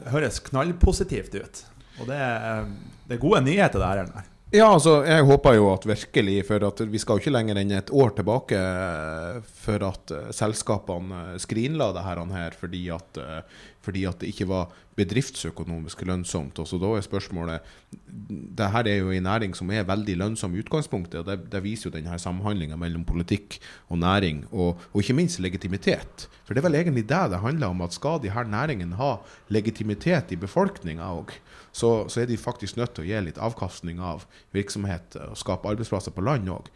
høres 0.10 0.42
knallpositivt 0.50 1.38
ut. 1.38 1.66
Og 2.00 2.10
det 2.10 2.18
er, 2.20 2.66
det 3.08 3.18
er 3.18 3.22
gode 3.22 3.42
nyheter, 3.46 3.80
det 3.82 3.92
her. 3.92 4.32
Ja, 4.54 4.68
altså, 4.70 5.00
jeg 5.04 5.26
håper 5.26 5.58
jo 5.58 5.66
at 5.74 5.86
virkelig, 5.90 6.36
for 6.48 6.64
at 6.68 6.82
vi 6.88 7.00
skal 7.02 7.18
jo 7.18 7.24
ikke 7.24 7.34
lenger 7.34 7.58
enn 7.60 7.74
et 7.76 7.90
år 7.92 8.14
tilbake 8.16 8.60
eh, 8.60 9.40
for 9.66 9.84
at 9.88 10.14
uh, 10.14 10.28
selskapene 10.36 11.22
eh, 11.34 11.40
skrinla 11.42 11.90
det 11.96 12.04
her, 12.06 12.22
fordi, 12.60 12.84
at, 12.94 13.20
fordi 13.86 14.06
at 14.10 14.20
det 14.22 14.32
ikke 14.34 14.48
var 14.50 14.74
bedriftsøkonomisk 14.98 16.02
lønnsomt. 16.08 16.60
Og 16.62 16.68
så 16.70 16.80
da 16.82 16.92
er 16.96 17.06
spørsmålet 17.06 17.74
det 18.58 18.70
her 18.72 18.90
er 18.90 19.00
jo 19.02 19.12
en 19.14 19.28
næring 19.28 19.56
som 19.58 19.72
er 19.72 19.88
veldig 19.88 20.18
lønnsom 20.22 20.56
i 20.56 20.62
utgangspunktet, 20.64 21.22
og 21.22 21.30
det, 21.30 21.52
det 21.52 21.64
viser 21.64 21.90
jo 21.90 21.96
denne 21.96 22.18
samhandlinga 22.22 22.78
mellom 22.80 23.06
politikk 23.08 23.60
og 23.94 24.00
næring, 24.02 24.46
og, 24.52 24.82
og, 24.92 25.02
ikke 25.02 25.18
minst 25.18 25.42
legitimitet. 25.44 26.28
For 26.46 26.54
det 26.54 26.64
er 26.64 26.70
vel 26.70 26.80
egentlig 26.80 27.08
det 27.10 27.24
det 27.34 27.42
handler 27.44 27.74
om, 27.74 27.84
at 27.86 27.96
skal 27.96 28.22
de 28.24 28.34
her 28.34 28.48
næringene 28.50 29.00
ha 29.00 29.16
legitimitet 29.54 30.32
i 30.32 30.40
befolkninga 30.40 31.12
òg, 31.20 31.36
så, 31.76 32.08
så, 32.08 32.22
er 32.22 32.30
de 32.30 32.40
faktisk 32.40 32.78
nødt 32.80 32.96
til 32.96 33.04
å 33.04 33.10
gi 33.10 33.26
litt 33.26 33.42
avkastning 33.42 34.00
av 34.00 34.24
virksomhet 34.56 35.18
og 35.28 35.36
skape 35.40 35.68
arbeidsplasser 35.68 36.16
på 36.16 36.24
land 36.24 36.50
òg. 36.54 36.72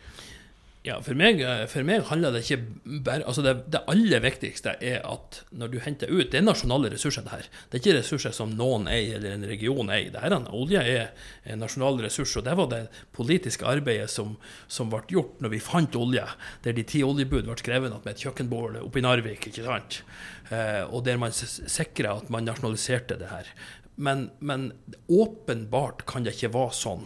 Ja, 0.88 0.96
for 1.04 1.18
meg, 1.20 1.42
for 1.68 1.84
meg, 1.84 2.06
handler 2.08 2.32
det 2.32 2.46
ikke 2.46 3.02
bare 3.04 3.26
altså 3.28 3.44
det, 3.44 3.52
det, 3.68 3.82
aller 3.92 4.22
viktigste 4.24 4.78
er 4.80 5.02
at 5.04 5.42
når 5.52 5.74
du 5.74 5.76
henter 5.84 6.08
ut 6.08 6.30
Det 6.32 6.40
er 6.40 6.46
nasjonale 6.46 6.88
ressurser, 6.94 7.26
det 7.26 7.34
her. 7.34 7.50
Det 7.68 7.76
er 7.76 7.82
ikke 7.82 7.96
ressurser 7.98 8.36
som 8.36 8.54
noen 8.56 8.88
eier 8.88 9.18
eller 9.18 9.36
en 9.36 9.44
region 9.50 9.92
eier. 9.92 10.14
Det 10.14 10.22
her, 10.24 10.38
olje 10.56 10.80
er 10.80 11.10
en 11.52 11.60
nasjonal 11.60 12.00
ressurs, 12.06 12.38
og 12.40 12.48
det 12.48 12.56
var 12.56 12.70
det 12.72 12.80
politiske 13.12 13.68
arbeidet 13.68 14.08
som, 14.14 14.38
som 14.72 14.88
ble 14.94 15.04
gjort 15.12 15.44
når 15.44 15.54
vi 15.58 15.60
fant 15.66 16.00
olje. 16.00 16.24
Der 16.64 16.78
de 16.78 16.88
ti 16.88 17.04
oljebud 17.04 17.50
ble 17.50 17.60
skrevet 17.60 18.00
med 18.00 18.14
et 18.14 18.24
kjøkkenbål 18.24 18.80
oppe 18.86 19.02
i 19.02 19.04
Narvik, 19.04 19.50
ikke 19.52 19.68
sant. 19.68 20.00
Eh, 20.48 20.86
og 20.88 21.04
der 21.04 21.20
man 21.20 21.36
sikra 21.36 22.16
at 22.22 22.32
man 22.32 22.48
nasjonaliserte 22.48 23.20
det 23.20 23.34
her. 23.34 23.52
Men, 24.00 24.30
men, 24.40 24.72
åpenbart 25.12 26.06
kan 26.08 26.24
det 26.24 26.38
ikke 26.38 26.54
være 26.54 26.76
sånn 26.78 27.04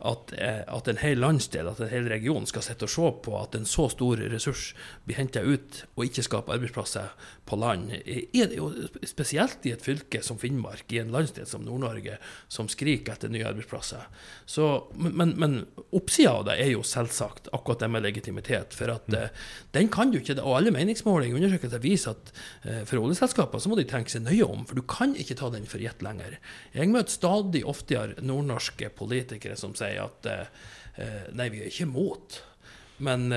at, 0.00 0.32
eh, 0.38 0.62
at, 0.66 0.88
en 0.88 1.00
hel 1.00 1.20
landsdel, 1.20 1.68
at 1.68 1.80
en 1.80 1.90
hel 1.92 2.08
region 2.08 2.46
skal 2.48 2.64
sitte 2.64 2.86
og 2.86 2.92
se 2.92 3.10
på 3.26 3.36
at 3.40 3.56
en 3.58 3.68
så 3.68 3.88
stor 3.92 4.20
ressurs 4.32 4.70
blir 5.06 5.18
henta 5.20 5.42
ut 5.44 5.82
og 5.94 6.06
ikke 6.06 6.24
skaper 6.24 6.56
arbeidsplasser 6.56 7.12
på 7.48 7.58
land. 7.60 7.90
Er 8.06 8.50
det 8.50 8.56
jo 8.56 8.70
spesielt 9.06 9.66
i 9.66 9.74
et 9.74 9.84
fylke 9.84 10.22
som 10.24 10.38
Finnmark, 10.40 10.86
i 10.92 11.00
en 11.02 11.12
landsdel 11.12 11.48
som 11.48 11.64
Nord-Norge, 11.66 12.16
som 12.48 12.68
skriker 12.70 13.16
etter 13.16 13.32
nye 13.32 13.46
arbeidsplasser. 13.48 14.06
Så, 14.48 14.68
men, 14.94 15.34
men 15.40 15.58
oppsida 15.96 16.36
av 16.38 16.46
det 16.48 16.56
er 16.62 16.72
jo 16.72 16.84
selvsagt 16.86 17.50
akkurat 17.56 17.82
det 17.82 17.90
med 17.92 18.06
legitimitet. 18.06 18.76
For 18.78 18.92
at 18.94 19.10
mm. 19.10 19.42
den 19.76 19.90
kan 19.92 20.14
du 20.14 20.20
ikke, 20.20 20.38
og 20.40 20.60
alle 20.60 20.74
meningsmålinger 20.74 21.40
undersøkelser 21.40 21.82
viser 21.82 22.16
at 22.16 22.32
uh, 22.64 22.82
for 22.88 23.02
oljeselskaper 23.02 23.62
så 23.62 23.72
må 23.72 23.78
de 23.78 23.88
tenke 23.90 24.12
seg 24.12 24.24
nøye 24.26 24.46
om, 24.46 24.64
for 24.68 24.78
du 24.78 24.86
kan 24.86 25.16
ikke 25.18 25.36
ta 25.40 25.50
den 25.52 25.68
for 25.68 25.82
gitt 25.82 26.04
lenger. 26.06 26.38
Jeg 26.76 26.92
møter 26.92 27.12
stadig 27.12 27.64
oftere 27.68 28.22
nordnorske 28.24 28.92
politikere 28.96 29.58
som 29.58 29.74
sier 29.78 29.89
at 29.98 30.30
uh, 30.30 30.46
nei, 31.34 31.48
vi 31.50 31.62
er 31.62 31.70
ikke 31.70 31.88
imot. 31.88 32.42
Men 33.00 33.32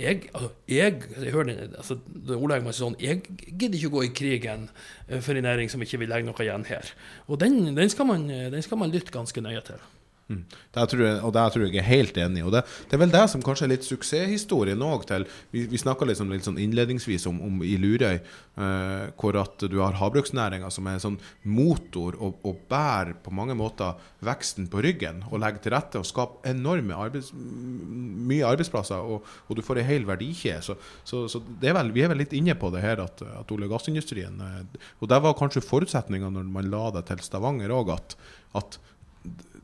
jeg, 0.00 0.30
altså, 0.34 0.48
jeg, 0.68 1.02
jeg 1.22 1.32
hører 1.32 1.48
den, 1.50 1.74
altså, 1.76 1.96
det 2.28 2.36
ordlegger 2.36 2.64
meg 2.64 2.76
sånn 2.76 2.96
Jeg 3.02 3.20
gidder 3.26 3.76
ikke 3.76 3.90
å 3.90 3.94
gå 3.98 4.04
i 4.06 4.12
krigen 4.16 4.68
eh, 5.08 5.20
for 5.20 5.36
en 5.36 5.44
næring 5.44 5.72
som 5.72 5.82
ikke 5.84 6.00
vil 6.00 6.12
legge 6.12 6.28
noe 6.28 6.44
igjen 6.44 6.64
her. 6.70 6.92
Og 7.28 7.40
den, 7.42 7.74
den, 7.76 7.90
skal, 7.92 8.08
man, 8.08 8.28
den 8.28 8.64
skal 8.64 8.80
man 8.80 8.94
lytte 8.94 9.12
ganske 9.14 9.42
nøye 9.44 9.60
til. 9.66 9.82
Mm. 10.30 10.44
Der 10.76 10.86
tror 10.86 11.00
jeg, 11.02 11.14
og 11.26 11.32
der 11.34 11.50
tror 11.50 11.64
jeg 11.64 11.74
jeg 11.74 11.82
er 11.82 11.88
helt 11.88 12.18
enig. 12.22 12.44
Og 12.46 12.52
det, 12.54 12.62
det 12.86 12.94
er 12.94 13.02
vel 13.02 13.10
det 13.10 13.24
som 13.32 13.42
kanskje 13.42 13.66
er 13.66 13.72
litt 13.72 13.86
suksesshistorien 13.86 14.82
òg. 14.86 15.08
Vi, 15.50 15.64
vi 15.66 15.80
snakka 15.80 16.06
liksom 16.06 16.30
litt 16.30 16.46
sånn 16.46 16.60
innledningsvis 16.62 17.26
om, 17.26 17.40
om 17.48 17.64
i 17.66 17.74
Lurøy, 17.80 18.20
eh, 18.20 19.08
hvor 19.18 19.38
at 19.40 19.64
du 19.66 19.80
har 19.80 19.98
havbruksnæringa 19.98 20.70
som 20.70 20.86
er 20.86 20.98
en 20.98 21.04
sånn 21.06 21.16
motor 21.42 22.14
og, 22.20 22.38
og, 22.46 22.60
bærer 22.70 23.16
på 23.24 23.32
mange 23.34 23.56
måter 23.58 23.98
veksten 24.22 24.68
på 24.70 24.84
ryggen. 24.86 25.24
Og 25.32 25.42
legger 25.42 25.64
til 25.64 25.74
rette 25.74 25.98
og 25.98 26.06
skaper 26.06 26.52
enorme 26.52 26.94
arbeids, 26.94 27.32
mye 27.34 28.46
arbeidsplasser, 28.46 29.02
og, 29.02 29.26
og 29.48 29.58
du 29.58 29.64
får 29.66 29.82
ei 29.82 29.88
hel 29.88 30.06
verdikjede. 30.06 30.62
Så, 30.62 30.78
så, 31.02 31.24
så 31.32 31.42
er 31.58 31.74
vel, 31.74 31.90
vi 31.96 32.04
er 32.06 32.14
vel 32.14 32.22
litt 32.22 32.36
inne 32.38 32.54
på 32.54 32.70
det 32.70 32.84
her 32.84 33.02
at, 33.02 33.24
at 33.26 33.50
olje- 33.50 33.66
og 33.66 33.74
gassindustrien 33.74 34.38
eh, 34.46 34.86
Og 35.00 35.10
der 35.10 35.24
var 35.24 35.34
kanskje 35.38 35.64
forutsetninga 35.64 36.30
når 36.30 36.46
man 36.54 36.70
la 36.70 36.86
det 36.94 37.08
til 37.10 37.26
Stavanger 37.26 37.74
òg, 37.74 37.90
at, 37.96 38.16
at 38.60 38.78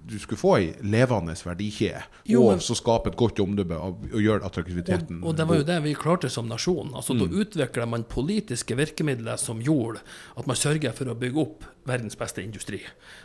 du 0.06 0.18
skulle 0.22 0.38
få 0.38 0.52
ei 0.60 0.66
levende 0.86 1.34
verdikjede, 1.34 2.04
og 2.38 2.60
så 2.62 2.76
skape 2.78 3.10
et 3.10 3.18
godt 3.18 3.40
omdømme 3.42 3.78
og 3.78 4.04
gjøre 4.14 4.46
attraktiviteten 4.46 5.18
og, 5.22 5.32
og, 5.32 5.38
det 5.38 5.46
var 5.48 5.58
jo 5.58 5.66
det 5.66 5.78
vi 5.82 5.94
klarte 5.98 6.30
som 6.30 6.46
nasjon. 6.50 6.92
Altså, 6.94 7.16
mm. 7.16 7.22
Da 7.22 7.40
utvikla 7.42 7.86
man 7.90 8.06
politiske 8.06 8.76
virkemidler 8.78 9.40
som 9.40 9.62
gjorde 9.62 10.04
at 10.38 10.46
man 10.46 10.58
sørga 10.58 10.92
for 10.94 11.10
å 11.10 11.16
bygge 11.18 11.42
opp 11.42 11.66
verdens 11.86 12.18
beste 12.18 12.42
industri. 12.42 12.80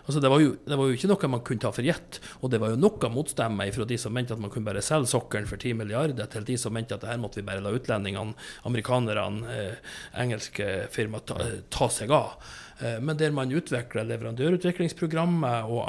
Altså, 0.06 0.22
det, 0.22 0.30
var 0.30 0.42
jo, 0.42 0.56
det 0.66 0.78
var 0.78 0.90
jo 0.90 0.98
ikke 0.98 1.10
noe 1.12 1.32
man 1.36 1.44
kunne 1.46 1.64
ta 1.64 1.72
for 1.74 1.86
gitt, 1.86 2.22
og 2.42 2.54
det 2.54 2.62
var 2.62 2.74
jo 2.74 2.82
noe 2.82 3.12
motstemme 3.14 3.70
fra 3.76 3.88
de 3.90 4.00
som 4.02 4.14
mente 4.16 4.36
at 4.36 4.42
man 4.42 4.54
kunne 4.54 4.70
bare 4.70 4.84
selge 4.86 5.12
sokkelen 5.14 5.50
for 5.50 5.62
10 5.62 5.78
milliarder, 5.82 6.30
til 6.32 6.46
de 6.48 6.58
som 6.62 6.74
mente 6.74 6.98
at 6.98 7.06
det 7.06 7.12
her 7.12 7.22
måtte 7.22 7.42
vi 7.42 7.48
bare 7.48 7.64
la 7.64 7.74
utlendingene, 7.74 8.38
amerikanerne, 8.70 9.54
eh, 9.54 9.96
engelske 10.22 10.68
firmaer 10.94 11.26
ta, 11.30 11.40
ta 11.74 11.90
seg 11.94 12.14
av. 12.16 12.38
Eh, 12.82 13.00
men 13.02 13.18
der 13.18 13.34
man 13.36 13.52
utvikla 13.54 14.04
leverandørutviklingsprogrammet 14.10 15.70
og 15.70 15.86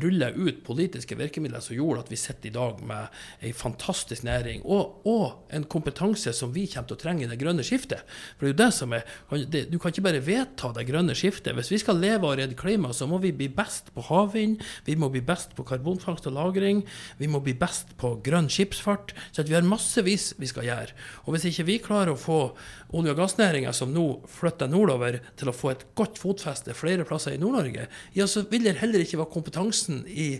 ruller 0.00 0.36
ut 0.38 0.62
politiske 0.64 1.18
virkemidler 1.18 1.60
som 1.64 1.76
gjorde 1.76 2.06
at 2.06 2.12
vi 2.12 2.18
sitter 2.20 2.48
i 2.48 2.54
dag 2.54 2.80
med 2.86 3.44
ei 3.44 3.52
fantastisk 3.56 4.24
næring 4.24 4.64
og, 4.64 5.02
og, 5.08 5.26
en 5.52 5.66
kompetanse 5.70 6.32
som 6.36 6.54
vi 6.54 6.64
kommer 6.70 6.88
til 6.88 6.96
å 6.96 7.00
trenge 7.00 7.26
i 7.26 7.30
det 7.30 7.38
grønne 7.40 7.64
skiftet. 7.66 8.06
For 8.38 8.46
det 8.46 8.50
er 8.50 8.54
jo 8.54 8.60
det 8.60 8.70
som 8.76 8.94
er, 8.96 9.04
Du 9.70 9.78
kan 9.78 9.92
ikke 9.92 10.06
bare 10.06 10.22
vedta 10.24 10.70
det 10.76 10.86
grønne 10.88 11.14
skiftet. 11.18 11.54
Hvis 11.58 11.72
vi 11.74 11.80
skal 11.82 12.00
leve 12.00 12.28
og 12.28 12.38
redde 12.38 12.56
klimaet, 12.58 12.96
så 12.96 13.08
må 13.10 13.18
vi 13.22 13.32
bli 13.36 13.50
best 13.52 13.90
på 13.94 14.04
havvind, 14.08 14.62
vi 14.86 14.96
må 14.96 15.10
bli 15.12 15.20
best 15.20 15.54
på 15.56 15.66
karbonfangst 15.66 16.28
og 16.30 16.36
-lagring, 16.36 16.84
vi 17.18 17.26
må 17.26 17.40
bli 17.40 17.54
best 17.54 17.96
på 17.98 18.14
grønn 18.24 18.48
skipsfart. 18.48 19.12
Så 19.32 19.42
vi 19.42 19.54
har 19.54 19.62
massevis 19.66 20.34
vi 20.38 20.46
skal 20.46 20.64
gjøre. 20.64 20.94
Og 21.26 21.34
hvis 21.34 21.50
ikke 21.50 21.66
vi 21.66 21.78
klarer 21.78 22.14
å 22.14 22.18
få 22.18 22.54
olje- 22.92 23.10
og 23.10 23.18
gassnæringa, 23.18 23.72
som 23.72 23.92
nå 23.92 24.22
flytter 24.26 24.68
nordover, 24.68 25.20
til 25.36 25.48
å 25.48 25.56
få 25.56 25.70
et 25.70 25.84
godt 25.94 26.18
fotfeste 26.18 26.29
fotfeste 26.30 26.74
flere 26.76 27.06
plasser 27.08 27.34
i 27.34 27.40
Nord-Norge, 27.40 27.88
ja, 28.16 28.26
så 28.26 28.44
vil 28.50 28.66
det 28.68 28.78
heller 28.80 29.02
ikke 29.02 29.20
være 29.20 29.34
kompetansen 29.34 30.04
i, 30.08 30.32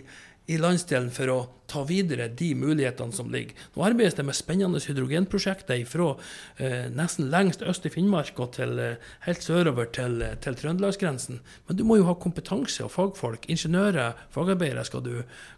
i 0.51 0.59
landsdelen 0.61 1.11
for 1.13 1.33
å 1.33 1.39
ta 1.71 1.83
videre 1.87 2.27
de 2.27 2.51
mulighetene 2.57 3.15
som 3.15 3.31
ligger. 3.31 3.55
Nå 3.75 3.85
arbeides 3.87 4.17
det 4.17 4.25
med 4.27 4.37
spennende 4.37 4.81
hydrogenprosjekter 4.83 5.83
fra 5.89 6.09
eh, 6.57 6.89
nesten 6.91 7.29
lengst 7.31 7.63
øst 7.63 7.87
i 7.87 7.93
Finnmark 7.93 8.39
og 8.43 8.53
til 8.57 8.79
eh, 8.81 9.11
helt 9.25 9.45
sørover 9.45 9.89
til, 9.95 10.19
eh, 10.25 10.35
til 10.43 10.57
trøndelagsgrensen. 10.59 11.41
Men 11.67 11.79
du 11.79 11.85
må 11.87 11.99
jo 11.99 12.07
ha 12.09 12.17
kompetanse 12.19 12.83
og 12.85 12.93
fagfolk. 12.93 13.47
Ingeniører, 13.51 14.19
fagarbeidere 14.35 14.85
skal 14.87 15.05
du 15.05 15.13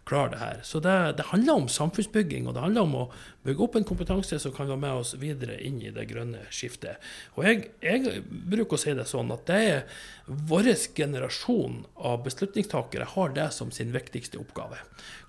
klare 0.08 0.34
det 0.34 0.42
her. 0.42 0.62
Så 0.62 0.80
det, 0.84 0.96
det, 1.18 1.28
handler 1.32 1.64
om 1.64 1.68
samfunnsbygging, 1.72 2.46
og 2.46 2.54
det 2.56 2.64
handler 2.64 2.86
om 2.86 2.98
å 3.02 3.04
bygge 3.44 3.66
opp 3.66 3.78
en 3.78 3.88
kompetanse 3.88 4.38
som 4.40 4.54
kan 4.54 4.70
være 4.70 4.82
med 4.84 5.02
oss 5.02 5.14
videre 5.20 5.58
inn 5.64 5.80
i 5.82 5.92
det 5.94 6.06
grønne 6.10 6.46
skiftet. 6.54 7.02
Og 7.36 7.44
jeg, 7.48 7.70
jeg 7.84 8.22
bruker 8.28 8.78
å 8.78 8.84
si 8.84 8.94
det 8.96 9.08
sånn 9.10 9.32
at 9.34 9.46
det 9.50 9.60
er 9.64 9.82
vår 10.24 10.70
generasjon 10.96 11.82
av 12.00 12.22
beslutningstakere 12.24 13.08
har 13.14 13.34
det 13.36 13.50
som 13.52 13.72
sin 13.74 13.92
viktigste 13.92 14.40
oppgave. 14.40 14.78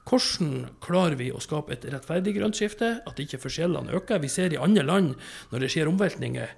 Hvordan 0.06 0.70
klarer 0.86 1.18
vi 1.18 1.32
å 1.34 1.42
skape 1.42 1.74
et 1.74 1.86
rettferdig 1.90 2.36
grønt 2.38 2.58
skifte, 2.58 3.00
at 3.02 3.22
ikke 3.22 3.42
forskjellene 3.42 3.94
øker? 3.98 4.22
Vi 4.22 4.30
ser 4.30 4.54
i 4.54 4.60
andre 4.62 4.86
land, 4.86 5.16
når 5.52 5.66
det 5.66 5.72
skjer 5.74 5.90
omveltninger. 5.90 6.52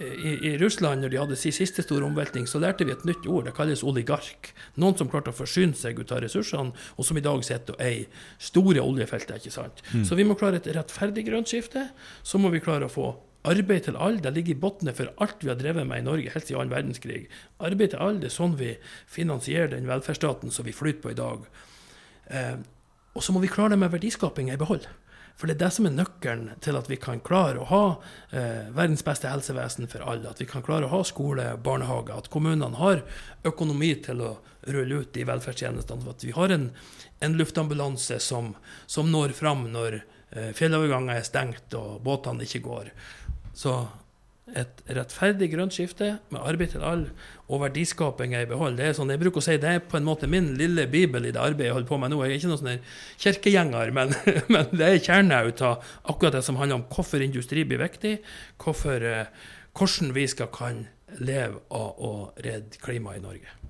I, 0.00 0.32
I, 0.34 0.52
Russland, 0.58 1.04
når 1.04 1.12
de 1.12 1.18
hadde 1.20 1.36
sin 1.38 1.54
siste 1.54 1.84
store 1.84 2.02
omveltning, 2.08 2.48
så 2.50 2.58
lærte 2.58 2.86
vi 2.86 2.94
et 2.96 3.04
nytt 3.06 3.28
ord. 3.30 3.44
Det 3.46 3.52
kalles 3.54 3.84
oligark. 3.86 4.50
Noen 4.80 4.96
som 4.98 5.10
klarte 5.12 5.30
å 5.30 5.36
forsyne 5.36 5.76
seg 5.78 6.00
ut 6.00 6.10
av 6.16 6.24
ressursene, 6.24 6.74
og 6.96 7.06
som 7.06 7.20
i 7.20 7.22
dag 7.22 7.44
sitter 7.46 7.76
og 7.76 7.84
eier 7.84 8.24
store 8.42 8.82
oljefelter. 8.82 9.38
ikke 9.38 9.54
sant? 9.54 9.84
Mm. 9.92 10.02
Så 10.08 10.18
vi 10.18 10.26
må 10.26 10.34
klare 10.40 10.58
et 10.58 10.72
rettferdig 10.74 11.28
grønt 11.28 11.52
skifte. 11.52 11.86
Så 12.26 12.42
må 12.42 12.50
vi 12.50 12.64
klare 12.64 12.88
å 12.88 12.92
få 12.92 13.12
Arbeid 13.44 13.84
til 13.84 13.96
alle 14.00 14.22
det 14.24 14.30
ligger 14.32 14.54
i 14.54 14.60
bunnen 14.62 14.96
for 14.96 15.10
alt 15.20 15.42
vi 15.44 15.50
har 15.50 15.58
drevet 15.60 15.84
med 15.84 16.00
i 16.00 16.04
Norge 16.06 16.30
helt 16.32 16.46
siden 16.48 16.62
annen 16.62 16.72
verdenskrig. 16.72 17.26
Arbeid 17.60 17.92
til 17.92 18.00
alle 18.00 18.22
det 18.22 18.30
er 18.30 18.32
sånn 18.32 18.54
vi 18.56 18.70
finansierer 19.12 19.74
den 19.74 19.88
velferdsstaten 19.90 20.54
som 20.54 20.64
vi 20.64 20.72
flyter 20.72 21.02
på 21.02 21.12
i 21.12 21.18
dag. 21.18 21.42
Eh, 22.32 22.54
og 23.14 23.22
så 23.22 23.32
må 23.32 23.40
vi 23.42 23.50
klare 23.50 23.74
det 23.74 23.80
med 23.80 23.92
verdiskapinga 23.94 24.54
i 24.54 24.60
behold. 24.60 24.86
For 25.34 25.50
det 25.50 25.56
er 25.56 25.64
det 25.64 25.70
som 25.74 25.86
er 25.88 25.94
nøkkelen 25.96 26.50
til 26.62 26.76
at 26.78 26.88
vi 26.90 26.96
kan 27.02 27.18
klare 27.24 27.58
å 27.58 27.66
ha 27.66 27.84
eh, 28.30 28.70
verdens 28.74 29.02
beste 29.06 29.30
helsevesen 29.30 29.88
for 29.90 30.04
alle. 30.06 30.30
At 30.30 30.42
vi 30.42 30.46
kan 30.46 30.62
klare 30.62 30.86
å 30.86 30.92
ha 30.92 31.00
skole, 31.06 31.48
barnehage, 31.58 32.14
at 32.14 32.30
kommunene 32.30 32.78
har 32.78 33.02
økonomi 33.46 33.90
til 34.04 34.22
å 34.22 34.30
rulle 34.70 35.02
ut 35.02 35.10
de 35.16 35.26
velferdstjenestene. 35.26 36.06
At 36.10 36.22
vi 36.26 36.34
har 36.36 36.54
en, 36.54 36.68
en 37.18 37.36
luftambulanse 37.38 38.20
som, 38.22 38.52
som, 38.86 39.10
når 39.10 39.34
fram 39.34 39.66
når 39.74 39.98
eh, 39.98 40.52
fjelloverganger 40.54 41.18
er 41.18 41.26
stengt 41.26 41.78
og 41.80 41.98
båtene 42.06 42.46
ikke 42.46 42.62
går. 42.68 42.94
Så 43.58 43.74
et 44.52 44.82
rettferdig 44.92 45.48
grønt 45.54 45.72
skifte 45.72 46.10
med 46.32 46.42
arbeid 46.44 46.74
til 46.74 46.82
alle 46.84 47.12
og 47.48 47.62
verdiskaping 47.62 48.34
er 48.36 48.44
i 48.44 48.48
behold. 48.50 48.76
Det 48.76 48.90
er 48.90 48.96
sånn, 48.96 49.12
jeg 49.14 49.22
bruker 49.22 49.40
å 49.40 49.44
si 49.46 49.56
det 49.60 49.70
er 49.70 49.82
på 49.88 49.96
en 49.96 50.04
måte 50.04 50.28
min 50.30 50.50
lille 50.58 50.84
bibel 50.92 51.24
i 51.24 51.32
det 51.32 51.40
arbeidet 51.40 51.70
jeg 51.70 51.76
holder 51.78 51.88
på 51.88 51.98
med 52.02 52.12
nå. 52.12 52.20
Jeg 52.24 52.34
er 52.34 52.42
ikke 52.42 52.50
noen 52.52 52.60
sånn 52.60 52.84
kirkegjenger, 53.24 53.92
men, 53.96 54.14
men, 54.52 54.68
det 54.76 54.90
er 54.90 55.00
kjerna 55.00 55.40
ut 55.48 55.64
av 55.64 55.94
akkurat 56.12 56.36
det 56.36 56.44
som 56.44 56.60
handler 56.60 56.82
om 56.82 56.86
hvorfor 56.92 57.24
industri 57.24 57.64
blir 57.68 57.80
viktig, 57.80 58.18
hvorfor, 58.60 59.08
eh, 59.08 59.52
hvordan 59.72 60.12
vi 60.16 60.26
skal 60.30 60.52
kan 60.52 60.84
leve 61.24 61.62
av 61.72 62.04
å 62.04 62.14
redde 62.44 62.80
klimaet 62.84 63.22
i 63.22 63.24
Norge. 63.24 63.60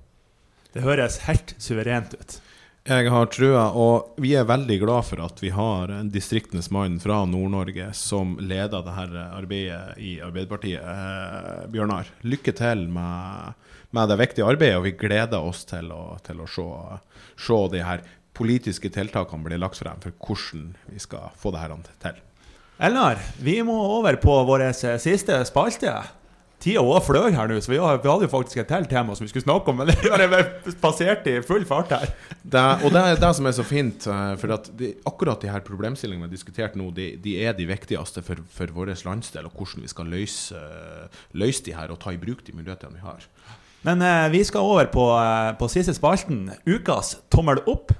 Det 0.75 0.83
høres 0.83 1.21
helt 1.29 1.55
suverent 1.61 2.17
ut. 2.19 2.39
Jeg 2.85 3.09
har 3.09 3.29
trua, 3.33 3.63
og 3.73 4.19
vi 4.21 4.35
er 4.37 4.45
veldig 4.45 4.75
glad 4.83 5.07
for 5.07 5.21
at 5.25 5.39
vi 5.41 5.49
har 5.49 5.89
en 5.89 6.11
distriktenes 6.13 6.67
mann 6.69 6.99
fra 7.01 7.23
Nord-Norge 7.25 7.87
som 7.97 8.35
leder 8.37 8.83
dette 8.85 9.23
arbeidet 9.33 9.95
i 9.97 10.11
Arbeiderpartiet. 10.21 10.83
Eh, 10.85 11.63
Bjørnar, 11.73 12.11
lykke 12.21 12.53
til 12.53 12.83
med, 12.93 13.55
med, 13.89 14.11
det 14.11 14.19
viktige 14.21 14.45
arbeidet, 14.45 14.77
og 14.77 14.85
vi 14.85 14.93
gleder 15.01 15.41
oss 15.41 15.63
til 15.65 15.89
å, 15.95 16.19
til 16.27 16.43
å 16.45 16.45
se, 16.45 16.67
se 17.47 17.57
de 17.73 17.81
her 17.87 18.05
politiske 18.37 18.93
tiltakene 18.93 19.49
bli 19.49 19.57
lagt 19.57 19.81
frem 19.81 19.97
for 20.05 20.13
hvordan 20.21 20.75
vi 20.91 21.01
skal 21.01 21.33
få 21.41 21.55
det 21.55 21.63
her 21.63 21.73
til. 22.05 22.21
Elnar, 22.85 23.17
vi 23.41 23.63
må 23.65 23.79
over 23.95 24.21
på 24.21 24.37
vår 24.45 24.67
siste 24.77 25.41
spalte. 25.49 25.95
Tida 26.65 26.81
òg 26.81 27.03
fløy 27.05 27.27
her 27.35 27.45
nå, 27.45 27.59
så 27.61 27.69
vi, 27.69 27.77
hadde 27.77 28.25
jo 28.25 28.29
faktisk 28.31 28.57
et 28.57 28.71
til 28.71 28.87
tema 28.89 29.13
som 29.13 29.21
vi 29.21 29.29
skulle 29.29 29.45
snakke 29.45 29.69
om, 29.69 29.83
men 29.83 29.91
det 29.93 30.29
bare 30.31 30.71
passerte 30.81 31.35
i 31.35 31.43
full 31.45 31.61
fart 31.69 31.91
her. 31.93 32.13
Det, 32.41 32.63
og 32.81 32.89
det 32.95 33.03
er 33.03 33.19
det 33.21 33.29
som 33.37 33.45
er 33.45 33.53
så 33.53 33.65
fint, 33.69 34.07
eh, 34.09 34.31
for 34.41 34.53
at 34.55 34.71
de, 34.79 34.89
akkurat 35.05 35.43
de 35.43 35.51
her 35.53 35.61
problemstillingene 35.67 36.25
vi 36.25 36.31
har 36.31 36.33
diskutert 36.33 36.79
nå, 36.79 36.87
de, 36.97 37.11
de 37.21 37.35
er 37.45 37.53
de 37.53 37.67
viktigste 37.69 38.23
for, 38.25 38.41
for 38.49 38.73
vår 38.73 38.95
landsdel, 39.05 39.45
og 39.45 39.53
hvordan 39.53 39.85
vi 39.85 39.91
skal 39.93 40.09
løse, 40.09 40.63
løse 41.37 41.67
de 41.67 41.75
her 41.77 41.93
og 41.93 42.01
ta 42.01 42.15
i 42.15 42.17
bruk 42.17 42.41
de 42.47 42.57
mulighetene 42.57 42.97
vi 42.97 43.05
har. 43.05 43.29
Men 43.85 44.01
eh, 44.01 44.25
vi 44.33 44.41
skal 44.49 44.65
over 44.65 44.89
på, 44.89 45.05
eh, 45.21 45.51
på 45.61 45.69
siste 45.69 45.93
spalten. 45.93 46.49
Ukas 46.65 47.19
tommel 47.29 47.61
opp. 47.69 47.93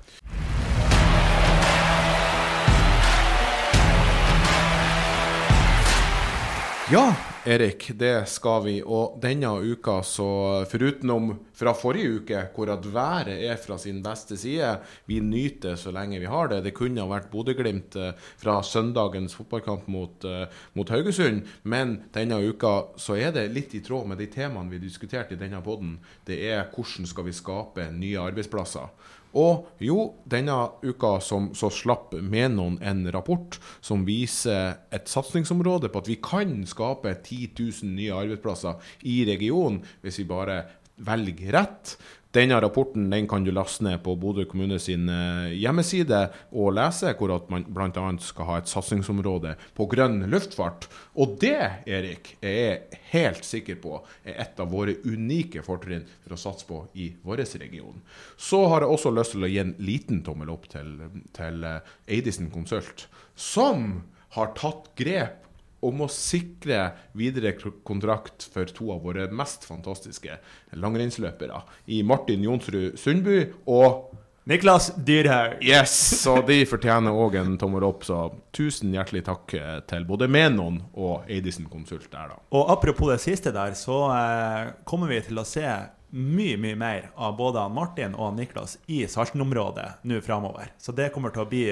Ja, 6.89 7.12
Erik, 7.45 7.91
det 7.93 8.24
skal 8.26 8.63
vi. 8.65 8.80
Og 8.82 9.20
denne 9.22 9.51
uka, 9.61 9.99
så 10.01 10.26
forutenom 10.65 11.28
fra 11.53 11.76
forrige 11.78 12.15
uke, 12.17 12.39
hvor 12.55 12.72
at 12.74 12.88
været 12.89 13.36
er 13.45 13.59
fra 13.61 13.78
sin 13.78 13.99
beste 14.03 14.34
side 14.38 14.72
Vi 15.05 15.20
nyter 15.22 15.76
så 15.78 15.93
lenge 15.93 16.20
vi 16.20 16.26
har 16.26 16.49
det. 16.49 16.63
Det 16.65 16.74
kunne 16.74 17.03
ha 17.03 17.11
vært 17.11 17.30
Bodø-Glimt 17.30 17.99
eh, 18.01 18.17
fra 18.41 18.57
søndagens 18.65 19.38
fotballkamp 19.38 19.86
mot, 19.88 20.26
uh, 20.26 20.47
mot, 20.74 20.89
Haugesund. 20.89 21.45
Men 21.63 21.99
denne 22.15 22.41
uka 22.41 22.97
så 22.97 23.20
er 23.22 23.30
det 23.36 23.51
litt 23.53 23.78
i 23.78 23.84
tråd 23.86 24.09
med 24.09 24.17
de 24.17 24.26
temaene 24.26 24.74
vi 24.74 24.82
diskuterte 24.82 25.38
i 25.38 25.39
denne 25.39 25.61
poden. 25.61 25.99
Det 26.26 26.41
er 26.49 26.65
hvordan 26.74 27.05
skal 27.05 27.30
vi 27.30 27.38
skape 27.43 27.91
nye 27.93 28.26
arbeidsplasser. 28.26 28.89
Og 29.36 29.67
jo, 29.83 29.99
denne 30.31 30.55
uka 30.86 31.17
som, 31.23 31.49
så 31.57 31.67
slapp 31.73 32.15
Menon 32.23 32.77
en 32.79 33.03
rapport 33.11 33.57
som 33.83 34.05
viser 34.07 34.77
et 34.95 35.11
satsingsområde 35.11 35.91
på 35.91 36.03
at 36.03 36.09
vi 36.11 36.19
kan 36.23 36.61
skape 36.69 37.11
10 37.17 37.51
000 37.59 37.91
nye 37.97 38.15
arbeidsplasser 38.15 38.95
i 39.11 39.21
regionen 39.27 39.81
hvis 40.05 40.21
vi 40.23 40.29
bare 40.29 40.61
velger 41.03 41.51
rett. 41.57 41.97
Denne 42.36 42.57
rapporten 42.59 43.07
den 43.09 43.27
kan 43.31 43.45
du 43.45 43.51
laste 43.55 43.86
ned 43.86 44.01
på 44.03 44.15
Bodø 44.19 44.43
kommune 44.49 44.75
sin 44.83 45.07
eh, 45.07 45.53
hjemmeside 45.55 46.17
og 46.51 46.73
lese, 46.75 47.13
hvor 47.15 47.31
at 47.31 47.47
man 47.53 47.63
bl.a. 47.63 48.03
skal 48.19 48.49
ha 48.49 48.57
et 48.59 48.67
satsingsområde 48.67 49.53
på 49.77 49.88
grønn 49.93 50.25
luftfart. 50.33 50.89
Og 51.15 51.38
det, 51.39 51.86
Erik, 51.88 52.33
er 52.43 52.57
jeg 52.57 52.99
helt 53.13 53.47
sikker 53.47 53.79
på 53.79 54.01
er 54.25 54.41
et 54.43 54.59
av 54.59 54.67
våre 54.73 54.97
unike 55.05 55.63
fortrinn 55.63 56.03
for 56.25 56.36
å 56.36 56.41
satse 56.41 56.67
på 56.67 56.81
i 56.99 57.13
vår 57.23 57.45
region. 57.61 58.03
Så 58.36 58.65
har 58.67 58.83
jeg 58.83 58.97
også 58.97 59.15
lyst 59.15 59.38
til 59.38 59.47
å 59.47 59.53
gi 59.53 59.61
en 59.63 59.75
liten 59.79 60.19
tommel 60.27 60.51
opp 60.51 60.67
til, 60.75 60.91
til 61.38 61.63
eh, 61.63 61.95
Eidisen 62.17 62.51
Konsult, 62.51 63.07
som 63.39 64.03
har 64.36 64.51
tatt 64.59 64.91
grep 64.99 65.45
om 65.86 66.03
å 66.05 66.09
sikre 66.11 66.91
videre 67.17 67.55
kontrakt 67.88 68.47
for 68.53 68.69
to 68.71 68.91
av 68.95 69.03
våre 69.05 69.28
mest 69.34 69.65
fantastiske 69.67 70.38
langrennsløpere, 70.78 71.63
i 71.91 72.01
Martin 72.07 72.45
Jonsrud 72.45 72.99
Sundby 72.99 73.41
og 73.65 74.15
Niklas 74.45 74.91
Dyrhaug. 74.95 75.57
Yes! 75.65 75.93
Så 76.21 76.36
de 76.45 76.59
fortjener 76.69 77.15
òg 77.17 77.39
en 77.39 77.55
tommel 77.57 77.82
opp, 77.88 78.03
så 78.05 78.28
tusen 78.53 78.93
hjertelig 78.93 79.23
takk 79.26 79.55
eh, 79.57 79.80
til 79.89 80.05
både 80.05 80.28
Menon 80.30 80.84
og 80.93 81.26
Eidisen 81.26 81.65
Konsult 81.71 82.11
der, 82.11 82.30
da. 82.30 82.38
Og 82.53 82.69
apropos 82.76 83.09
det 83.09 83.23
siste 83.23 83.49
der, 83.55 83.73
så 83.73 84.03
eh, 84.13 84.69
kommer 84.86 85.09
vi 85.09 85.17
til 85.26 85.41
å 85.41 85.47
se 85.49 85.65
mye, 86.13 86.59
mye 86.61 86.78
mer 86.78 87.09
av 87.17 87.34
både 87.39 87.65
Martin 87.73 88.13
og 88.13 88.38
Niklas 88.38 88.78
i 88.86 89.01
Salten-området 89.09 90.05
nå 90.05 90.21
framover. 90.21 90.69
Så 90.78 90.93
det 90.93 91.09
kommer 91.15 91.34
til 91.34 91.41
å 91.41 91.49
bli 91.49 91.65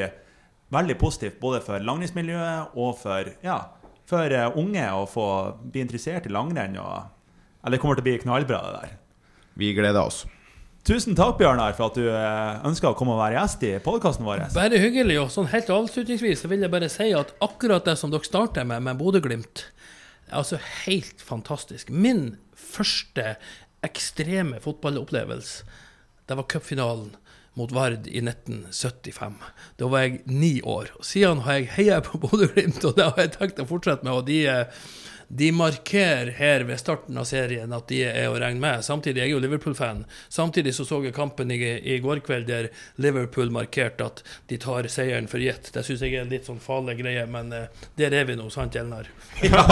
veldig 0.73 0.97
positivt 0.97 1.37
både 1.45 1.61
for 1.61 1.77
langrennsmiljøet 1.85 2.73
og 2.73 2.97
for, 2.97 3.29
ja, 3.45 3.59
for 4.09 4.35
eh, 4.35 4.59
unge 4.59 4.85
å 4.93 5.03
få 5.09 5.27
bli 5.63 5.83
interessert 5.83 6.27
i 6.27 6.33
langrenn. 6.33 6.77
Og, 6.81 7.09
eller 7.63 7.77
det 7.77 7.81
kommer 7.83 7.99
til 7.99 8.05
å 8.05 8.09
bli 8.09 8.21
knallbra, 8.25 8.61
det 8.65 8.79
der. 8.81 8.95
Vi 9.59 9.73
gleder 9.77 10.03
oss. 10.03 10.23
Tusen 10.83 11.15
takk, 11.15 11.37
Bjørnar, 11.39 11.75
for 11.77 11.93
at 11.93 11.95
du 11.95 12.07
eh, 12.11 12.63
ønska 12.67 12.91
å 12.91 12.97
komme 12.99 13.15
og 13.15 13.21
være 13.21 13.37
gjest 13.37 13.61
i 13.63 13.73
podkasten 13.83 14.27
vår. 14.27 14.49
Bare 14.55 14.81
hyggelig. 14.83 15.15
Og 15.21 15.29
sånn 15.31 15.47
helt 15.53 15.71
avslutningsvis 15.71 16.43
så 16.43 16.51
vil 16.51 16.65
jeg 16.65 16.73
bare 16.73 16.91
si 16.91 17.13
at 17.15 17.31
akkurat 17.45 17.87
det 17.87 17.95
som 18.01 18.11
dere 18.11 18.27
starter 18.27 18.67
med, 18.67 18.83
med 18.83 18.99
Bodø-Glimt, 18.99 19.67
er 20.27 20.41
altså 20.41 20.59
helt 20.83 21.23
fantastisk. 21.23 21.87
Min 21.87 22.33
første 22.59 23.37
ekstreme 23.83 24.59
fotballopplevelse, 24.63 25.63
det 26.27 26.35
var 26.39 26.47
cupfinalen 26.51 27.13
mot 27.59 27.71
Vard 27.71 28.07
i 28.07 28.21
1975. 28.23 29.37
Da 29.77 29.89
var 29.91 30.05
jeg 30.05 30.21
ni 30.25 30.55
år. 30.61 30.91
Siden 31.05 31.43
har 31.45 31.59
jeg 31.59 31.71
heia 31.77 32.01
på 32.05 32.19
Bodø-Glimt, 32.23 32.83
og 32.85 32.97
det 32.97 33.09
har 33.09 33.25
jeg 33.25 33.33
tenkt 33.37 33.63
å 33.63 33.69
fortsette 33.69 34.05
med. 34.05 34.13
og 34.13 34.27
de... 34.29 34.43
de 35.35 35.51
markerer 35.51 36.29
her 36.37 36.63
ved 36.67 36.79
starten 36.79 37.17
av 37.17 37.25
serien 37.25 37.71
at 37.73 37.87
de 37.89 38.03
er 38.05 38.29
å 38.29 38.37
regne 38.37 38.61
med. 38.61 38.85
Samtidig 38.85 39.23
jeg 39.23 39.25
er 39.25 39.33
jeg 39.33 39.37
jo 39.37 39.41
Liverpool-fan. 39.43 40.03
Samtidig 40.29 40.75
så 40.75 40.85
så 40.85 40.99
jeg 41.03 41.15
kampen 41.15 41.51
i, 41.51 41.57
i 41.95 41.99
går 42.03 42.21
kveld 42.25 42.47
der 42.47 42.69
Liverpool 43.01 43.51
markerte 43.53 44.05
at 44.05 44.21
de 44.51 44.59
tar 44.61 44.87
seieren 44.91 45.29
for 45.31 45.41
gitt. 45.41 45.71
Det 45.73 45.83
syns 45.85 46.03
jeg 46.05 46.17
er 46.17 46.25
en 46.25 46.31
litt 46.33 46.45
sånn 46.49 46.61
farlig 46.63 46.99
greie, 47.01 47.25
men 47.29 47.51
uh, 47.53 47.65
der 47.99 48.13
er 48.13 48.29
vi 48.29 48.37
nå, 48.37 48.49
sant 48.53 48.75
Elnar? 48.75 49.09
Ja. 49.43 49.63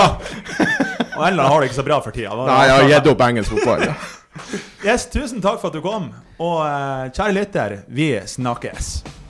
Og 1.12 1.24
Elnar 1.28 1.50
har 1.52 1.62
det 1.62 1.70
ikke 1.70 1.82
så 1.82 1.86
bra 1.86 2.02
for 2.04 2.16
tida. 2.16 2.34
Nei, 2.48 2.60
jeg 2.68 2.76
har 2.76 2.92
gitt 2.96 3.10
opp 3.12 3.24
engelsk 3.28 3.56
fotball. 3.58 3.88
Yes, 4.82 5.10
tusen 5.12 5.44
takk 5.44 5.60
for 5.62 5.70
at 5.70 5.78
du 5.78 5.84
kom. 5.86 6.12
Og 6.42 6.60
uh, 6.64 7.10
kjære 7.12 7.36
lytter, 7.38 7.82
vi 7.92 8.14
snakkes. 8.36 9.21